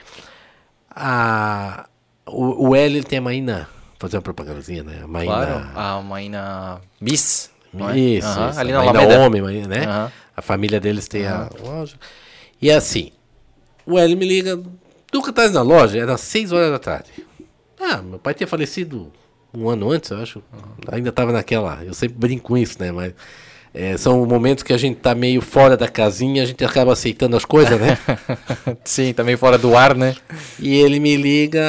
[0.90, 1.86] A,
[2.26, 3.68] o, o Hélio tem a Maína,
[3.98, 5.00] fazer uma propagandazinha, né?
[5.04, 5.68] A Maína, Claro.
[5.74, 7.50] A Maína Miss.
[7.74, 7.98] é?
[7.98, 9.20] isso, isso, Ali na Alameda.
[9.20, 10.10] Homem, né?
[10.36, 11.96] A família deles tem a loja.
[12.60, 13.10] E assim,
[13.86, 14.60] o Hélio me liga,
[15.12, 17.10] Duca tá na loja, era 6 horas da tarde.
[17.80, 19.12] Ah, meu pai tinha falecido
[19.52, 20.42] um ano antes, eu acho.
[20.88, 21.84] Ainda tava naquela.
[21.84, 22.90] Eu sempre brinco com isso, né?
[22.90, 23.14] Mas
[23.72, 27.36] é, são momentos que a gente tá meio fora da casinha, a gente acaba aceitando
[27.36, 27.98] as coisas, né?
[28.84, 30.14] Sim, também fora do ar, né?
[30.58, 31.60] e ele me liga,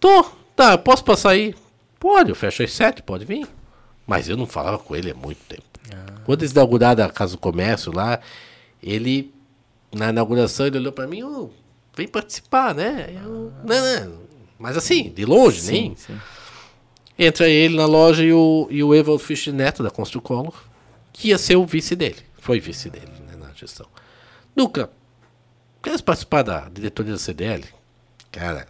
[0.00, 1.54] tô, tá, posso passar aí?
[1.98, 3.46] Pode, eu fecho às sete, pode vir.
[4.06, 5.62] Mas eu não falava com ele há muito tempo.
[6.24, 8.18] Quando eles inauguraram a Casa do Comércio lá,
[8.82, 9.32] ele,
[9.96, 11.50] na inauguração, ele olhou pra mim, ô,
[11.96, 13.08] vem participar, né?
[13.14, 14.26] Eu, não, não,
[14.58, 15.96] mas assim, de longe, nem.
[15.96, 16.18] sim.
[17.18, 20.52] Entra ele na loja e o, e o Evald Fisch Neto, da Construcolo,
[21.12, 22.18] que ia ser o vice dele.
[22.38, 23.86] Foi vice dele, né, na gestão.
[24.54, 24.90] Duca,
[25.82, 27.64] queres participar da diretoria da CDL?
[28.30, 28.66] Cara,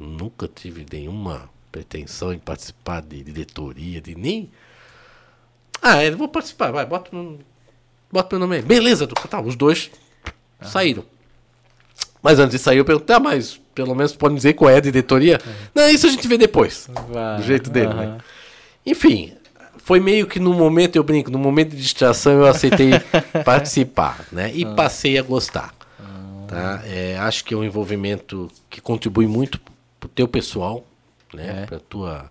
[0.00, 4.50] nunca tive nenhuma pretensão em participar de diretoria, de nem...
[5.82, 7.10] Ah, ele vou participar, vai, bota
[8.10, 8.62] bota meu nome aí.
[8.62, 9.90] Beleza, Duca, tá, os dois
[10.60, 11.04] saíram.
[12.22, 14.80] Mas antes de sair, eu perguntei, ah, mas pelo menos pode dizer qual é a
[14.80, 15.38] diretoria?
[15.74, 16.88] Não, isso a gente vê depois.
[17.36, 18.18] Do jeito dele, né?
[18.84, 19.32] Enfim,
[19.78, 22.90] foi meio que no momento, eu brinco, no momento de distração eu aceitei
[23.44, 24.50] participar, né?
[24.54, 25.74] E passei a gostar.
[26.46, 26.82] Tá?
[26.86, 29.60] É, acho que é um envolvimento que contribui muito
[29.98, 30.84] pro teu pessoal,
[31.34, 31.62] né?
[31.62, 31.66] É.
[31.66, 32.30] Pra tua.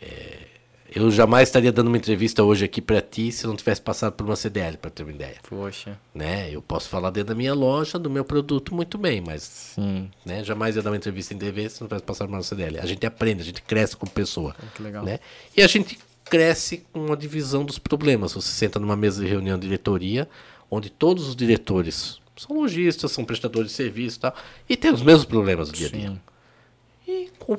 [0.00, 0.47] é,
[0.94, 4.24] eu jamais estaria dando uma entrevista hoje aqui para ti se não tivesse passado por
[4.24, 5.36] uma CDL, para ter uma ideia.
[5.48, 5.98] Poxa.
[6.14, 6.48] Né?
[6.50, 10.10] Eu posso falar dentro da minha loja, do meu produto, muito bem, mas Sim.
[10.24, 12.78] né, jamais ia dar uma entrevista em TV se não tivesse passado por uma CDL.
[12.80, 14.54] A gente aprende, a gente cresce como pessoa.
[14.74, 15.04] Que legal.
[15.04, 15.18] Né?
[15.56, 18.32] E a gente cresce com a divisão dos problemas.
[18.34, 20.28] Você senta numa mesa de reunião de diretoria,
[20.70, 24.34] onde todos os diretores são lojistas, são prestadores de serviço e tal,
[24.68, 26.22] e tem os mesmos problemas do dia a dia.
[27.06, 27.58] E con-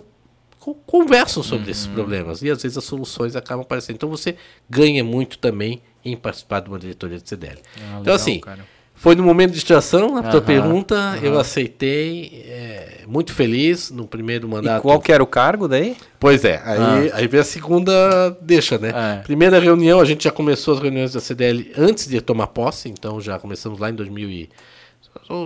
[0.86, 1.72] conversam sobre Uhum.
[1.72, 2.42] esses problemas.
[2.42, 3.96] E às vezes as soluções acabam aparecendo.
[3.96, 4.36] Então você
[4.70, 7.58] ganha muito também em participar de uma diretoria de CDL.
[7.58, 8.66] Ah, então, legal, assim, cara.
[8.96, 14.06] foi no momento de distração, na tua Aham, pergunta, eu aceitei, é, muito feliz no
[14.08, 14.82] primeiro E mandato.
[14.82, 15.96] qual que era o cargo daí?
[16.20, 18.92] Pois é, aí, aí vem a segunda deixa, né?
[18.94, 19.16] Ah.
[19.16, 19.24] É.
[19.24, 23.20] Primeira reunião, a gente já começou as reuniões da CDL antes de tomar posse, então
[23.22, 24.50] já começamos lá em 2000 e...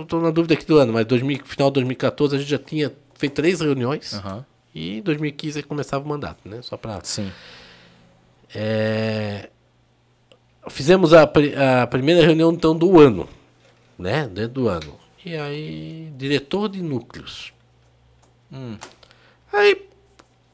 [0.02, 2.92] Estou na dúvida aqui do ano, mas 2000, final de 2014 a gente já tinha
[3.14, 4.44] feito três reuniões Aham.
[4.74, 6.60] E em 2015 aí começava o mandato, né?
[6.62, 7.00] Só para...
[7.02, 7.30] Sim.
[8.54, 9.48] É,
[10.68, 11.22] Fizemos a,
[11.82, 13.28] a primeira reunião então do ano,
[13.98, 14.28] né?
[14.32, 14.98] Dentro do ano.
[15.24, 17.52] E aí, diretor de núcleos.
[19.52, 19.86] Aí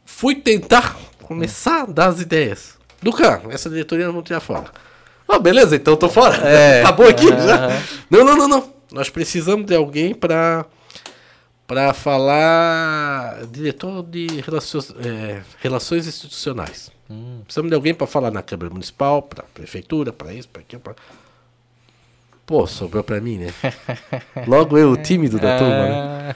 [0.04, 2.78] fui tentar começar a dar as ideias.
[3.00, 4.70] Duca, essa diretoria nós vamos tirar fora.
[5.28, 6.36] Ah, beleza, então eu tô fora.
[6.48, 6.82] É.
[6.82, 7.68] Acabou aqui já.
[8.10, 8.72] Não, não, não, não.
[8.92, 10.66] Nós precisamos de alguém para
[11.70, 16.90] para falar diretor de relações, é, relações institucionais.
[17.44, 20.82] Precisamos de alguém para falar na Câmara Municipal, para prefeitura, para isso, para aquilo.
[20.82, 20.96] Pra...
[22.44, 23.54] Pô, sobrou para mim, né?
[24.48, 26.34] Logo eu, o tímido da turma, né?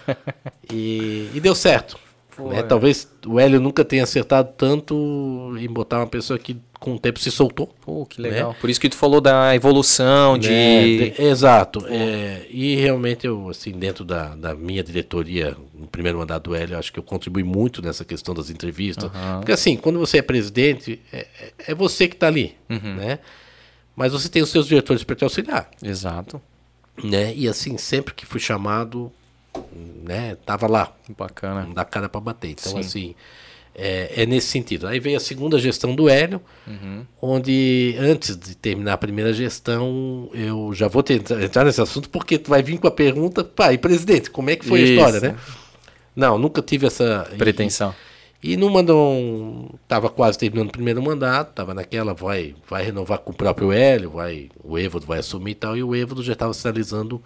[0.72, 1.98] E, e deu certo.
[2.38, 2.62] né?
[2.62, 7.18] Talvez o Hélio nunca tenha acertado tanto em botar uma pessoa que com o tempo
[7.18, 7.66] se soltou.
[7.80, 8.54] Pô, que legal.
[8.60, 10.50] Por isso que tu falou da evolução, de...
[10.50, 10.82] Né?
[11.10, 11.82] De- exato.
[11.88, 16.76] É, e realmente eu, assim, dentro da, da minha diretoria, no primeiro mandato do Hélio,
[16.78, 19.10] acho que eu contribuí muito nessa questão das entrevistas.
[19.38, 23.18] Porque assim, quando você é presidente, é, é- é você que está ali, né?
[23.96, 26.38] Mas você tem os seus diretores para te auxiliar, Exato.
[27.02, 27.32] né?
[27.34, 29.10] E assim, sempre que fui chamado,
[30.04, 31.62] né, tava lá, Bacana.
[31.62, 32.50] não dá cara para bater.
[32.50, 32.78] Então, Sim.
[32.80, 33.14] assim,
[33.74, 34.86] é, é nesse sentido.
[34.86, 37.04] Aí veio a segunda gestão do Hélio, Uhum.
[37.20, 42.38] onde antes de terminar a primeira gestão, eu já vou ter, entrar nesse assunto, porque
[42.38, 44.92] tu vai vir com a pergunta, pai, presidente, como é que foi Isso.
[44.92, 45.36] a história, né?
[46.14, 47.94] Não, nunca tive essa Pretensão.
[48.42, 53.32] E, e não tava quase terminando o primeiro mandato, tava naquela, vai, vai renovar com
[53.32, 56.52] o próprio Hélio, vai, o Evodo vai assumir e tal, e o Evodo já estava
[56.52, 57.20] sinalizando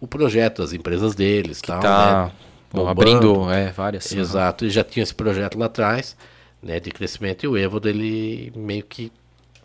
[0.00, 2.32] o projeto, as empresas deles, tal, Tá né?
[2.72, 4.10] Bom, abrindo é, várias.
[4.12, 6.16] Exato, e já tinha esse projeto lá atrás,
[6.62, 9.10] né, de crescimento, e o Evodo, ele meio que,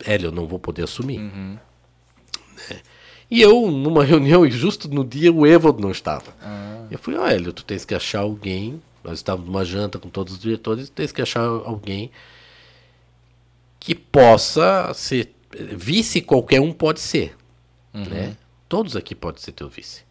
[0.04, 1.18] Hélio, eu não vou poder assumir.
[1.20, 1.58] Né?
[3.30, 6.32] E eu, numa reunião, e justo no dia, o Evodo não estava.
[6.90, 10.34] Eu falei, ó, Hélio, tu tens que achar alguém, nós estávamos numa janta com todos
[10.34, 12.10] os diretores, tu tens que achar alguém
[13.80, 17.36] que possa ser, vice qualquer um pode ser,
[17.92, 18.36] né?
[18.68, 20.05] Todos aqui podem ser teu vice.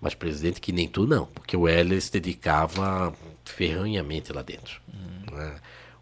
[0.00, 3.12] Mas presidente que nem tu não, porque o Hélio se dedicava
[3.44, 4.80] ferranhamente lá dentro.
[5.32, 5.54] né?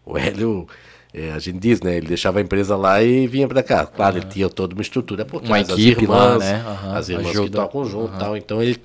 [0.05, 0.67] O Hélio,
[1.13, 1.97] é, a gente diz, né?
[1.97, 3.85] Ele deixava a empresa lá e vinha pra cá.
[3.85, 6.63] Claro, ele tinha toda uma estrutura por Uma trás, as equipe lá, irmãs, né?
[6.65, 7.57] Aham, as irmãs que ajuda.
[7.61, 8.37] tocam junto e tal.
[8.37, 8.77] Então ele,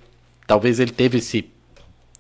[0.47, 1.48] talvez ele teve esse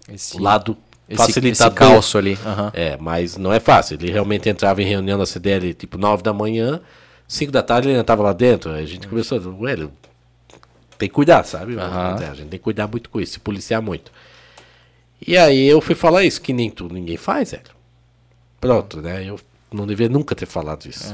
[0.08, 0.76] Esse, lado
[1.08, 1.72] esse, facilitador.
[1.72, 2.38] esse calço ali.
[2.44, 2.70] aham.
[2.74, 3.94] É, mas não é fácil.
[3.94, 6.80] Ele realmente entrava em reunião na CDL tipo 9 da manhã,
[7.26, 8.70] 5 da tarde ele ainda estava lá dentro.
[8.72, 9.90] Aí a gente começou, velho,
[11.02, 11.76] tem que cuidar, sabe?
[11.76, 14.12] É, A gente tem que cuidar muito com isso, se policiar muito.
[15.26, 17.64] E aí eu fui falar isso, que nem tu, ninguém faz, velho.
[18.60, 19.24] Pronto, né?
[19.28, 19.38] Eu
[19.72, 21.12] não devia nunca ter falado isso.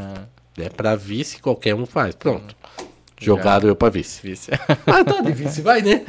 [0.59, 0.69] Né?
[0.77, 2.15] Pra vice, qualquer um faz.
[2.15, 2.55] Pronto.
[3.21, 4.21] Jogado eu pra vice.
[4.23, 4.51] Vice.
[4.87, 6.03] Ah, tá, de vice vai, né?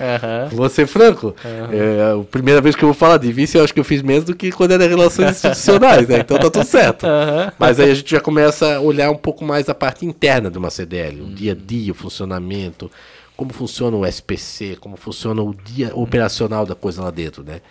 [0.52, 1.34] Vou ser franco.
[1.44, 4.02] É, a primeira vez que eu vou falar de vice, eu acho que eu fiz
[4.02, 6.20] menos do que quando era relações institucionais, né?
[6.20, 7.06] Então tá tudo certo.
[7.58, 10.58] Mas aí a gente já começa a olhar um pouco mais a parte interna de
[10.58, 12.92] uma CDL, o dia a dia, o funcionamento,
[13.40, 17.62] como funciona o SPC, como funciona o dia operacional da coisa lá dentro, né?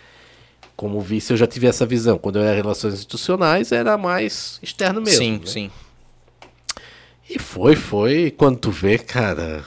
[0.75, 2.17] Como vice, eu já tive essa visão.
[2.17, 5.19] Quando eu era relações institucionais, era mais externo mesmo.
[5.19, 5.41] sim, né?
[5.45, 5.71] sim.
[7.29, 8.33] E foi, foi.
[8.35, 9.63] Quando tu vê, cara,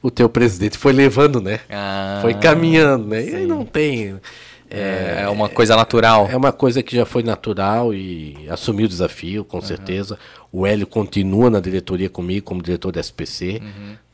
[0.00, 1.60] o teu presidente foi levando, né?
[1.68, 3.22] Ah, foi caminhando, né?
[3.22, 4.18] E aí não tem.
[4.70, 6.26] É, é uma coisa natural.
[6.26, 10.18] É uma coisa que já foi natural e assumiu o desafio, com certeza.
[10.50, 13.60] O Hélio continua na diretoria comigo como diretor da SPC,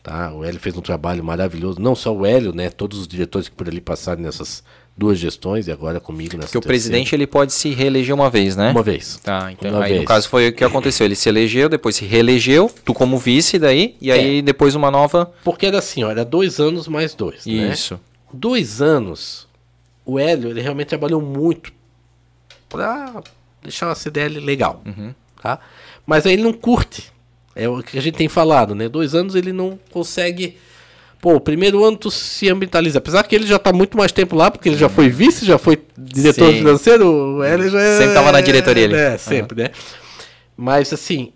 [0.03, 0.33] Tá?
[0.33, 2.71] O Hélio fez um trabalho maravilhoso, não só o Hélio, né?
[2.71, 4.65] Todos os diretores que por ali passaram nessas
[4.97, 8.57] duas gestões e agora comigo nessa Porque o presidente ele pode se reeleger uma vez,
[8.57, 8.71] né?
[8.71, 9.19] Uma vez.
[9.23, 10.09] Tá, então Uma aí no vez.
[10.09, 11.05] caso foi o que aconteceu.
[11.07, 15.33] Ele se elegeu, depois se reelegeu, tu como vice daí, e aí depois uma nova.
[15.45, 17.45] Porque era assim, ó, era dois anos mais dois.
[17.45, 17.73] né?
[17.73, 18.01] Isso.
[18.33, 19.47] Dois anos,
[20.05, 21.73] o Hélio ele realmente trabalhou muito
[22.69, 23.23] pra
[23.63, 24.83] deixar uma CDL legal.
[25.43, 25.59] Tá?
[26.07, 27.13] Mas aí ele não curte.
[27.55, 28.89] É o que a gente tem falado, né?
[28.89, 30.57] Dois anos ele não consegue.
[31.21, 32.99] Pô, o primeiro ano tu se ambientaliza.
[32.99, 35.59] Apesar que ele já tá muito mais tempo lá, porque ele já foi vice, já
[35.59, 36.59] foi diretor Sim.
[36.59, 37.07] financeiro,
[37.37, 37.99] o Hélio já é.
[37.99, 38.95] Sempre tava na diretoria ali.
[38.95, 39.71] É, sempre, né?
[40.57, 41.33] Mas assim,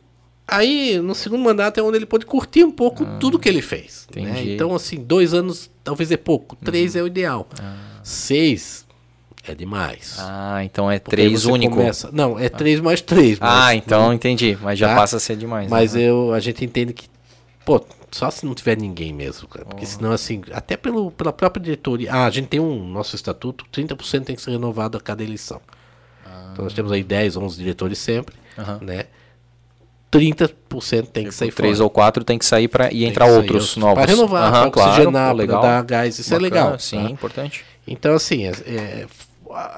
[0.47, 4.07] aí no segundo mandato é onde ele pode curtir um pouco tudo que ele fez.
[4.15, 4.43] né?
[4.47, 7.47] Então, assim, dois anos talvez é pouco, três é o ideal.
[8.03, 8.84] Seis
[9.47, 10.17] é demais.
[10.19, 11.77] Ah, então é Porque três único.
[11.77, 13.39] começa- Não, é três mais três.
[13.41, 14.57] Ah, mas- então entendi.
[14.63, 14.95] Mas já Tá?
[14.97, 15.69] passa a ser demais.
[15.71, 16.03] Mas né?
[16.03, 17.07] eu, a gente entende que,
[17.65, 19.65] pô, só se não tiver ninguém mesmo, cara.
[19.65, 22.13] Porque senão, assim, até pelo, pela própria diretoria.
[22.13, 25.61] Ah, a gente tem um nosso estatuto, 30% tem que ser renovado a cada eleição.
[26.53, 28.79] Então nós temos aí 10, 11 diretores sempre, Aham.
[28.83, 29.05] né?
[30.11, 31.85] 30% tem que sair Três fora.
[31.85, 33.95] ou quatro tem que sair para e entrar sair outros novos.
[33.97, 36.79] Para renovar, Aham, para oxigenar, pô, para dar gás, isso Bacana, é legal.
[36.79, 37.11] Sim, tá?
[37.11, 37.65] importante.
[37.87, 39.07] Então, assim, é- é,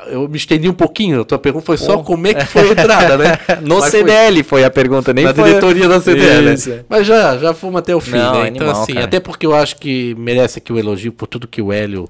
[0.09, 1.21] eu me estendi um pouquinho.
[1.21, 3.39] A tua pergunta foi só como é que foi a entrada, né?
[3.63, 5.45] No Mas foi- CDL foi a pergunta, nem na foi...
[5.45, 6.55] diretoria da CDL.
[6.55, 6.77] Isso, né?
[6.77, 6.85] é.
[6.89, 8.47] Mas já, já fomos até o fim, Não, né?
[8.47, 9.05] é Então, animal, assim, cara.
[9.07, 12.09] até porque eu acho que merece aqui o elogio por tudo que o Hélio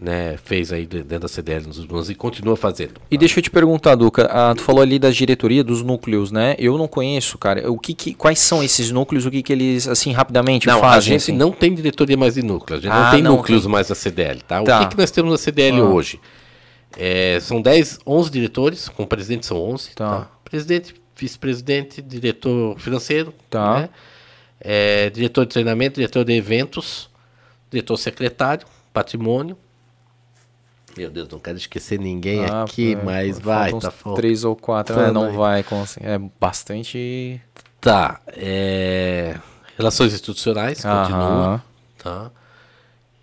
[0.00, 2.94] né, fez aí de- dentro da CDL nos últimos anos e continua fazendo.
[3.08, 6.56] E deixa eu te perguntar, Duca, ah, tu falou ali das diretorias, dos núcleos, né?
[6.58, 7.70] Eu não conheço, cara.
[7.70, 9.24] O que, que- quais são esses núcleos?
[9.24, 11.12] O que, que eles, assim, rapidamente Não, a fazem?
[11.12, 11.32] gente assim?
[11.32, 13.70] não tem diretoria mais de núcleo, a gente Ah, não tem não núcleos tem.
[13.70, 14.62] mais da CDL, tá?
[14.64, 14.80] Tá.
[14.80, 15.84] O que, que nós temos na CDL Ah.
[15.84, 16.18] hoje?
[16.96, 19.90] É, são 10, 11 diretores, com o presidente são 11.
[19.94, 20.20] Tá.
[20.20, 20.30] tá?
[20.44, 23.80] Presidente, vice-presidente, diretor financeiro, Tá.
[23.80, 23.88] né?
[24.60, 27.10] É, diretor de treinamento, diretor de eventos,
[27.70, 29.56] diretor secretário, patrimônio.
[30.96, 34.14] Meu Deus, não quero esquecer ninguém Ah, aqui, pô, mas vai, tá faltando.
[34.16, 35.10] Três ou quatro, né?
[35.10, 35.64] Não vai.
[36.00, 37.40] É bastante.
[37.80, 39.36] Tá, é,
[39.76, 41.02] relações institucionais, Aham.
[41.02, 41.64] continua,
[41.98, 42.30] tá?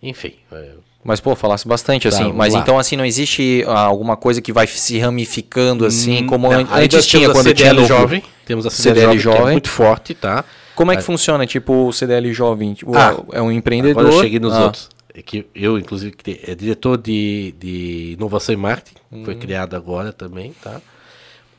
[0.03, 0.73] Enfim, é,
[1.03, 2.23] Mas, pô, falasse bastante, assim.
[2.23, 2.60] vamos Mas lá.
[2.60, 6.68] então, assim, não existe ah, alguma coisa que vai se ramificando, assim, como Não, an-
[6.69, 7.98] aí antes tinha temos a quando tinha CDL núcleo.
[7.99, 10.45] jovem, temos a CDL CDL, jovem, é muito forte, tá?
[10.76, 12.73] Como é que funciona, tipo, o CDL jovem?
[12.76, 13.99] Tipo, Ah, é um empreendedor.
[14.02, 14.90] Agora eu cheguei nos Ah, outros.
[15.14, 19.26] É que eu, inclusive, que é diretor de, de inovação e marketing, Hum.
[19.26, 20.80] foi criado agora também, tá?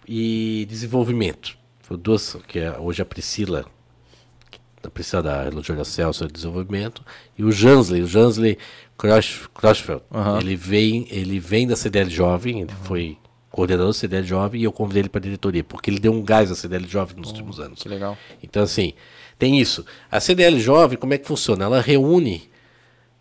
[0.09, 1.57] E desenvolvimento.
[1.83, 3.65] Foi duas, que é hoje a Priscila,
[4.83, 7.03] a Priscila da Elogio Celso de desenvolvimento,
[7.39, 8.59] e o Jansley, o Jansley
[8.99, 10.03] Krosch- Kroschfeld.
[10.13, 10.39] Aham.
[10.41, 13.19] Ele vem, ele vem da CDL Jovem, ele foi
[13.51, 16.23] coordenador da CDL Jovem e eu convidei ele para a diretoria, porque ele deu um
[16.23, 17.83] gás à CDL Jovem nos últimos anos.
[17.83, 18.17] Que legal.
[18.43, 18.95] Então, assim,
[19.39, 19.85] tem isso.
[20.11, 21.65] A CDL Jovem, como é que funciona?
[21.65, 22.49] Ela reúne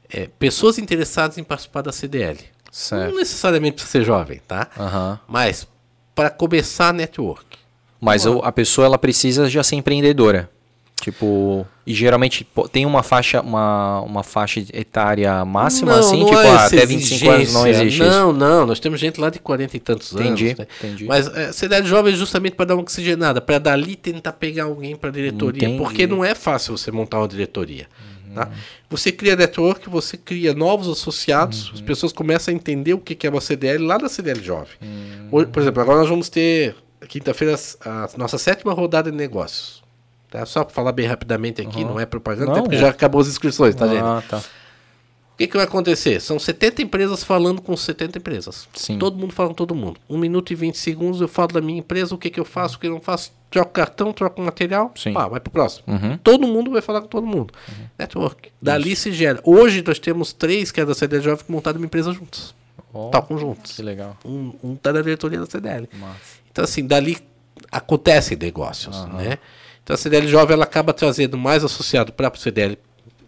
[0.09, 2.39] é, pessoas interessadas em participar da CDL.
[2.71, 3.09] Certo.
[3.11, 4.69] Não necessariamente precisa ser jovem, tá?
[4.79, 5.19] Aham.
[5.27, 5.67] Mas
[6.15, 7.57] para começar a network.
[7.99, 10.49] Mas a pessoa, ela precisa já ser empreendedora.
[11.01, 16.65] Tipo, e geralmente tem uma faixa, uma, uma faixa etária máxima, assim, tipo, há ah,
[16.67, 18.09] até 25 anos não existe isso.
[18.11, 20.59] Não, não, nós temos gente lá de 40 e tantos Entendi, anos.
[20.59, 20.67] né?
[20.77, 21.05] entendi.
[21.05, 24.65] Mas é, a CDL jovem é justamente para dar uma oxigenada, para dali tentar pegar
[24.65, 25.83] alguém para diretoria, Entendi.
[25.83, 27.87] porque não é fácil você montar uma diretoria.
[28.33, 28.47] Tá?
[28.89, 31.73] Você cria network, você cria novos associados, Uhum.
[31.73, 34.73] as pessoas começam a entender o que é uma CDL lá da CDL jovem.
[34.81, 35.45] Uhum.
[35.45, 36.75] Por exemplo, agora nós vamos ter
[37.09, 39.80] quinta-feira a nossa sétima rodada de negócios.
[40.31, 40.45] Tá?
[40.45, 42.79] Só para falar bem rapidamente aqui, não é propaganda, Não, até porque é.
[42.79, 44.01] já acabou as inscrições, tá, gente?
[44.01, 44.37] Ah, tá.
[44.37, 46.21] O que, que vai acontecer?
[46.21, 48.69] São 70 empresas falando com 70 empresas.
[48.73, 48.97] Sim.
[48.97, 49.99] Todo mundo fala com todo mundo.
[50.09, 52.77] 1 minuto e 20 segundos eu falo da minha empresa, o que, que eu faço,
[52.77, 53.33] o que eu não faço.
[53.49, 55.11] Troco cartão, troco material, Sim.
[55.11, 55.83] pá, vai pro próximo.
[55.87, 56.17] Uhum.
[56.19, 57.53] Todo mundo vai falar com todo mundo.
[57.99, 58.49] Network.
[58.61, 59.41] Dali se gera.
[59.43, 62.55] Hoje nós temos três que é da CDL Jovem que montaram uma empresa juntos.
[62.93, 63.73] Ó, Tocam juntos.
[63.73, 64.15] que legal.
[64.23, 65.89] Um, um tá na diretoria da CDL.
[65.93, 66.19] Massa.
[66.49, 67.17] Então, assim, dali
[67.69, 69.37] acontecem negócios, né?
[69.83, 72.77] Então, a CDL Jovem, ela acaba trazendo mais associado para a CDL,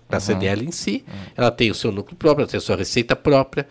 [0.07, 1.03] pra CDL em si.
[1.35, 3.67] Ela tem o seu núcleo próprio, ela tem a sua receita própria.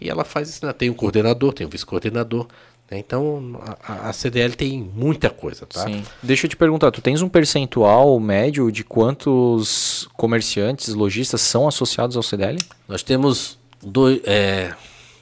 [0.00, 0.72] E ela faz isso, né?
[0.72, 2.46] Tem um coordenador, tem um vice-coordenador.
[2.90, 2.98] né?
[2.98, 5.84] Então, a, a- a CDL tem muita coisa, tá?
[5.84, 6.02] Sim.
[6.22, 12.16] Deixa eu te perguntar, tu tens um percentual médio de quantos comerciantes, lojistas são associados
[12.16, 12.58] ao CDL?
[12.88, 14.72] Nós temos dois, é,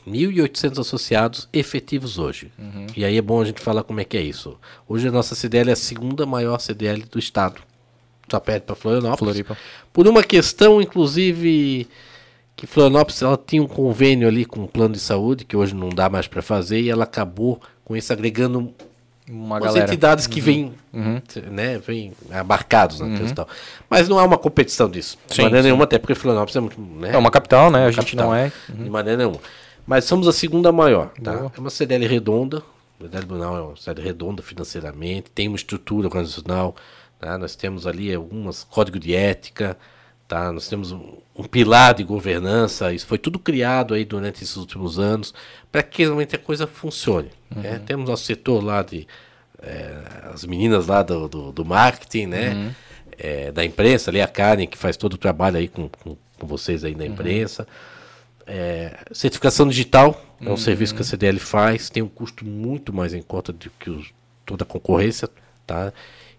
[0.09, 2.51] 1.800 associados efetivos hoje.
[2.97, 4.59] E aí é bom a gente falar como é que é isso.
[4.89, 7.61] Hoje a nossa CDL é a segunda maior CDL do estado.
[8.31, 9.35] Só perde para Florianópolis.
[9.37, 9.57] Floripa.
[9.93, 11.89] Por uma questão, inclusive,
[12.55, 15.89] que Florianópolis ela tinha um convênio ali com o plano de saúde, que hoje não
[15.89, 18.73] dá mais para fazer, e ela acabou com isso agregando
[19.31, 19.85] Uma As galera.
[19.87, 21.21] entidades que vêm, Uhum.
[21.51, 21.79] né,
[22.33, 23.47] abarcados na questão.
[23.89, 25.19] Mas não há uma competição disso.
[25.29, 25.67] De Sim, maneira sim.
[25.69, 26.81] nenhuma, até porque Florianópolis é muito.
[26.81, 27.85] Né, É uma capital, né?
[27.87, 28.29] A gente capital.
[28.29, 28.51] não é.
[28.69, 29.39] De maneira nenhuma.
[29.89, 31.35] Mas somos a segunda maior, tá?
[31.35, 31.53] Boa.
[31.57, 32.63] É uma CDL redonda.
[33.01, 36.77] A CDL Brunal é uma CDL redonda financeiramente, tem uma estrutura organizacional,
[37.19, 37.39] tá?
[37.39, 39.79] Nós temos ali algumas código de ética,
[40.29, 40.53] tá?
[40.53, 44.99] Nós temos um, um pilar de governança, isso foi tudo criado aí durante esses últimos
[44.99, 45.33] anos
[45.73, 47.31] para que realmente a coisa funcione.
[47.51, 47.81] né?
[47.87, 49.07] Temos nosso setor lá de
[49.63, 50.03] eh,
[50.35, 52.75] as meninas lá do, do, do marketing, né?
[53.19, 56.47] Eh, da imprensa, ali a Karen, que faz todo o trabalho aí com, com, com
[56.47, 57.67] vocês aí na imprensa.
[58.51, 63.13] É, certificação digital é um serviço que a CDL faz, tem um custo muito mais
[63.13, 64.11] em conta do que os-
[64.47, 65.29] toda a concorrência,
[65.67, 65.93] tá?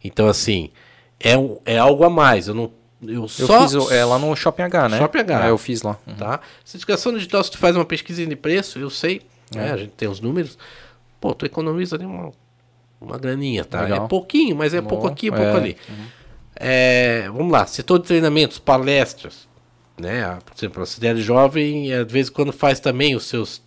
[0.04, 0.72] Então, assim,
[1.20, 2.48] é, um, é algo a mais.
[2.48, 2.72] Eu não.
[3.02, 4.98] Eu, Eu só, fiz é, lá no Shopping H, né?
[4.98, 5.46] Shopping H.
[5.46, 5.98] É, eu fiz lá.
[6.08, 6.16] Uhum.
[6.16, 6.40] Tá?
[6.66, 9.22] Certificação digital, se tu faz uma pesquisa de preço, eu sei,
[9.56, 10.58] né, a gente tem os números,
[11.22, 12.32] pô, tu economiza ali uma,
[13.00, 13.82] uma graninha, tá?
[13.84, 14.06] Legal.
[14.06, 15.56] É pouquinho, mas é pouco aqui, é pouco é.
[15.56, 15.78] ali.
[16.56, 19.48] É, vamos lá, setor de treinamentos, palestras,
[20.00, 20.38] né?
[20.46, 23.62] Por exemplo, a CDL Jovem, eh, de vez em quando faz também os seus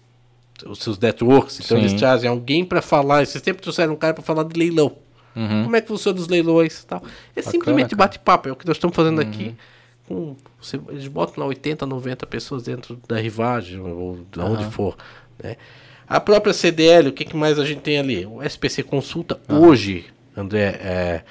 [0.64, 1.82] os seus networks, então Sim.
[1.82, 4.96] eles trazem alguém para falar, esses tempos trouxeram um cara para falar de leilão.
[5.34, 7.02] Como é que funciona os leilões e tal.
[7.34, 7.96] É simplesmente cara.
[7.96, 9.56] bate-papo, é o que nós estamos fazendo aqui.
[10.06, 14.94] Com, você- eles botam lá 80, 90 pessoas dentro da rivagem, ou de onde for.
[15.42, 15.56] Né?
[16.06, 18.24] A própria CDL, o que, que mais a gente tem ali?
[18.26, 20.04] O SPC Consulta, hoje,
[20.36, 21.22] André, é,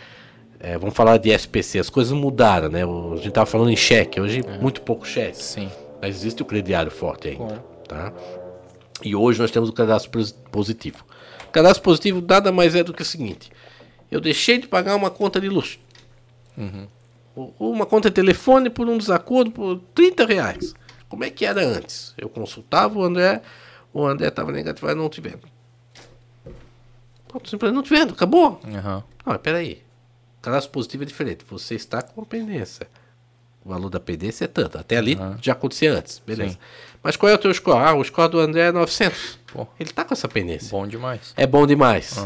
[0.62, 2.84] é, vamos falar de SPC, as coisas mudaram, né?
[2.84, 5.38] A gente estava falando em cheque, hoje muito pouco cheque.
[5.38, 5.70] Sim.
[6.02, 7.64] Mas existe o crediário forte ainda.
[7.88, 8.14] Tá?
[9.04, 11.04] E hoje nós temos o cadastro pos- positivo.
[11.48, 13.52] O cadastro positivo nada mais é do que o seguinte:
[14.10, 15.80] eu deixei de pagar uma conta de luz.
[17.36, 20.74] Ou uma conta de telefone por um desacordo por 30 reais.
[21.08, 22.14] Como é que era antes?
[22.18, 23.42] Eu consultava o André,
[23.94, 25.42] o André estava negativo, ah, não te vendo.
[27.28, 28.60] Pronto, simplesmente não te vendo, acabou.
[28.66, 29.04] Aham.
[29.26, 29.82] Não, mas peraí.
[30.42, 31.46] Cadastro positivo é diferente.
[31.50, 32.88] Você está com pendência.
[33.64, 34.78] O valor da pendência é tanto.
[34.78, 36.22] Até ali já acontecia antes.
[36.26, 36.54] Beleza.
[36.54, 36.58] Sim.
[37.04, 37.78] Mas qual é o teu score?
[37.78, 39.40] Ah, o score do André é 900.
[39.54, 39.68] Pô.
[39.80, 40.70] Ele tá com essa pendência.
[40.70, 41.34] Bom demais.
[41.38, 42.18] É bom demais.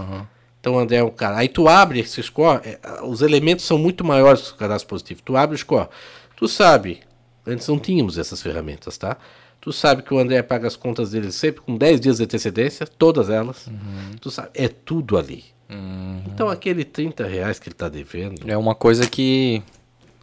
[0.60, 1.38] Então o André é um cara.
[1.38, 5.22] Aí tu abre esse score, é, os elementos são muito maiores que o cadastro positivo.
[5.24, 5.90] Tu abre o score.
[6.36, 7.02] Tu sabe,
[7.46, 9.18] antes não tínhamos essas ferramentas, tá?
[9.62, 12.86] Tu sabe que o André paga as contas dele sempre com 10 dias de antecedência,
[12.86, 13.68] todas elas.
[14.22, 15.44] Tu sabe, é tudo ali.
[16.28, 19.62] Então aquele 30 reais que ele tá devendo, É uma coisa que.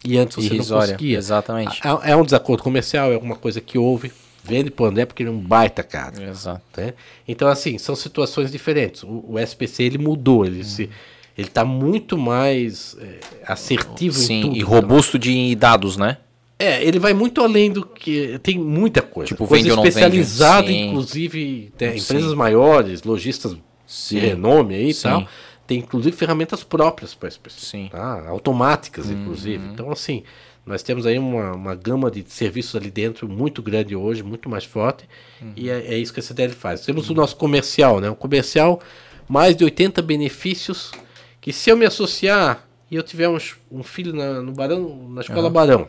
[0.05, 0.93] e antes você não Irrisória.
[0.93, 1.17] conseguia.
[1.17, 1.81] Exatamente.
[1.85, 4.11] É, é um desacordo comercial, é alguma coisa que houve.
[4.45, 6.21] Vende pro André porque ele é um baita cara.
[6.21, 6.61] Exato.
[6.75, 6.93] né?
[7.25, 9.01] Então, assim, são situações diferentes.
[9.03, 10.89] O, o SPC ele mudou, ele se
[11.37, 14.55] ele está muito mais é, assertivo em Sim, tudo.
[14.57, 16.17] e robusto de dados, né?
[16.59, 19.29] É, ele vai muito além do que tem muita coisa.
[19.29, 19.95] Tipo, coisa vende ou não vende.
[19.95, 20.89] especializada, Sim.
[20.89, 24.15] inclusive né, empresas maiores, lojistas Sim.
[24.19, 25.27] de renome aí e tal.
[25.65, 27.29] Tem inclusive ferramentas próprias para.
[27.49, 27.83] Sim.
[27.83, 27.89] Uhum.
[27.89, 28.27] Tá?
[28.29, 29.65] Automáticas, inclusive.
[29.67, 30.23] Então, assim,
[30.65, 34.65] nós temos aí uma, uma gama de serviços ali dentro muito grande hoje, muito mais
[34.65, 35.07] forte.
[35.41, 35.53] Uhum.
[35.55, 36.81] E é, é isso que a CDL faz.
[36.81, 38.09] Temos o nosso comercial, né?
[38.09, 38.81] Um comercial,
[39.27, 40.91] mais de 80 benefícios
[41.39, 45.21] que se eu me associar e eu tiver uns- um, filho na, no Barão, na
[45.21, 45.87] escola Barão,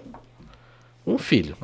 [1.06, 1.56] um filho.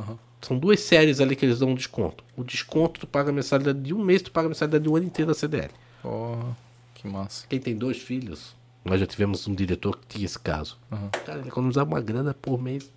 [0.43, 2.25] São duas séries ali que eles dão um desconto.
[2.37, 4.97] O desconto tu paga a mensalidade de um mês, tu paga a mensalidade de um
[4.97, 5.71] ano inteiro da CDL.
[6.03, 6.57] Porra,
[6.95, 7.47] que massa.
[7.49, 8.55] Quem tem dois filhos,
[8.85, 10.79] nós já tivemos um diretor que tinha esse caso.
[11.25, 12.91] Cara, ele economizava uma grana por mês,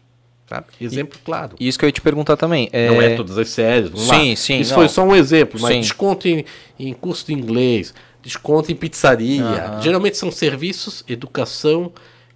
[0.48, 0.68] sabe?
[0.80, 1.56] Exemplo claro.
[1.60, 2.70] E isso que eu ia te perguntar também.
[2.72, 2.88] É...
[2.88, 4.36] Não é todas as séries, vamos Sim, lá.
[4.36, 4.78] sim, Isso não.
[4.80, 5.82] foi só um exemplo, mas Sim.
[5.82, 6.46] desconto em,
[6.80, 9.44] em curso de inglês, desconto em pizzaria.
[9.44, 9.82] Aham.
[9.82, 11.92] Geralmente são serviços, educação.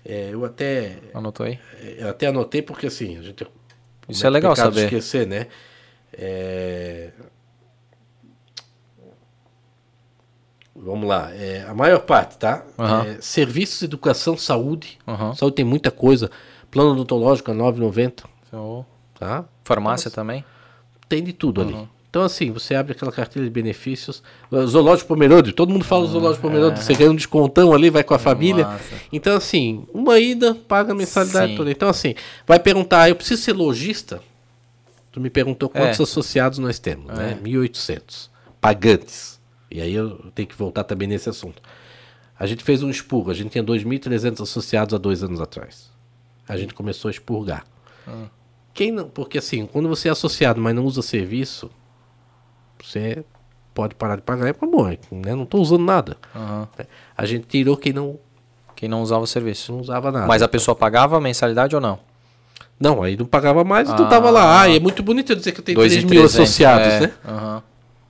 [0.05, 1.57] é, eu até Anotou aí?
[1.97, 3.45] eu até anotei porque assim, a gente
[4.09, 4.85] Isso é legal complicado saber.
[4.85, 5.47] esquecer, né?
[6.13, 7.09] É,
[10.79, 12.63] Vamos lá, é, a maior parte, tá?
[12.77, 13.03] Aham.
[13.05, 14.99] É, serviços, educação, saúde.
[15.07, 15.33] Aham.
[15.33, 16.29] Saúde tem muita coisa.
[16.69, 18.85] Plano odontológico a 9,90, Então,
[19.17, 19.45] tá?
[19.63, 20.45] Farmácia também?
[21.09, 21.75] Tem de tudo ali.
[22.09, 24.21] Então, assim, você abre aquela carteira de benefícios.
[24.65, 26.81] Zoológico Pomerode, todo mundo fala do Zoológico Pomerode.
[26.83, 28.67] Você ganha um descontão ali, vai com a família.
[29.11, 31.57] Então, assim, uma ida paga a mensalidade Sim.
[31.57, 31.71] toda.
[31.71, 34.21] Então, assim, vai perguntar, "Ah, eu preciso ser lojista?
[35.11, 36.03] Tu me perguntou quantos É.
[36.03, 37.37] associados nós temos, né?
[37.41, 38.29] 1.800
[38.61, 39.36] pagantes.
[39.69, 41.61] E aí eu tenho que voltar também nesse assunto.
[42.39, 45.89] A gente fez um expurgo, a gente tinha 2.300 associados há dois anos atrás.
[46.47, 47.65] A gente começou a expurgar.
[48.73, 51.69] Quem não, porque assim, quando você é associado, mas não usa serviço,
[52.81, 53.25] você
[53.73, 55.35] pode parar de pagar, é pra bom, né?
[55.35, 56.15] Não tô usando nada.
[56.35, 56.67] Aham.
[57.17, 58.19] A gente tirou quem não,
[58.75, 59.71] Quem não usava o serviço.
[59.71, 60.27] não usava nada.
[60.27, 61.99] Mas a pessoa pagava a mensalidade ou não?
[62.79, 64.61] Não, aí não pagava mais e tu tava lá.
[64.61, 66.99] Ah, é muito bonito eu dizer que eu tenho 3 mil 2.300, associados, é.
[67.01, 67.13] né?
[67.25, 67.63] Aham.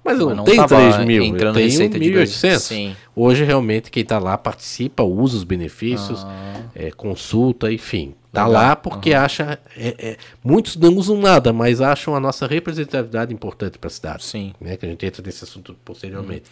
[0.07, 2.31] Mas eu não, não tenho tava 3 mil, eu tenho receita de dois.
[2.31, 2.59] 1.800.
[2.59, 2.95] Sim.
[3.15, 6.61] Hoje, realmente, quem está lá participa, usa os benefícios, Ah.
[6.73, 8.15] é, consulta, enfim.
[8.27, 9.59] Está lá porque acha...
[9.75, 14.23] é- é- muitos não usam nada, mas acham a nossa representatividade importante para a cidade.
[14.23, 14.53] Sim.
[14.61, 16.43] Né, que a gente entra nesse assunto posteriormente.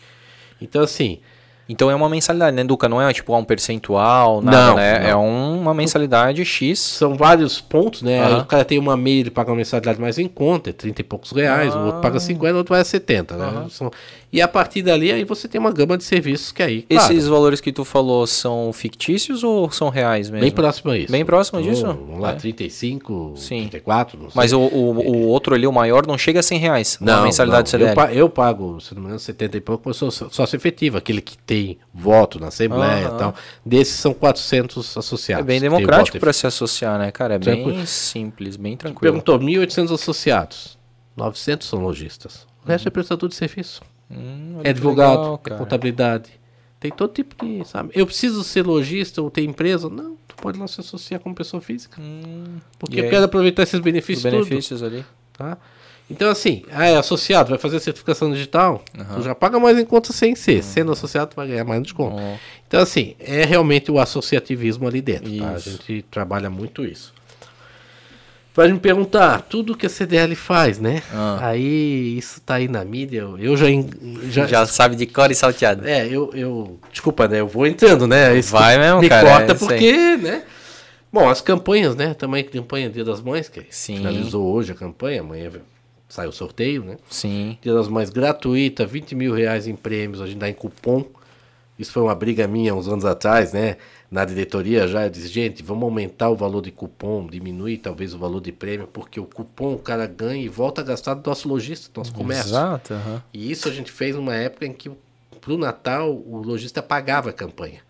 [0.62, 1.20] Então, assim...
[1.68, 2.88] Então é uma mensalidade, né, Duca?
[2.88, 5.00] Não é tipo um percentual, nada, Não, né?
[5.00, 5.08] não.
[5.10, 6.80] É um- uma mensalidade X.
[6.80, 8.22] São vários pontos, né?
[8.22, 8.40] Aham.
[8.42, 11.04] O cara tem uma meia, ele paga uma mensalidade mais em conta, é 30 e
[11.04, 12.02] poucos reais, o outro Ah.
[12.02, 13.66] paga 50, o outro vai a 70, né?
[13.70, 13.92] São-
[14.36, 17.28] E a partir dali, aí você tem uma gama de serviços que aí, claro, Esses
[17.28, 20.42] valores que tu falou são fictícios ou são reais mesmo?
[20.44, 21.12] bem próximo a isso.
[21.12, 21.86] Bem próximo Então, disso?
[21.86, 22.36] Vamos lá, É.
[22.36, 23.62] 35, Sim.
[23.70, 24.34] 34, não sei.
[24.36, 26.98] Mas o, o, o outro ali, o maior, não chega a 100 reais.
[27.00, 27.88] não, a mensalidade não.
[27.88, 30.98] Eu, eu pago, se não me engano, 70 e pouco, mas sou só- sócio efetivo,
[30.98, 33.34] aquele que tem voto na Assembleia e tal.
[33.66, 35.46] Desses são 400 É associados.
[35.46, 37.36] bem que tem democrático para se associar, né, cara?
[37.36, 37.74] É Tranquilo.
[37.78, 39.00] bem simples, bem tranquilo.
[39.00, 40.78] Perguntou, 1.800 associados,
[41.16, 42.46] 900 são lojistas.
[42.66, 43.82] O resto é prestador de serviço.
[44.10, 46.30] Hum, é advogado, legal, é contabilidade.
[46.80, 47.90] Tem todo tipo de, sabe?
[47.96, 49.90] Eu preciso ser lojista ou ter empresa?
[49.90, 52.00] Não, tu pode lá se associar como pessoa física.
[52.78, 53.04] Porque Hum.
[53.04, 55.04] E eu quero aproveitar esses Os benefícios tudo, benefícios ali.
[55.34, 55.58] tá?
[56.08, 58.84] Então assim, ah, é associado, vai fazer certificação digital,
[59.16, 60.64] tu já paga mais em conta sem ser.
[60.64, 62.18] Sendo associado, tu vai ganhar mais desconto.
[62.22, 62.36] Ó.
[62.68, 65.54] Então assim, é realmente o associativismo ali dentro, tá?
[65.54, 67.12] A gente trabalha muito isso.
[68.56, 71.04] Pode me perguntar, tudo que a CDL faz, né?
[71.14, 71.50] Ah.
[71.50, 73.66] Aí, isso tá aí na mídia, eu- eu já...
[74.30, 75.86] já, Já sabe de cor e salteado.
[75.86, 76.80] é, eu, eu.
[76.90, 77.42] Desculpa, né?
[77.42, 78.34] Eu vou entrando, né?
[78.38, 79.60] Isso Vai mesmo, me cara, corta é aí.
[79.60, 80.44] porque, né?
[81.12, 82.14] Bom, as campanhas, né?
[82.14, 83.98] Também campanha Dia das Mães, que Sim.
[83.98, 85.52] finalizou hoje a campanha, amanhã
[86.08, 86.96] sai o sorteio, né?
[87.10, 87.58] Sim.
[87.62, 91.04] Dia das Mães gratuita, 20 mil reais em prêmios, a gente dá em cupom.
[91.78, 93.76] Isso foi uma briga minha uns anos atrás, né?
[94.16, 98.40] Na diretoria já, disse, gente, vamos aumentar o valor de cupom, diminuir talvez o valor
[98.40, 101.92] de prêmio, porque o cupom o cara ganha e volta a gastar do nosso lojista,
[101.92, 102.52] do nosso comércio.
[102.52, 102.94] Exato.
[102.94, 103.22] aham.
[103.34, 104.90] E isso a gente fez numa época em que,
[105.42, 107.82] pro Natal, o lojista pagava a campanha.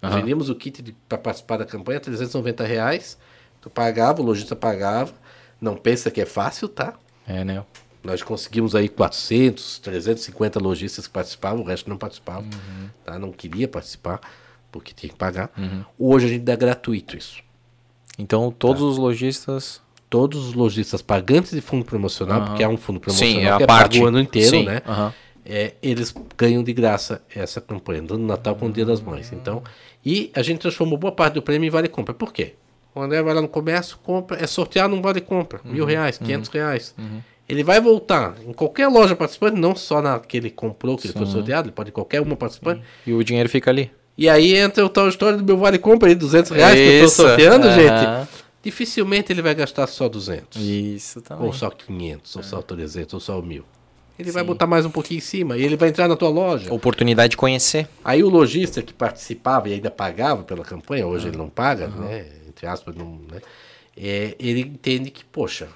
[0.00, 0.20] Nós Aham.
[0.22, 3.18] vendíamos o kit para participar da campanha, 390 reais.
[3.60, 5.12] Tu pagava, o lojista pagava.
[5.60, 6.94] Não pensa que é fácil, tá?
[7.28, 7.62] É, né?
[8.02, 12.88] Nós conseguimos aí 400, 350 lojistas que participavam, o resto não participava, Uhum.
[13.04, 13.18] tá?
[13.18, 14.18] Não queria participar,
[14.80, 15.50] porque tinha que pagar.
[15.98, 17.42] Hoje a gente dá gratuito isso.
[18.18, 18.88] Então todos Tá.
[18.88, 19.82] os lojistas.
[20.10, 22.46] Todos os lojistas pagantes de fundo promocional, Aham.
[22.46, 23.92] porque é um fundo promocional Sim, é a que é parte.
[23.94, 24.80] pago o ano inteiro, Sim, né?
[24.86, 25.12] aham.
[25.44, 29.32] é, eles ganham de graça essa campanha, no Natal quanto no Dia das Mães.
[29.32, 29.62] Então,
[30.06, 32.14] e a gente transformou boa parte do prêmio em vale compra.
[32.14, 32.54] Por quê?
[32.94, 35.72] O André vai lá no comércio, compra, é sorteado num vale compra, Uhum.
[35.72, 36.94] mil reais, quinhentos reais.
[37.48, 41.14] Ele vai voltar em qualquer loja participante, não só na que ele comprou, que ele
[41.14, 42.82] foi sorteado, ele pode ir em qualquer uma participante.
[43.04, 43.90] E o dinheiro fica ali.
[44.16, 47.04] E aí entra o tal história do meu vale compra aí, 200 reais que eu
[47.04, 48.20] Isso, tô sorteando, aham.
[48.20, 48.28] gente.
[48.62, 50.60] Dificilmente ele vai gastar só 200.
[50.60, 51.46] Isso também.
[51.46, 53.64] Ou só 500, ou só 300, ou só 1000.
[54.16, 56.72] Ele vai botar mais um pouquinho em cima e ele vai entrar na tua loja.
[56.72, 57.88] Oportunidade de conhecer.
[58.04, 62.26] Aí o lojista que participava e ainda pagava pela campanha, hoje ele não paga, né?
[62.48, 63.40] Entre aspas, não, né?
[63.96, 65.68] É, ele entende que, poxa,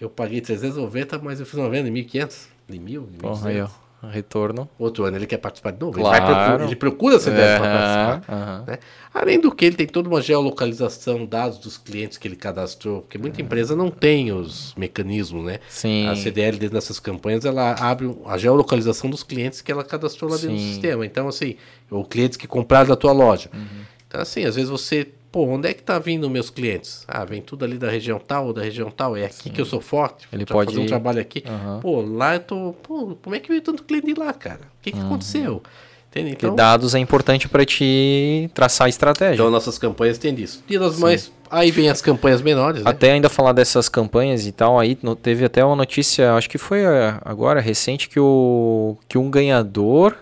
[0.00, 3.56] eu paguei 390, mas eu fiz uma venda de 1.500, de 1.000, de Porra, aí,
[3.56, 3.70] 1.200.
[4.10, 4.68] Retorno.
[4.78, 5.98] Outro ano ele quer participar de novo.
[5.98, 6.16] Claro.
[6.16, 8.34] Ele, vai procurar, ele procura a CDL para participar.
[8.34, 8.64] aham.
[8.66, 8.78] né?
[9.12, 13.16] Além do que, ele tem toda uma geolocalização, dados dos clientes que ele cadastrou, porque
[13.16, 15.60] muita empresa não tem os mecanismos, né?
[15.68, 16.08] Sim.
[16.08, 20.36] A CDL dentro dessas campanhas, ela abre a geolocalização dos clientes que ela cadastrou lá
[20.36, 20.72] dentro do Sim.
[20.72, 21.06] sistema.
[21.06, 21.56] Então, assim,
[21.90, 23.48] ou clientes que compraram da tua loja.
[23.54, 23.84] Uhum.
[24.08, 27.04] Então, assim, às vezes você, pô, onde é que tá vindo meus clientes?
[27.08, 29.16] Ah, vem tudo ali da região tal ou da região tal.
[29.16, 30.28] É aqui que eu sou forte.
[30.32, 31.42] Ele pode fazer um trabalho aqui.
[31.44, 31.80] Aham.
[31.80, 32.72] Pô, lá eu tô.
[32.84, 34.60] Pô, como é que veio tanto cliente de lá, cara?
[34.60, 35.60] O que, que aconteceu?
[36.08, 36.30] Entende?
[36.30, 39.34] Porque Então, dados é importante pra te traçar a estratégia.
[39.34, 40.62] então nossas campanhas têm disso.
[40.68, 42.88] Dia das Mães, aí vem as campanhas menores, né?
[42.88, 46.82] Até ainda falar dessas campanhas e tal, aí teve até uma notícia, acho que foi
[46.84, 50.16] eh, agora, recente, que, o, que um ganhador,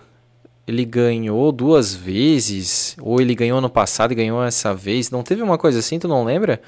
[0.67, 5.41] ele ganhou duas vezes, ou ele ganhou no passado e ganhou essa vez, não teve
[5.41, 6.61] uma coisa assim, tu não lembra?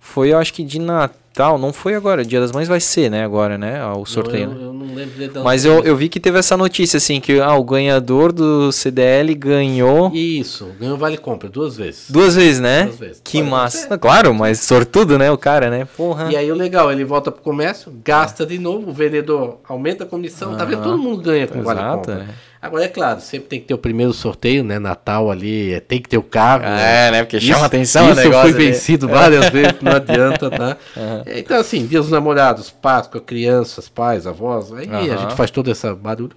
[0.00, 3.24] Foi, eu acho que de Natal, não foi agora, Dia das Mães vai ser, né,
[3.24, 4.60] agora, né, o sorteio, Não, né?
[4.60, 7.40] eu, eu não lembro de Mas eu, eu vi que teve essa notícia, assim, que
[7.40, 12.08] ah, o ganhador do CDL ganhou Isso, ganhou vale compra duas vezes.
[12.10, 12.84] duas vezes, né?
[12.84, 13.20] Duas vezes.
[13.24, 13.88] Que Pode massa.
[13.88, 13.98] ser.
[13.98, 15.88] Claro, mas sortudo, né, o cara, né?
[15.96, 16.30] Porra.
[16.30, 20.06] E aí o legal, ele volta pro comércio, gasta de novo, o vendedor aumenta a
[20.06, 20.82] comissão, tá vendo?
[20.84, 22.26] Todo mundo ganha com vale Exato, compra.
[22.30, 22.55] é.
[22.66, 24.78] Agora é claro, sempre tem que ter o primeiro sorteio, né?
[24.78, 26.64] Natal ali, é, tem que ter o carro.
[26.64, 27.22] É, né?
[27.24, 28.72] Porque chama Isso- atenção o Isso negócio foi ali.
[28.72, 30.76] vencido várias vezes, não adianta, tá?
[31.26, 35.18] É, Então, assim, dia dos namorados, Páscoa, crianças, pais, avós, aí a Aham.
[35.18, 36.32] gente faz todo esse barulho.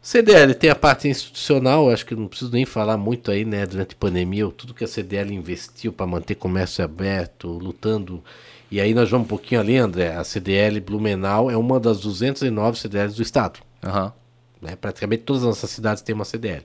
[0.00, 3.66] CDL tem a parte institucional, acho que não preciso nem falar muito aí, né?
[3.66, 8.22] Durante a pandemia, tudo que a CDL investiu para manter comércio aberto, lutando.
[8.70, 10.14] E aí nós vamos um pouquinho ali, André.
[10.14, 13.58] A CDL Blumenau é uma das 209 CDLs do estado.
[13.84, 14.12] Aham.
[14.60, 14.76] Né?
[14.76, 16.64] Praticamente todas as nossas cidades têm uma CDL.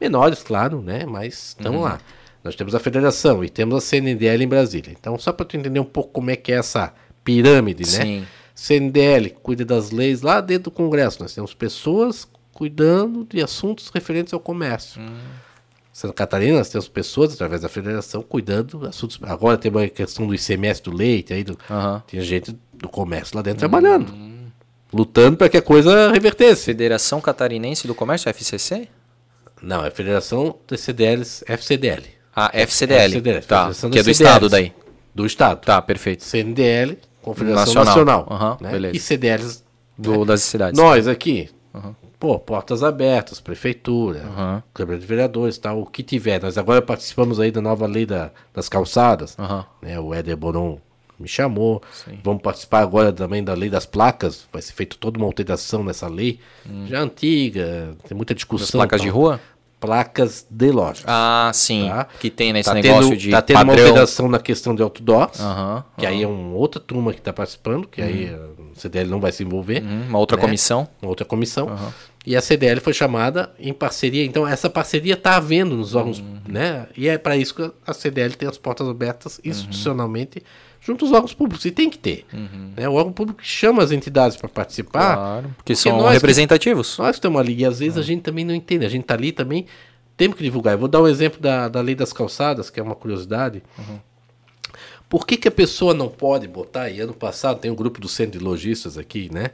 [0.00, 1.04] Menores, claro, né?
[1.06, 2.00] mas estamos lá.
[2.42, 4.94] Nós temos a federação e temos a CNDL em Brasília.
[4.98, 6.94] Então, só para tu entender um pouco como é que é essa
[7.24, 8.04] pirâmide, né?
[8.04, 8.26] Sim.
[8.54, 11.22] CNDL cuida das leis lá dentro do Congresso.
[11.22, 15.00] Nós temos pessoas cuidando de assuntos referentes ao comércio.
[15.92, 19.18] Santa Catarina, nós temos pessoas, através da federação, cuidando de assuntos.
[19.22, 22.02] Agora tem uma questão do ICMS do leite, aí do, Aham.
[22.06, 24.12] tinha gente do comércio lá dentro trabalhando,
[24.92, 26.64] lutando para que a coisa revertesse.
[26.66, 28.88] Federação Catarinense do Comércio, FCC?
[29.62, 32.04] Não, é a Federação dos CDLs, FCDL.
[32.34, 33.04] Ah, FCDL.
[33.14, 34.22] FCDL, tá, Federação que é do CDLs.
[34.22, 34.72] estado daí.
[35.14, 35.60] Do Estado.
[35.64, 36.22] Tá, perfeito.
[36.22, 38.24] CNDL, Confederação Nacional.
[38.24, 38.26] Nacional.
[38.30, 38.70] Aham, né?
[38.70, 38.96] beleza.
[38.96, 39.64] E CDLs.
[39.98, 40.78] Do, das cidades.
[40.80, 41.50] Nós aqui,
[42.20, 44.62] pô, portas abertas, prefeitura, Aham.
[44.72, 46.40] Câmara de Vereadores, tal, o que tiver.
[46.40, 49.36] Nós agora participamos aí da nova lei da- das calçadas.
[49.82, 49.98] Né?
[49.98, 50.78] O Éder Boron
[51.18, 51.82] me chamou.
[52.22, 54.46] Vamos participar agora também da lei das placas.
[54.52, 56.40] Vai ser feita toda uma alteração nessa lei.
[56.86, 58.34] Já antiga, tem muita Hum.
[58.34, 58.78] Das discussão.
[58.78, 59.16] placas de tal.
[59.16, 59.40] rua?
[59.80, 61.04] Placas de loja.
[61.06, 61.86] Ah, sim.
[61.88, 62.04] Tá.
[62.18, 63.86] Que tem nesse Tá negócio tendo, de tá tendo uma padrão.
[63.86, 67.86] alteração na questão de outdoors, Aham, que aí é uma outra turma que está participando,
[67.86, 69.80] que aí a CDL não vai se envolver.
[69.84, 70.42] Hum, uma outra né?
[70.42, 70.88] comissão.
[71.00, 71.70] Uma outra comissão.
[72.26, 74.24] E a CDL foi chamada em parceria.
[74.24, 76.38] Então, essa parceria está havendo nos órgãos, Uhum.
[76.48, 76.88] né?
[76.96, 79.48] E é para isso que a CDL tem as portas abertas Uhum.
[79.52, 80.42] institucionalmente
[80.88, 81.64] junto aos órgãos públicos.
[81.64, 82.26] E tem que ter.
[82.76, 82.88] Né?
[82.88, 85.14] O órgão público chama as entidades para participar.
[85.16, 86.98] Claro, porque porque são nós que- representativos.
[86.98, 88.84] Nós estamos ali e às vezes a gente também não entende.
[88.84, 89.66] A gente está ali também,
[90.16, 90.74] temos que divulgar.
[90.74, 93.62] Eu vou dar um exemplo da, da lei das calçadas, que é uma curiosidade.
[95.08, 96.90] Por que, que a pessoa não pode botar?
[96.90, 99.50] E ano passado tem um grupo do centro de lojistas aqui, né?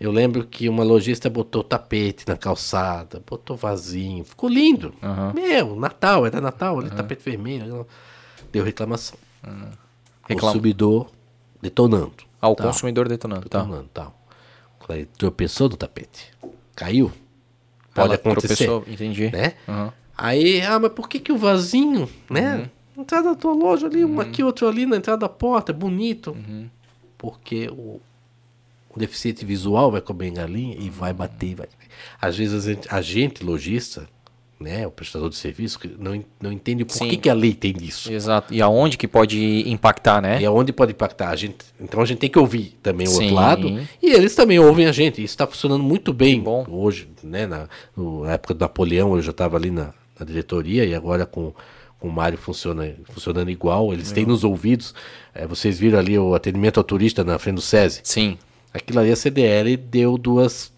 [0.00, 4.94] Eu lembro que uma lojista botou tapete na calçada, botou vasinho, ficou lindo.
[5.34, 7.86] Meu, Natal, era Natal, ali tapete vermelho.
[8.52, 9.18] Deu reclamação.
[9.44, 9.48] O
[10.28, 11.10] Reclama- consumidor
[11.60, 12.12] detonando.
[12.40, 12.64] Ah, o Tá.
[12.64, 13.60] consumidor detonando, tá.
[13.62, 14.14] Detonando, tal.
[14.90, 16.30] Ele tropeçou no tapete.
[16.74, 17.12] Caiu.
[17.94, 18.64] Pode Ela acontecer.
[18.66, 19.30] tropeçou, entendi.
[19.30, 19.54] Né?
[19.68, 19.92] Aham.
[20.16, 22.70] Aí, ah, mas por que, que o vasinho, né?
[22.96, 23.02] Uhum.
[23.02, 26.30] Entrada da tua loja ali, um aqui, outro ali na entrada da porta, é bonito.
[26.32, 26.68] Uhum.
[27.18, 28.00] Porque o,
[28.90, 31.54] o deficiente visual vai comer galinha e vai bater.
[31.54, 31.68] Vai.
[32.20, 34.08] Às vezes a gente, a gente, lojista,
[34.60, 37.72] né, o prestador de serviço, que não, não entende por que, que a lei tem
[37.72, 38.12] disso.
[38.12, 38.52] Exato.
[38.52, 40.40] E aonde que pode impactar, né?
[40.40, 41.30] E aonde pode impactar?
[41.30, 43.22] A gente, então a gente tem que ouvir também o Sim.
[43.22, 43.86] outro lado.
[44.02, 45.22] E eles também ouvem a gente.
[45.22, 46.66] Isso está funcionando muito bem bom.
[46.68, 47.08] hoje.
[47.22, 51.24] Né, na, na época do Napoleão, eu já estava ali na, na diretoria e agora
[51.24, 51.52] com,
[52.00, 53.92] com o Mário funciona, funcionando igual.
[53.92, 54.92] Eles têm nos ouvidos.
[55.32, 58.00] É, vocês viram ali o atendimento ao turista na frente do SESI.
[58.02, 58.38] Sim.
[58.74, 60.72] Aquilo ali a CDL deu duas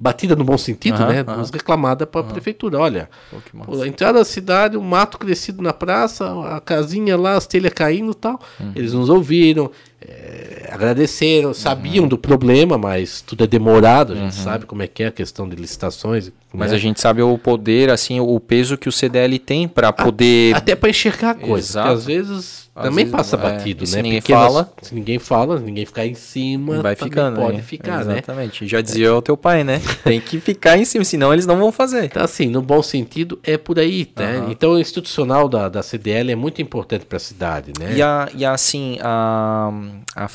[0.00, 1.20] batidas no bom sentido, Aham, né?
[1.20, 1.34] aham.
[1.36, 2.78] Duas reclamadas para a prefeitura.
[2.78, 3.70] Olha, Pô, que massa.
[3.70, 7.72] Pô, a entrada da cidade, um mato crescido na praça, a casinha lá, as telhas
[7.74, 8.40] caindo e tal.
[8.58, 8.72] Uhum.
[8.74, 9.70] Eles nos ouviram,
[10.00, 15.02] eh, agradeceram, sabiam do problema, mas tudo é demorado, a gente sabe como é que
[15.02, 16.28] é a questão de licitações.
[16.28, 16.32] Uhum.
[16.54, 16.78] Mas né?
[16.78, 20.56] a gente sabe o poder, assim, o peso que o CDL tem pra poder.
[20.56, 24.02] Até para enxergar a coisa, às vezes Às também vezes, passa é, batido, se né?
[24.02, 27.36] ninguém Pequenas- fala- se ninguém fala, ninguém ficar em cima, Vai ficando.
[27.40, 27.62] pode né?
[27.62, 28.12] ficar, né?
[28.14, 28.66] Exatamente.
[28.66, 29.80] Já dizia o teu pai, né?
[30.04, 32.04] Tem que ficar em cima, senão eles não vão fazer.
[32.04, 34.46] Então, assim, no bom sentido, é por aí, né?
[34.50, 37.94] Então, o institucional da, da CDL é muito importante para a cidade, né?
[37.96, 39.70] E, a, e a, assim, a,
[40.16, 40.28] a-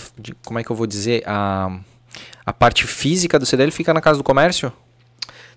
[0.45, 1.23] como é que eu vou dizer?
[1.26, 1.77] A,
[2.45, 4.72] a parte física do CDL fica na Casa do Comércio?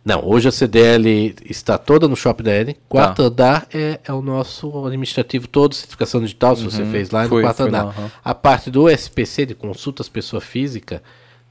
[0.04, 2.76] Não, hoje a CDL está toda no Shopping da Eden.
[2.88, 3.22] Quarto Tá.
[3.28, 7.28] andar é, é o nosso administrativo todo, certificação digital, se você fez lá, é no
[7.28, 7.84] Fui, quarto fui andar.
[7.84, 8.10] lá, aham.
[8.24, 11.02] A parte do SPC, de consultas pessoa física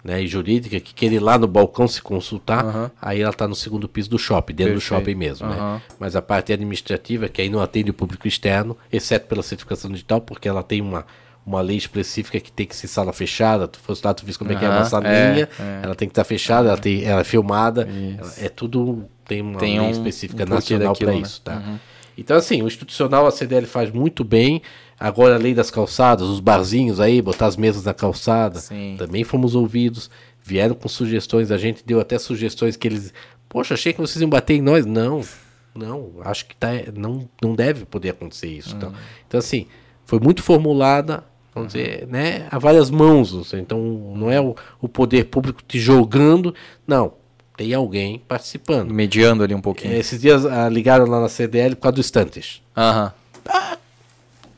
[0.04, 2.92] né, e jurídica, que quer ir lá no balcão se consultar, Aham.
[3.02, 5.02] aí ela está no segundo piso do shopping, dentro do Perfeito.
[5.02, 5.48] shopping mesmo.
[5.48, 5.82] Né?
[6.00, 10.22] Mas a parte administrativa, que aí não atende o público externo, exceto pela certificação digital,
[10.22, 11.06] porque ela tem uma,
[11.48, 13.68] uma lei específica que tem que ser sala fechada.
[13.68, 15.80] Tu fosse lá, tu viste como é que é uma Aham, salinha, é, é.
[15.84, 17.88] ela tem que estar fechada, ela, tem, ela é filmada,
[18.20, 21.18] ela- é tudo tem uma Tem lei um- específica um nacional para né?
[21.20, 21.80] isso, tá?
[22.18, 24.62] Então assim, o institucional a CDL faz muito bem.
[25.00, 28.96] Agora a lei das calçadas, os barzinhos aí, botar as mesas na calçada, Sim.
[28.98, 30.10] também fomos ouvidos,
[30.44, 33.14] vieram com sugestões, a gente deu até sugestões que eles,
[33.48, 35.22] poxa, achei que vocês iam bater em nós, não.
[35.76, 38.76] Não, acho que tá, não, não deve poder acontecer isso.
[38.76, 38.92] Então,
[39.28, 39.68] então, assim,
[40.06, 41.24] foi muito formulada,
[41.58, 43.54] vamos dizer, né, a várias mãos.
[43.54, 43.80] Então,
[44.16, 46.54] não é o, o poder público te jogando,
[46.86, 47.14] não.
[47.56, 48.94] Tem alguém participando.
[48.94, 49.96] Mediando ali um pouquinho.
[49.96, 52.62] Esses dias ah, ligaram lá na CDL por causa do estantes.
[52.76, 53.12] Aham,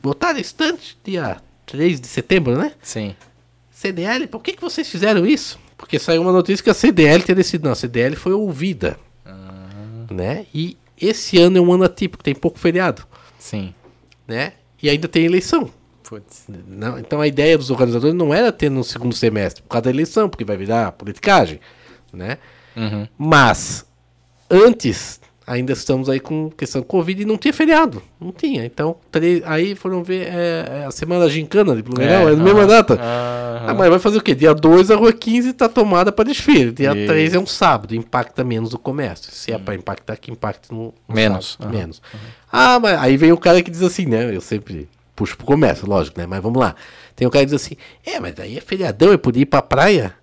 [0.02, 2.72] Botaram estante dia 3 de setembro, né?
[2.82, 3.14] sim.
[3.70, 5.58] CDL, por que, que vocês fizeram isso?
[5.78, 7.64] Porque saiu uma notícia que a CDL teria sido.
[7.64, 8.98] Não, a CDL foi ouvida.
[10.10, 10.44] Né?
[10.52, 13.06] E esse ano é um ano atípico, tem pouco feriado.
[13.38, 13.72] Sim.
[14.28, 14.52] Né?
[14.82, 15.70] E ainda tem eleição.
[16.10, 16.46] Putz.
[16.66, 19.90] Não, então a ideia dos organizadores não era ter no segundo semestre, por causa da
[19.90, 21.60] eleição, porque vai virar politicagem.
[22.12, 22.36] Né?
[22.76, 23.06] Uhum.
[23.16, 23.86] Mas,
[24.50, 28.02] antes, ainda estamos aí com questão Covid e não tinha feriado.
[28.20, 28.66] Não tinha.
[28.66, 28.96] Então,
[29.44, 32.98] aí foram ver é, é a semana gincana de Blumenau, é, é na mesma data.
[33.00, 34.34] Ah, mas vai fazer o quê?
[34.34, 36.72] Dia 2 a rua 15 está tomada para desfile.
[36.72, 37.06] Dia Isso.
[37.06, 39.30] 3 é um sábado, impacta menos o comércio.
[39.30, 41.68] Se é para impactar, que impacte no, no Menos, sábado.
[41.68, 41.78] aham.
[41.78, 42.02] Menos.
[42.50, 44.34] Ah, mas aí vem o cara que diz assim, né?
[44.34, 44.88] Eu sempre
[45.20, 46.26] puxo pro comércio, lógico, né?
[46.26, 46.74] Mas vamos lá.
[47.14, 47.76] Tem o cara que diz assim,
[48.06, 50.14] é, mas daí é feriadão, eu podia ir pra praia,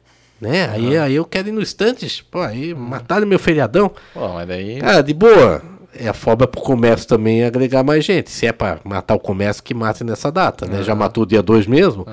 [0.41, 0.68] né?
[0.72, 3.91] Aí, aí eu quero ir no estantes, pô, aí mataram meu feriadão.
[4.11, 4.80] Pô, mas daí.
[4.80, 5.61] Cara, de boa.
[5.99, 8.30] É a forma pro comércio também agregar mais gente.
[8.32, 10.84] Se é pra matar o comércio, que mate nessa data, né?
[10.84, 12.06] Já matou dia 2 mesmo.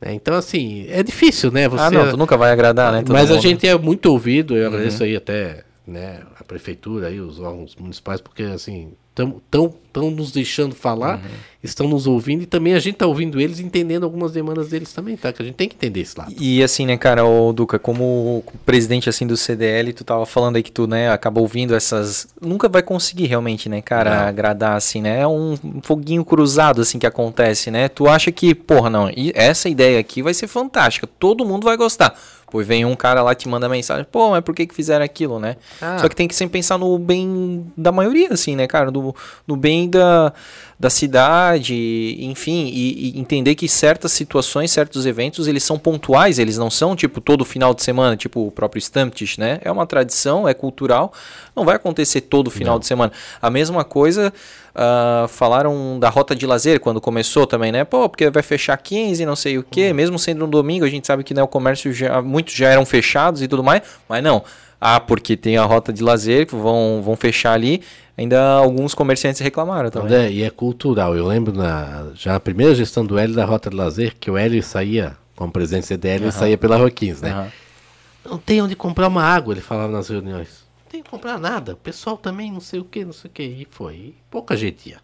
[0.00, 0.14] né?
[0.14, 1.68] Então, assim, é difícil, né?
[1.68, 2.98] Você, ah, não, tu nunca vai agradar, né?
[3.02, 3.42] todo mas a mundo.
[3.42, 8.20] gente é muito ouvido, eu agradeço aí até né, a prefeitura, aí, os órgãos municipais,
[8.20, 8.92] porque assim,
[9.28, 11.20] estão tão nos deixando falar,
[11.62, 15.16] estão nos ouvindo e também a gente está ouvindo eles entendendo algumas demandas deles também,
[15.16, 15.32] tá?
[15.32, 16.32] Que a gente tem que entender esse lado.
[16.38, 20.62] E assim, né, cara, o Duca, como presidente assim do CDL, tu tava falando aí
[20.62, 24.28] que tu, né, acaba ouvindo essas, nunca vai conseguir realmente, né, cara, Não.
[24.28, 25.20] agradar assim, né?
[25.20, 27.88] É um foguinho cruzado assim que acontece, né?
[27.88, 31.76] Tu acha que, porra, não, e essa ideia aqui vai ser fantástica, todo mundo vai
[31.76, 32.14] gostar.
[32.50, 35.38] Pois vem um cara lá te manda mensagem, pô, mas por que que fizeram aquilo,
[35.38, 35.56] né?
[35.80, 35.98] Ah.
[35.98, 38.90] Só que tem que sempre pensar no bem da maioria, assim, né, cara?
[38.90, 39.14] Do,
[39.46, 40.32] no bem da,
[40.78, 46.58] da cidade, enfim, e, e entender que certas situações, certos eventos, eles são pontuais, eles
[46.58, 49.60] não são, tipo, todo final de semana, tipo o próprio Stamptish, né?
[49.62, 51.12] É uma tradição, é cultural,
[51.54, 53.12] não vai acontecer todo final de semana.
[53.40, 54.32] A mesma coisa,
[54.74, 57.84] ah, falaram da rota de lazer quando começou também, né?
[57.84, 61.06] Pô, porque vai fechar 15, não sei o quê, mesmo sendo um domingo, a gente
[61.06, 64.42] sabe que né, o comércio já, muitos já eram fechados e tudo mais, mas não.
[64.80, 67.82] Ah, porque tem a rota de lazer que vão, vão fechar ali.
[68.16, 70.08] Ainda alguns comerciantes reclamaram também.
[70.08, 71.14] André, e é cultural.
[71.14, 74.38] Eu lembro na, já na primeira gestão do Hélio da Rota de Lazer, que o
[74.38, 77.30] Hélio saía, como presidente do CDL, ele saía pela Rua 15, né?
[77.30, 77.52] Aham.
[78.24, 80.59] Não tem onde comprar uma água, ele falava nas reuniões.
[80.90, 81.74] Não tem que comprar nada.
[81.74, 83.44] O pessoal também não sei o que, não sei o que.
[83.44, 84.12] E foi.
[84.28, 84.98] Pouca gente ia.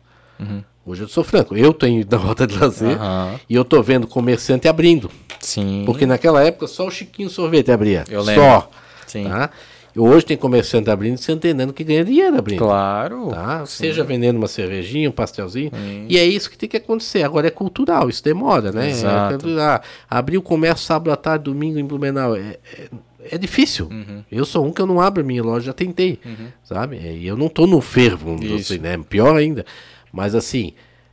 [0.84, 1.56] Hoje eu sou franco.
[1.56, 3.38] Eu tenho ido na rota de lazer Uhum.
[3.48, 5.08] E eu tô vendo comerciante abrindo.
[5.38, 5.84] Sim.
[5.86, 8.02] Porque naquela época só o Chiquinho Sorvete abria.
[8.10, 8.42] Eu lembro.
[8.42, 8.70] Só.
[9.06, 9.28] Sim.
[9.28, 9.50] Tá?
[9.96, 12.58] Hoje tem comerciante abrindo e você entendendo que ganha dinheiro abrindo.
[12.58, 13.30] Claro.
[13.30, 13.64] Tá?
[13.64, 15.70] Seja vendendo uma cervejinha, um pastelzinho.
[16.08, 17.22] E é isso que tem que acontecer.
[17.22, 18.90] Agora é cultural, isso demora, né?
[18.90, 19.48] Exato.
[19.48, 19.80] É, ah,
[20.10, 22.36] abrir o comércio sábado à tarde, domingo em Blumenau.
[22.36, 22.90] É, é,
[23.30, 23.88] é difícil.
[23.90, 24.22] Uhum.
[24.30, 26.18] Eu sou um que eu não abro a minha loja, já tentei.
[26.64, 26.96] Sabe?
[26.96, 28.98] E eu não tô no fervo, assim, né?
[29.08, 29.64] Pior ainda.
[30.12, 30.72] Mas assim,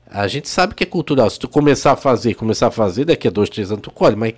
[0.10, 1.30] a gente sabe que é cultural.
[1.30, 4.15] Se tu começar a fazer, começar a fazer, daqui a dois, três anos tu colhe,
[4.15, 4.34] mas.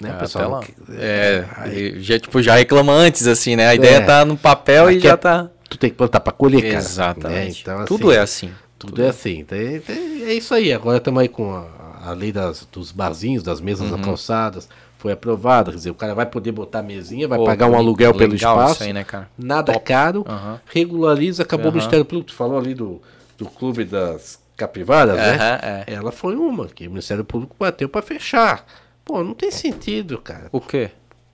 [0.00, 0.56] Né, É, pessoal?
[0.56, 0.96] até lá.
[0.96, 3.66] É, aí já, tipo, já reclama antes, assim, né?
[3.66, 4.00] A ideia É.
[4.00, 5.50] tá no papel e já é- tá.
[5.68, 6.74] Tu tem que plantar pra colher, cara.
[6.76, 7.66] Exatamente.
[7.66, 7.72] né?
[7.74, 8.50] Então, Tudo assim, é assim.
[8.78, 9.44] Tudo é assim.
[9.44, 10.72] Tem- tem- é isso aí.
[10.72, 11.66] Agora estamos aí com a,
[12.06, 14.00] a lei das, dos barzinhos, das mesas Uhum.
[14.00, 14.68] calçadas.
[14.98, 15.70] Foi aprovada.
[15.70, 18.82] Quer dizer, o cara vai poder botar mesinha, vai Pô, pagar um aluguel pelo espaço.
[18.82, 19.28] aí, né, cara?
[19.38, 19.84] Nada Top.
[19.84, 20.24] caro.
[20.28, 20.60] Aham.
[20.66, 21.44] Regulariza.
[21.44, 21.70] Acabou Aham.
[21.70, 22.30] o Ministério Público.
[22.30, 23.00] Tu falou ali do,
[23.38, 25.36] do clube das capivaras, né?
[25.36, 25.84] Aham, é.
[25.86, 28.66] Ela foi uma que o Ministério Público bateu para fechar.
[29.04, 30.48] Pô, não tem sentido, cara.
[30.50, 30.90] O quê?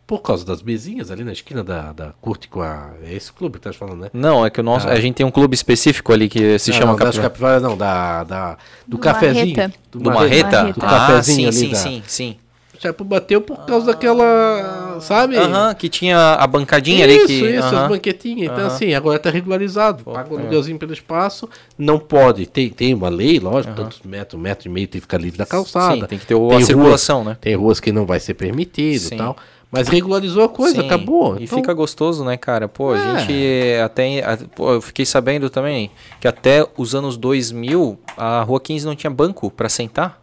[0.07, 2.91] Por causa das mesinhas ali na esquina da, da Curte com a.
[3.03, 4.11] É esse clube que tá falando, né?
[4.13, 4.87] Não, é que o nosso.
[4.87, 4.93] Ah.
[4.93, 7.31] A gente tem um clube específico ali que se Não, chama não, das Capivara.
[7.31, 8.59] capivaras não, da, da, do,
[8.89, 9.57] Do cafezinho.
[9.57, 9.73] Marreta.
[9.91, 10.59] Do Marreta?
[10.61, 10.81] Marreta.
[10.81, 12.37] Do Ah, cafezinho sim, ali sim, da- sim, sim.
[12.85, 15.39] O Chapo bateu por causa daquela, sabe?
[15.39, 17.33] Aham, que tinha a bancadinha isso, ali que.
[17.57, 17.83] isso, aham.
[17.85, 18.53] as banquetinhas.
[18.53, 20.05] Então, assim, agora tá regularizado.
[20.05, 20.41] Paga o é.
[20.43, 21.49] aluguelzinho pelo espaço.
[21.79, 22.45] Não pode.
[22.45, 25.39] Tem, tem uma lei, lógico, tantos metros, um metro e meio tem que ficar livre
[25.39, 25.95] da calçada.
[26.03, 27.39] Sim, tem que ter o- a ruas- circulação, né?
[27.41, 29.35] Tem ruas que não vai ser permitido e tal.
[29.71, 31.37] Mas regularizou a coisa, Sim, acabou.
[31.39, 32.69] E Então, fica gostoso, né, cara?
[32.69, 33.19] Pô, a É.
[33.21, 34.23] gente até.
[34.23, 35.91] a- pô, eu fiquei sabendo também
[36.21, 40.23] que até os anos 2000 a Rua 15 não tinha banco pra sentar.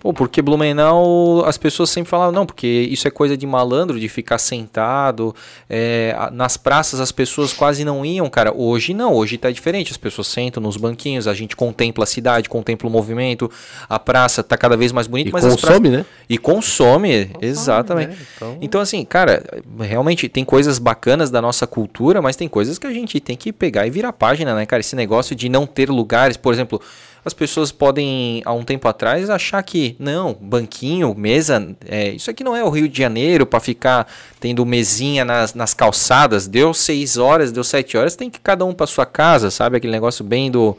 [0.00, 4.08] Pô, porque Blumenau as pessoas sempre falavam, não, porque isso é coisa de malandro, de
[4.08, 5.34] ficar sentado.
[5.68, 8.52] é, nas praças as pessoas quase não iam, cara.
[8.54, 9.90] Hoje não, hoje tá diferente.
[9.92, 13.50] As pessoas sentam nos banquinhos, a gente contempla a cidade, contempla o movimento,
[13.88, 16.06] a praça tá cada vez mais bonita, E mas as consome, praças- né?
[16.28, 18.08] E consome, exatamente.
[18.10, 18.16] né?
[18.36, 18.80] Então- Então...
[18.80, 19.42] assim, cara,
[19.78, 23.52] realmente tem coisas bacanas da nossa cultura, mas tem coisas que a gente tem que
[23.52, 24.80] pegar e virar página, né, cara?
[24.80, 26.80] Esse negócio de não ter lugares, por exemplo,
[27.24, 32.42] as pessoas podem, há um tempo atrás, achar que, não, banquinho, mesa, é, isso aqui
[32.42, 34.06] não é o Rio de Janeiro para ficar
[34.38, 36.46] tendo mesinha nas, nas calçadas.
[36.46, 39.76] Deu seis horas, deu sete horas, tem que cada um para sua casa, sabe?
[39.76, 40.76] Aquele negócio bem do.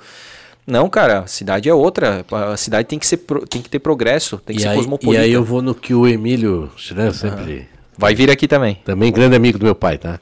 [0.66, 2.26] Não, cara, a cidade é outra.
[2.52, 3.18] A cidade tem que, ser,
[3.50, 5.24] tem que ter progresso, tem que E ser aí, e cosmopolita.
[5.24, 7.68] aí eu vou no que o Emílio Schran sempre...
[7.98, 8.80] Vai vir aqui também.
[8.84, 10.20] também grande amigo do meu pai, tá?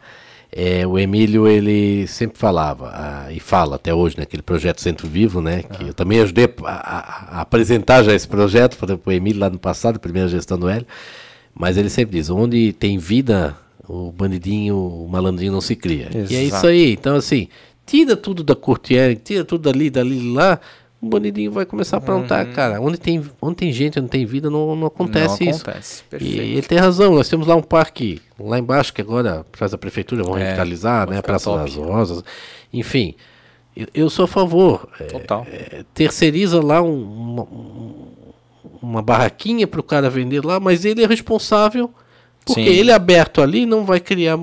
[0.52, 5.42] É, o Emílio, ele sempre falava, ah, e fala até hoje, naquele projeto Centro Vivo,
[5.42, 5.62] né?
[5.62, 9.50] Que eu também ajudei a, a- a apresentar já esse projeto para o Emílio lá
[9.50, 10.88] no passado, primeira gestão do Hélio.
[11.54, 13.56] Mas ele sempre diz, onde tem vida,
[13.88, 16.08] o bandidinho, o malandrinho não se cria.
[16.14, 16.58] E é Exato.
[16.58, 16.94] isso aí.
[16.94, 17.48] Então, assim,
[17.86, 20.60] tira tudo da Courtier, tira tudo dali, dali, lá,
[21.02, 22.82] o bandidinho vai começar a aprontar, cara.
[22.82, 25.62] Onde tem, onde tem gente, onde tem vida, não, não acontece Não isso.
[25.62, 26.04] acontece.
[26.20, 29.78] E ele tem razão, nós temos lá um parque lá embaixo, que agora traz a
[29.78, 31.22] prefeitura, vão É, revitalizar, né?
[31.22, 31.64] Praça top.
[31.64, 32.24] das Rosas.
[32.74, 33.16] Enfim,
[33.76, 34.90] eu, eu sou a favor.
[35.00, 35.48] É, Total.
[35.50, 38.08] é, terceiriza lá um- uma, um-
[38.82, 41.90] uma barraquinha para o cara vender lá, mas ele é responsável,
[42.46, 42.70] porque Sim.
[42.70, 44.38] ele é aberto ali não vai criar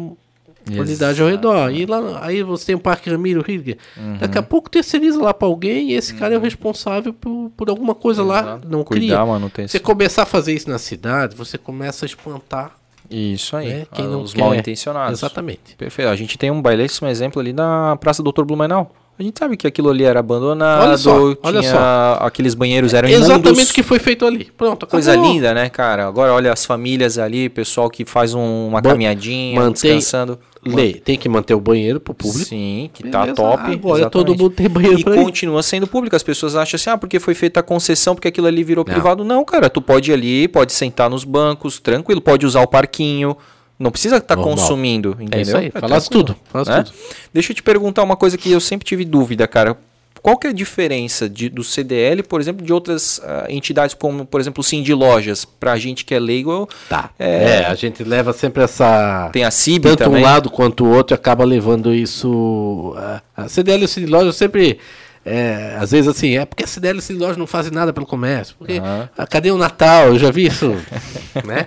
[0.74, 1.70] qualidade ao redor.
[1.70, 3.76] E lá, aí você tem o Parque Ramiro Hidger.
[3.96, 4.18] Uhum.
[4.18, 7.68] Daqui a pouco terceiriza lá para alguém e esse cara é o responsável por, por
[7.70, 8.40] alguma coisa lá.
[8.40, 8.68] Exato.
[8.68, 9.26] Não Cuidar, cria.
[9.26, 9.68] manutenção.
[9.68, 12.76] Você começar a fazer isso na cidade, você começa a espantar
[13.10, 13.68] Isso aí.
[13.68, 14.40] né, quem ah, não os quer.
[14.40, 15.18] mal intencionados.
[15.20, 15.76] Exatamente.
[15.76, 16.08] Perfeito.
[16.08, 18.92] A gente tem um belíssimo exemplo ali na Praça Doutor Blumenau.
[19.18, 22.18] A gente sabe que aquilo ali era abandonado, Olha só, olha tinha só.
[22.20, 23.70] aqueles banheiros eram Exatamente imundos.
[23.70, 24.44] o que foi feito ali.
[24.56, 25.32] Pronto, Coisa acabou.
[25.32, 26.06] linda, né, cara?
[26.06, 30.38] Agora olha as famílias ali, pessoal que faz um- uma Ban- caminhadinha, mantém- descansando.
[30.66, 32.44] Lê, tem que manter o banheiro pro público.
[32.44, 33.54] Sim, que tá Beleza, top.
[33.62, 34.10] Agora exatamente.
[34.10, 35.22] todo mundo tem banheiro E pra ir.
[35.24, 36.14] continua sendo público.
[36.16, 38.92] As pessoas acham assim, ah, porque foi feita a concessão, porque aquilo ali virou Não.
[38.92, 39.24] privado.
[39.24, 43.36] Não, cara, tu pode ir ali, pode sentar nos bancos, tranquilo, pode usar o parquinho.
[43.78, 44.54] Não precisa estar Normal.
[44.56, 45.38] consumindo, entendeu?
[45.38, 46.82] É isso aí, É falasse tranquilo, tudo, falasse né?
[46.82, 46.94] tudo.
[47.32, 49.76] Deixa eu te perguntar uma coisa que eu sempre tive dúvida, cara.
[50.22, 54.24] Qual que é a diferença de- do CDL, por exemplo, de outras ah, entidades como,
[54.26, 55.44] por exemplo, o Sim de Lojas?
[55.44, 57.10] Pra gente que é leigo, Tá.
[57.18, 57.60] É.
[57.60, 59.28] É, a gente leva sempre essa.
[59.32, 60.20] tem a CIB Tanto também.
[60.20, 62.92] um lado quanto o outro acaba levando isso.
[62.96, 64.78] A, a CDL e o Cine Loja sempre.
[65.24, 67.92] é, às vezes assim, é porque a CDL e o Cine Loja não fazem nada
[67.92, 68.56] pelo comércio.
[68.58, 69.08] Porque Aham.
[69.16, 70.06] ah, cadê o Natal?
[70.08, 70.74] Eu já vi isso.
[71.44, 71.66] né?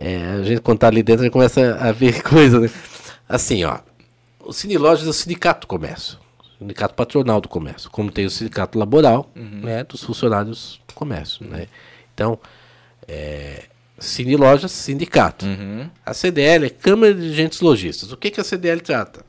[0.00, 2.58] É, a gente quando tá ali dentro a gente começa a ver coisa.
[2.58, 2.70] Né?
[3.28, 3.78] Assim, ó.
[4.42, 6.18] O Cine Lojas é o sindicato do comércio.
[6.56, 7.90] o Sindicato patronal do comércio.
[7.90, 11.46] Como tem o sindicato laboral né, dos funcionários do comércio.
[11.46, 11.68] Né?
[12.14, 12.38] Então,
[13.06, 13.64] é,
[13.98, 15.44] Cine Lojas, sindicato.
[15.44, 15.88] Uhum.
[16.04, 18.10] A CDL é Câmara de Dirigentes Lojistas.
[18.10, 19.24] O que, que a CDL trata?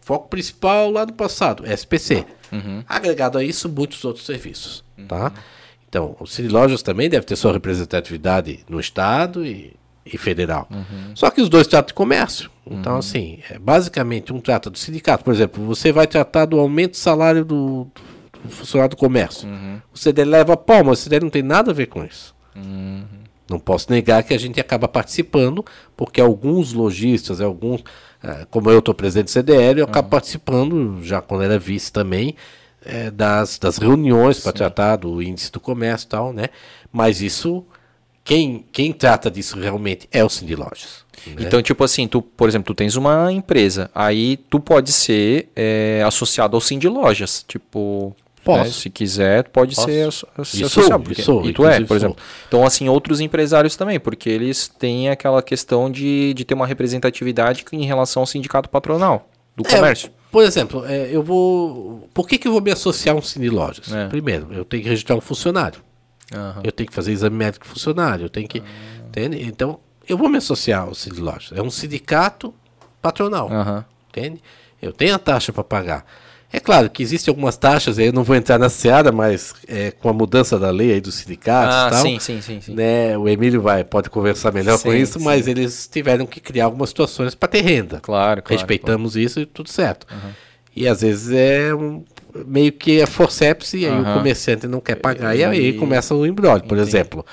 [0.00, 2.24] Foco principal lá do passado, SPC.
[2.88, 4.82] Agregado a isso, muitos outros serviços.
[5.08, 5.32] Tá?
[5.88, 9.74] Então, o Cine Lojas também deve ter sua representatividade no Estado e,
[10.04, 10.68] e federal.
[11.14, 12.50] Só que os dois tratam de comércio.
[12.66, 15.24] Então, assim, é, basicamente, um trata do sindicato.
[15.24, 17.86] Por exemplo, você vai tratar do aumento do salário do,
[18.42, 19.48] do funcionário do comércio.
[19.92, 22.34] O CDL leva a palma, o CDL não tem nada a ver com isso.
[23.48, 25.64] Não posso negar que a gente acaba participando,
[25.96, 27.82] porque alguns lojistas, alguns,
[28.22, 32.36] eh, como eu estou presidente do CDL, eu acabo participando, já quando era vice também,
[32.84, 36.46] eh, das, das reuniões para tratar do índice do comércio e tal, né?
[36.90, 37.64] Mas isso,
[38.24, 41.04] quem, quem trata disso realmente é o Cindy Lojas.
[41.26, 41.34] né?
[41.40, 46.02] Então, tipo assim, tu, por exemplo, tu tens uma empresa, aí tu pode ser é,
[46.06, 48.16] associado ao de Lojas, tipo...
[48.42, 48.62] Posso.
[48.64, 49.88] né, se quiser, pode Posso.
[49.88, 50.06] ser,
[50.36, 51.02] associado.
[51.02, 51.96] porque- sou, e tu é, por sou.
[51.96, 52.16] exemplo.
[52.46, 57.64] Então, assim, outros empresários também, porque eles têm aquela questão de, de ter uma representatividade
[57.72, 60.10] em relação ao sindicato patronal do É, comércio.
[60.30, 62.06] por exemplo, eh, eu vou.
[62.12, 63.90] Por que, que eu vou me associar a um Cine Lojas?
[63.90, 64.08] É.
[64.08, 65.80] Primeiro, eu tenho que registrar um funcionário.
[66.32, 66.60] Aham.
[66.64, 68.62] Eu tenho que fazer exame médico funcionário, eu tenho que.
[69.08, 69.42] Entende?
[69.42, 69.78] Então,
[70.08, 71.52] eu vou me associar ao Lojas.
[71.56, 72.54] É um sindicato
[73.02, 73.50] patronal.
[73.52, 73.84] Aham.
[74.08, 74.40] Entende?
[74.80, 76.04] Eu tenho a taxa para pagar.
[76.52, 79.90] É claro que existem algumas taxas, aí eu não vou entrar na seara, mas é,
[79.90, 82.74] com a mudança da lei aí dos sindicatos Ah, e tal, sim, sim, sim, sim.
[82.74, 85.24] né, o Emílio vai, pode conversar melhor com Sim, isso, sim.
[85.24, 87.98] mas eles tiveram que criar algumas situações para ter renda.
[88.00, 88.56] Claro, claro.
[88.60, 90.06] Respeitamos isso e tudo certo.
[90.76, 92.04] E às vezes é um-
[92.46, 94.10] meio que é forceps e aí Aham.
[94.10, 96.66] o comerciante não quer pagar e aí E- começa o embrólio.
[96.66, 97.24] Por exemplo,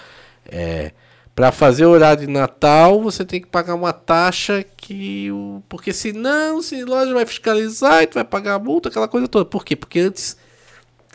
[1.34, 5.94] para fazer o horário de Natal você tem que pagar uma taxa que o porque
[5.94, 9.45] senão se a loja vai fiscalizar e tu vai pagar a multa aquela coisa toda.
[9.45, 9.76] Por quê?
[9.76, 10.38] Porque antes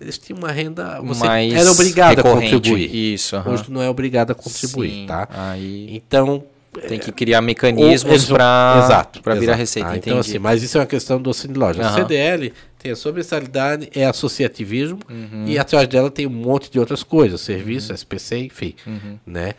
[0.01, 2.95] eles tinham uma renda você Mais era obrigado a contribuir.
[3.15, 3.53] Isso, aham.
[3.53, 5.29] Hoje não é obrigado a contribuir, Sim, tá?
[5.31, 6.45] Aí Então
[6.89, 9.59] tem que criar mecanismos para exato, virar exato.
[9.59, 9.89] receita.
[9.91, 11.87] Ah, então, assim, mas isso é uma questão do Cine Loja.
[11.87, 15.45] A CDL tem a sobressalidade, é associativismo, Uhum.
[15.47, 18.75] e atrás dela tem um monte de outras coisas, serviço, SPC, enfim.
[18.87, 19.19] Uhum.
[19.27, 19.55] Né?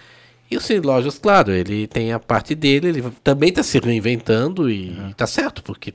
[0.49, 4.69] E o Cine Lojas, claro, ele tem a parte dele, ele também está se reinventando
[4.69, 5.11] e Uhum.
[5.11, 5.93] tá certo, porque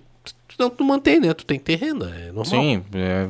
[0.63, 1.35] senão tu mantém, né?
[1.35, 2.45] Tu tem que ter renda, é normal.
[2.45, 3.29] Sim, é,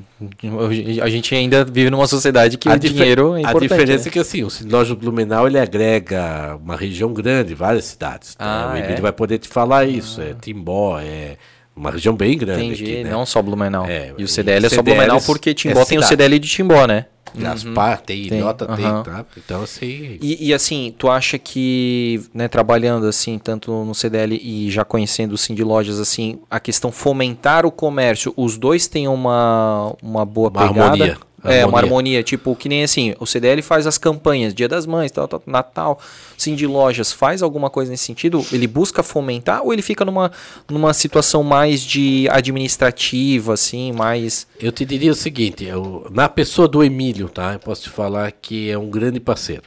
[1.02, 3.68] a gente ainda vive numa sociedade que a o dinheiro é A importante.
[3.68, 4.08] diferença né?
[4.08, 8.36] é que assim, o Loja Blumenau ele agrega uma região grande, várias cidades.
[8.38, 8.74] Ah, né?
[8.74, 9.00] O Emílio é?
[9.00, 10.20] vai poder te falar isso.
[10.20, 11.36] É Timbó, é
[11.74, 12.66] uma região bem grande.
[12.66, 13.10] Entendi, aqui, né?
[13.10, 13.86] não só Blumenau.
[13.86, 16.02] É, e o e CDL é só CDL Blumenau é porque Timbó tem o.
[16.02, 17.06] CDL de Timbó, né?
[17.34, 19.02] Gaspar tem, Tem, Ilhota tem, aham.
[19.02, 19.24] tá?
[19.36, 20.18] Então, assim.
[20.20, 25.32] E, e, assim, tu acha que, né, trabalhando assim, tanto no CDL e já conhecendo
[25.32, 30.26] o Sim de Lojas, assim, a questão fomentar o comércio, os dois têm uma, uma
[30.26, 30.84] boa Uma pegada?
[30.84, 31.16] harmonia.
[31.44, 32.22] É, uma Harmonia.
[32.22, 35.98] tipo, que nem assim, o CDL faz as campanhas, Dia das Mães, tal, tal, Natal,
[36.38, 38.44] sim, de lojas, faz alguma coisa nesse sentido?
[38.52, 40.30] Ele busca fomentar ou ele fica numa,
[40.70, 44.46] numa situação mais de administrativa, assim, mais...
[44.60, 47.52] Eu te diria o seguinte, eu- na pessoa do Emílio, tá?
[47.54, 49.64] Eu posso te falar que é um grande parceiro.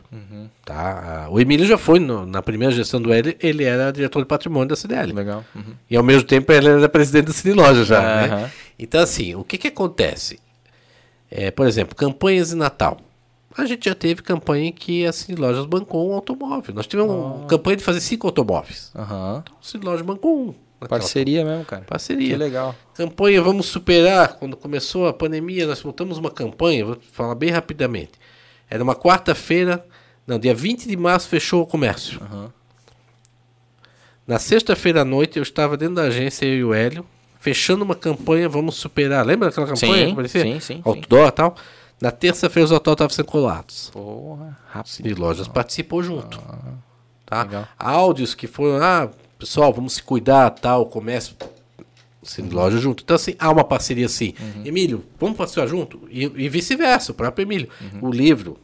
[0.63, 1.25] Tá?
[1.25, 4.25] Ah, O Emílio já foi, no- na primeira gestão do L, ele era diretor de
[4.27, 5.13] patrimônio da CDL.
[5.13, 5.43] Legal.
[5.55, 5.73] Uhum.
[5.89, 7.99] E ao mesmo tempo ele era presidente do Cine Loja já.
[7.99, 8.27] Aham.
[8.41, 8.51] Né?
[8.79, 10.39] Então, assim, o que, que acontece?
[11.37, 12.97] É, por exemplo, campanhas de Natal.
[13.57, 16.73] A gente já teve campanha em que a Cine Lojas bancou um automóvel.
[16.73, 18.89] Nós tivemos uma campanha de fazer cinco automóveis.
[18.95, 19.43] Aham.
[19.43, 20.55] Então, a Cine Loja bancou um.
[20.87, 21.83] Parceria mesmo, cara.
[21.83, 22.29] Parceria.
[22.29, 22.73] Que legal.
[22.93, 24.37] Campanha Vamos Superar.
[24.37, 28.13] Quando começou a pandemia, nós montamos uma campanha, vou falar bem rapidamente.
[28.69, 29.85] Era uma quarta-feira,
[30.25, 32.19] não, dia 20 de março fechou o comércio.
[34.25, 37.05] Na sexta-feira à noite, eu estava dentro da agência, eu e o Hélio,
[37.45, 39.23] fechando uma campanha Vamos Superar.
[39.23, 39.93] Lembra daquela campanha?
[39.93, 40.41] Sim, que aparecia?
[40.41, 41.55] sim, sim, Outdoor e tal.
[42.01, 43.91] Na terça-feira, os autódromos estavam sendo colados.
[43.93, 44.91] Porra, rápido.
[44.91, 46.41] Cine Lojas participou junto.
[47.23, 47.43] tá?
[47.43, 47.67] legal.
[47.77, 51.35] Áudios que foram, ah, pessoal, vamos se cuidar, tal, comércio.
[52.23, 53.03] Cine Loja junto.
[53.03, 54.33] Então, assim, há uma parceria assim.
[54.65, 56.01] Emílio, vamos passear junto?
[56.09, 57.69] E, e vice-versa, o próprio Emílio.
[58.01, 58.57] O livro,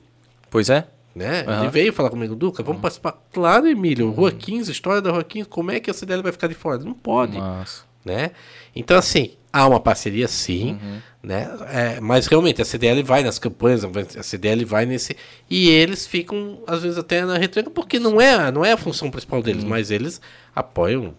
[0.49, 0.87] Pois é.
[1.15, 1.45] né?
[1.47, 1.61] Aham.
[1.61, 3.13] Ele veio falar comigo, Duca, vamos participar.
[3.31, 6.47] Claro, Emílio, Rua 15, história da Rua 15, como é que a CDL vai ficar
[6.47, 6.79] de fora?
[6.79, 7.83] Não pode Nossa.
[8.03, 8.31] Né?
[8.75, 10.79] Então, assim, há uma parceria sim,
[11.21, 11.49] né?
[11.69, 13.83] É, mas realmente a CDL vai nas campanhas,
[14.17, 15.15] a CDL vai nesse.
[15.49, 19.11] E eles ficam, às vezes, até na retranca, porque não é, não é a função
[19.11, 20.19] principal deles, mas eles
[20.55, 21.13] apoiam,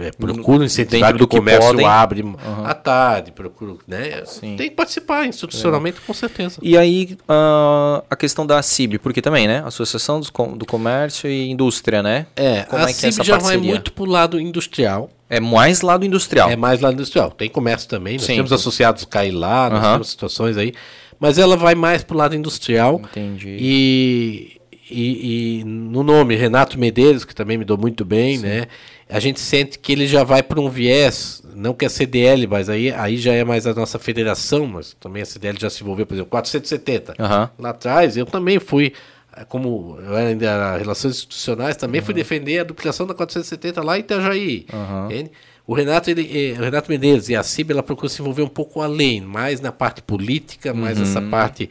[0.00, 1.86] é, procuram incentivar Dentro que do o comércio podem.
[1.86, 2.24] abre
[2.64, 4.22] à tarde, procuram, né?
[4.24, 4.56] Sim.
[4.56, 6.58] Tem que participar institucionalmente, com certeza.
[6.62, 9.62] E aí, ah, a questão da CIB, porque também, né?
[9.66, 12.26] Associação dos com- do Comércio e Indústria, né?
[12.34, 13.70] É, Como a é que é CIB já vai parceria?
[13.70, 15.10] muito pro lado industrial.
[15.28, 16.50] É mais lado industrial.
[16.50, 17.30] É mais lá industrial.
[17.30, 18.14] Tem comércio também.
[18.14, 18.36] Nós Sim.
[18.36, 19.92] temos associados cair lá, nós Aham.
[19.92, 20.72] temos situações aí.
[21.20, 23.00] Mas ela vai mais pro lado industrial.
[23.04, 23.56] Entendi.
[23.60, 24.59] E,
[24.90, 28.66] e, e no nome, Renato Medeiros, que também me dou muito bem, né?
[29.08, 32.68] A gente sente que ele já vai para um viés, não que a CDL, mas
[32.68, 36.06] aí, aí já é mais a nossa federação, mas também a CDL já se envolveu,
[36.06, 37.14] por exemplo, 470.
[37.18, 37.50] Aham.
[37.58, 38.92] Lá atrás, eu também fui,
[39.36, 43.82] eh, como eu era ainda era relações institucionais, também fui defender a duplicação da 470
[43.82, 44.66] lá em Itajaí.
[45.06, 45.30] entende?
[45.66, 48.48] O Renato, ele, eh, o Renato Medeiros e a CIB, ela procura se envolver um
[48.48, 51.68] pouco além, mais na parte política, mais essa parte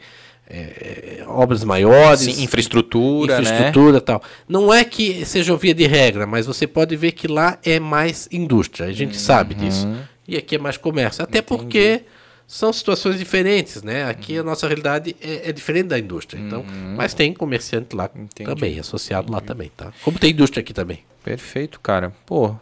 [0.52, 3.42] eh, eh, obras maiores, Sim, infraestrutura, né?
[3.42, 4.22] infraestrutura e tal.
[4.48, 8.28] Não é que seja via de regra, mas você pode ver que lá é mais
[8.32, 8.88] indústria.
[8.88, 9.88] A gente sabe disso.
[10.26, 11.22] E aqui é mais comércio.
[11.22, 12.02] Até porque
[12.46, 14.04] são situações diferentes, né?
[14.10, 16.40] Aqui a nossa realidade é, é diferente da indústria.
[16.40, 16.64] Então,
[16.96, 18.10] mas tem comerciante lá
[18.44, 19.92] também, associado lá também, tá?
[20.02, 21.04] Como tem indústria aqui também.
[21.22, 22.12] Perfeito, cara.
[22.26, 22.56] Pô,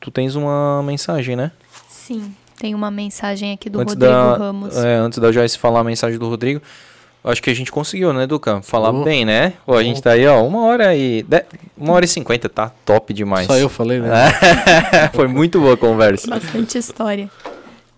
[0.00, 1.52] tu tens uma mensagem, né?
[1.86, 4.76] Sim, tem uma mensagem aqui do antes Rodrigo da, Ramos.
[4.76, 6.62] É, antes da Joyce falar a mensagem do Rodrigo,
[7.30, 8.62] acho que a gente conseguiu, né, Duca?
[8.62, 9.02] Falar Oh.
[9.04, 9.52] bem, né?
[9.66, 11.22] Pô, a gente tá aí, ó, uma hora e...
[11.22, 11.44] de-
[11.76, 13.46] Uma hora e cinquenta, tá top demais.
[13.46, 14.10] Só eu falei, né?
[15.12, 16.28] Foi muito boa a conversa.
[16.28, 17.28] Bastante história.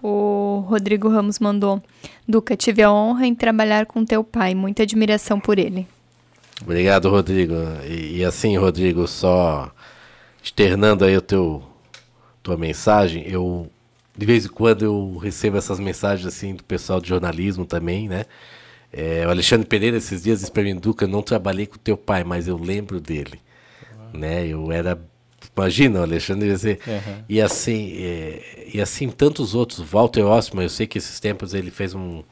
[0.02, 1.82] O Rodrigo Ramos mandou:
[2.26, 5.86] Duca, tive a honra em trabalhar com teu pai, muita admiração por ele.
[6.62, 7.55] Obrigado, Rodrigo.
[7.88, 9.70] E, e assim, Rodrigo, só
[10.42, 11.62] externando aí o teu
[12.42, 13.68] tua mensagem, eu
[14.16, 18.24] de vez em quando eu recebo essas mensagens assim do pessoal de jornalismo também, né?
[18.93, 21.97] É, o Alexandre Pereira esses dias disse pra mim, Duca, eu não trabalhei com teu
[21.97, 23.40] pai, mas eu lembro dele,
[24.12, 24.47] né?
[24.47, 24.98] Eu era
[25.56, 26.78] Imagina, o Alexandre dizer.
[27.28, 29.81] E assim, é, e assim tantos outros.
[29.81, 32.23] Walter Osman, eu sei que esses tempos ele fez um.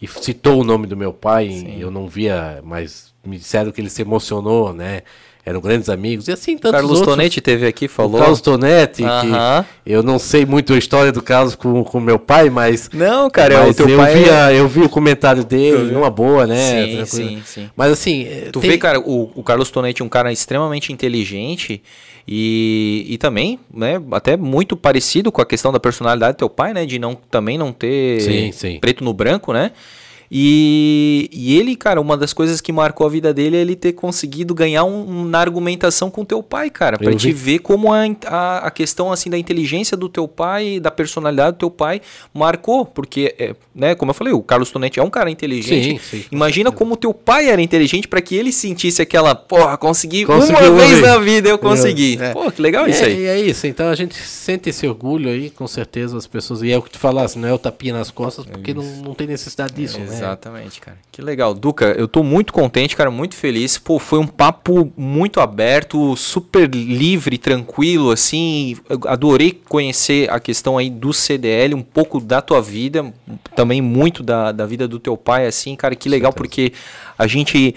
[0.00, 3.82] E citou o nome do meu pai, e eu não via, mas me disseram que
[3.82, 5.02] ele se emocionou, né?
[5.50, 6.28] Eram grandes amigos.
[6.28, 7.16] E assim, tantos Carlos outros.
[7.16, 8.18] Tonetti teve aqui, O falou.
[8.20, 12.48] Carlos Tonetti, que eu não sei muito a história do Carlos com o meu pai,
[12.50, 12.88] mas.
[12.92, 14.12] Não, cara, é o mas teu eu, pai.
[14.12, 16.86] é- via, eu vi o comentário dele, numa boa, né?
[16.86, 17.70] Sim, sim, sim.
[17.76, 18.24] Mas assim.
[18.24, 21.82] eh, Tu tem- vê, cara, o, o Carlos Tonetti é um cara extremamente inteligente
[22.26, 26.72] e, e também, né, até muito parecido com a questão da personalidade do teu pai,
[26.72, 28.78] né, de não também não ter Sim, sim.
[28.80, 29.72] preto no branco, né?
[30.32, 33.92] E, e ele, cara, uma das coisas que marcou a vida dele é ele ter
[33.94, 37.32] conseguido ganhar um, um- na argumentação com teu pai, cara, pra Eu te vi.
[37.32, 41.58] ver como a, a, a questão assim da inteligência do teu pai, da personalidade do
[41.58, 42.00] teu pai
[42.32, 45.98] marcou, porque, é, né, como eu falei, o Carlos Tonetti é um cara inteligente.
[46.00, 50.24] Sim, sim, Imagina como teu pai era inteligente pra que ele sentisse aquela, porra, consegui
[50.26, 52.18] uma uma vez na vida eu consegui.
[52.20, 52.32] É.
[52.32, 53.16] Pô, que legal E isso é, aí.
[53.20, 56.62] E é isso, então a gente sente esse orgulho aí, com certeza as pessoas.
[56.62, 59.12] E é o que tu falasse, não é o tapinha nas costas, porque não, não
[59.14, 60.19] tem necessidade disso, né?
[60.20, 60.96] Exatamente, cara.
[61.10, 61.54] Que legal.
[61.54, 63.78] Duca, eu tô muito contente, cara, muito feliz.
[63.78, 68.76] Pô, foi um papo muito aberto, super livre, tranquilo, assim.
[68.88, 73.12] Eu adorei conhecer a questão aí do CDL, um pouco da tua vida,
[73.54, 76.72] também muito da, da vida do teu pai, assim, cara, que legal, porque
[77.18, 77.74] a gente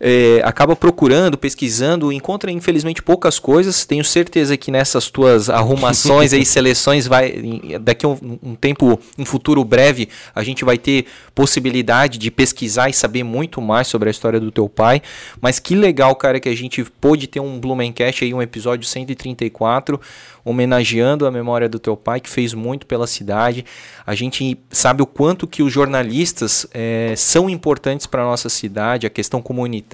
[0.00, 3.84] é, acaba procurando, pesquisando, encontra infelizmente poucas coisas.
[3.84, 7.34] Tenho certeza que nessas tuas arrumações e seleções vai
[7.80, 11.04] daqui a um, um, tempo, um futuro breve, a gente vai ter
[11.34, 15.02] possibilidade de pesquisar e saber muito mais sobre a história do teu pai.
[15.40, 20.00] Mas que legal, cara, que a gente pôde ter um Blumencast aí, um episódio 134
[20.44, 23.64] homenageando a memória do teu pai, que fez muito pela cidade.
[24.06, 29.06] A gente sabe o quanto que os jornalistas é, são importantes para a nossa cidade,
[29.06, 29.89] a questão comunitária,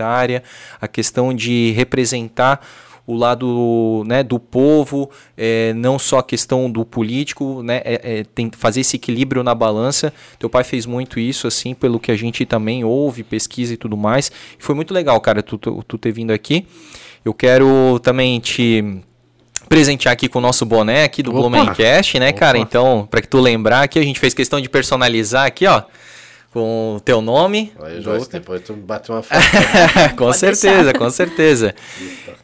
[0.81, 2.61] a questão de representar
[3.07, 8.25] o lado né, do povo, é, não só a questão do político, né, é, é,
[8.35, 10.13] tem fazer esse equilíbrio na balança.
[10.39, 13.97] Teu pai fez muito isso, assim, pelo que a gente também ouve, pesquisa e tudo
[13.97, 14.33] mais.
[14.59, 16.67] Foi muito legal, cara, tu, tu, tu ter vindo aqui.
[17.25, 19.01] Eu quero também te
[19.69, 22.39] presentear aqui com o nosso boné aqui do Blumencast, né, Opa.
[22.39, 22.59] cara?
[22.59, 25.83] Então, para que tu lembrar aqui, a gente fez questão de personalizar aqui, ó
[26.57, 27.71] com o teu nome.
[27.83, 29.37] Aí, Joyce, depois tu bate uma foto.
[30.17, 31.75] com certeza, com certeza.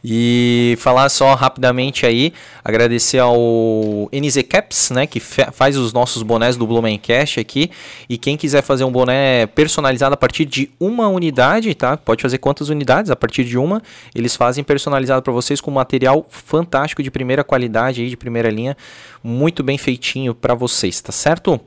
[0.05, 6.59] E falar só rapidamente aí, agradecer ao NZ Caps, né, que faz os nossos bonés
[6.59, 7.71] do Blumencast aqui.
[8.07, 11.97] E quem quiser fazer um boné personalizado a partir de uma unidade, tá?
[11.97, 13.11] Pode fazer quantas unidades?
[13.11, 13.83] A partir de uma,
[14.15, 18.77] eles fazem personalizado para vocês com material fantástico de primeira qualidade aí, de primeira linha,
[19.25, 21.59] muito bem feitinho para vocês, tá certo?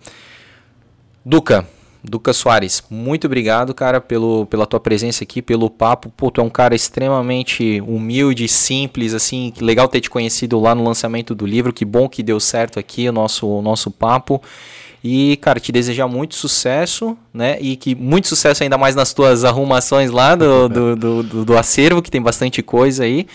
[1.25, 1.67] Duca,
[2.05, 6.09] Duca Soares, muito obrigado, cara, pelo, pela tua presença aqui, pelo papo.
[6.15, 10.83] Pô, tu é um cara extremamente humilde, simples, assim, legal ter te conhecido lá no
[10.83, 11.73] lançamento do livro.
[11.73, 14.41] Que bom que deu certo aqui o nosso, o nosso papo.
[15.03, 17.57] E, cara, te desejar muito sucesso, né?
[17.61, 21.57] E que muito sucesso ainda mais nas tuas arrumações lá do, do, do, do, do
[21.57, 23.27] acervo, que tem bastante coisa aí.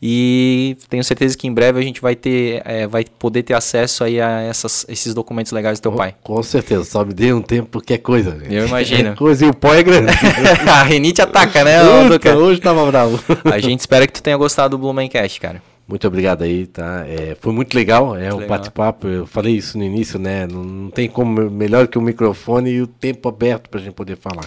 [0.00, 4.04] E tenho certeza que em breve a gente vai ter, é, vai poder ter acesso
[4.04, 6.14] aí a essas, esses documentos legais do teu pai.
[6.22, 8.32] Com certeza, só me dê um tempo porque é coisa.
[8.38, 8.54] Gente.
[8.54, 9.06] Eu imagino.
[9.06, 10.10] É coisa e o pó é grande.
[10.68, 11.78] a renite ataca, né?
[12.08, 13.18] Puta, hoje tava bravo.
[13.44, 15.62] a gente espera que tu tenha gostado do Blumencast, cara.
[15.86, 17.04] Muito obrigado aí, tá?
[17.06, 19.06] É, foi muito legal, é um bate-papo.
[19.06, 20.46] Eu falei isso no início, né?
[20.46, 24.16] Não, não, tem como melhor que o microfone e o tempo aberto pra gente poder
[24.16, 24.46] falar.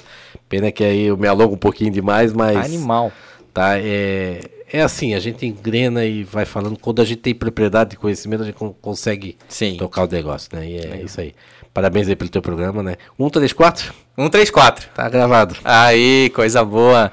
[0.49, 2.57] Pena que aí eu me alongo um pouquinho demais, mas.
[2.57, 3.11] Animal.
[3.53, 3.79] Tá?
[3.79, 6.77] É, é assim, a gente engrena e vai falando.
[6.77, 9.77] Quando a gente tem propriedade de conhecimento, a gente consegue Sim.
[9.77, 10.67] tocar o negócio, né?
[10.67, 11.05] E é Legal.
[11.05, 11.33] isso aí.
[11.73, 12.95] Parabéns aí pelo teu programa, né?
[13.17, 13.93] 134?
[14.15, 14.89] 134.
[14.93, 15.55] Tá gravado.
[15.63, 17.11] Aí, coisa boa.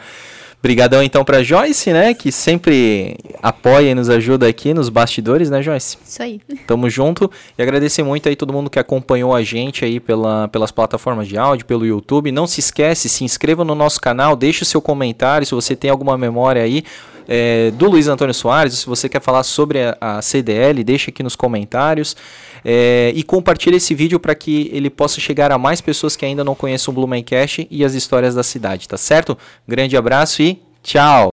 [0.59, 5.62] Obrigadão então para Joyce, né, que sempre apoia e nos ajuda aqui nos bastidores, né,
[5.62, 5.97] Joyce?
[6.05, 6.41] Isso aí.
[6.66, 10.73] Tamo junto e agradecer muito aí todo mundo que acompanhou a gente aí pela, pelas
[10.73, 12.33] plataformas de áudio, pelo YouTube.
[12.33, 15.89] Não se esquece, se inscreva no nosso canal, deixe o seu comentário se você tem
[15.89, 16.83] alguma memória aí
[17.28, 21.23] é, do Luiz Antônio Soares, se você quer falar sobre a, a CDL, deixa aqui
[21.23, 22.16] nos comentários.
[22.65, 26.43] É, e compartilhe esse vídeo para que ele possa chegar a mais pessoas que ainda
[26.43, 29.36] não conhecem o Blumencast e as histórias da cidade, tá certo?
[29.66, 31.24] Grande abraço e tchau!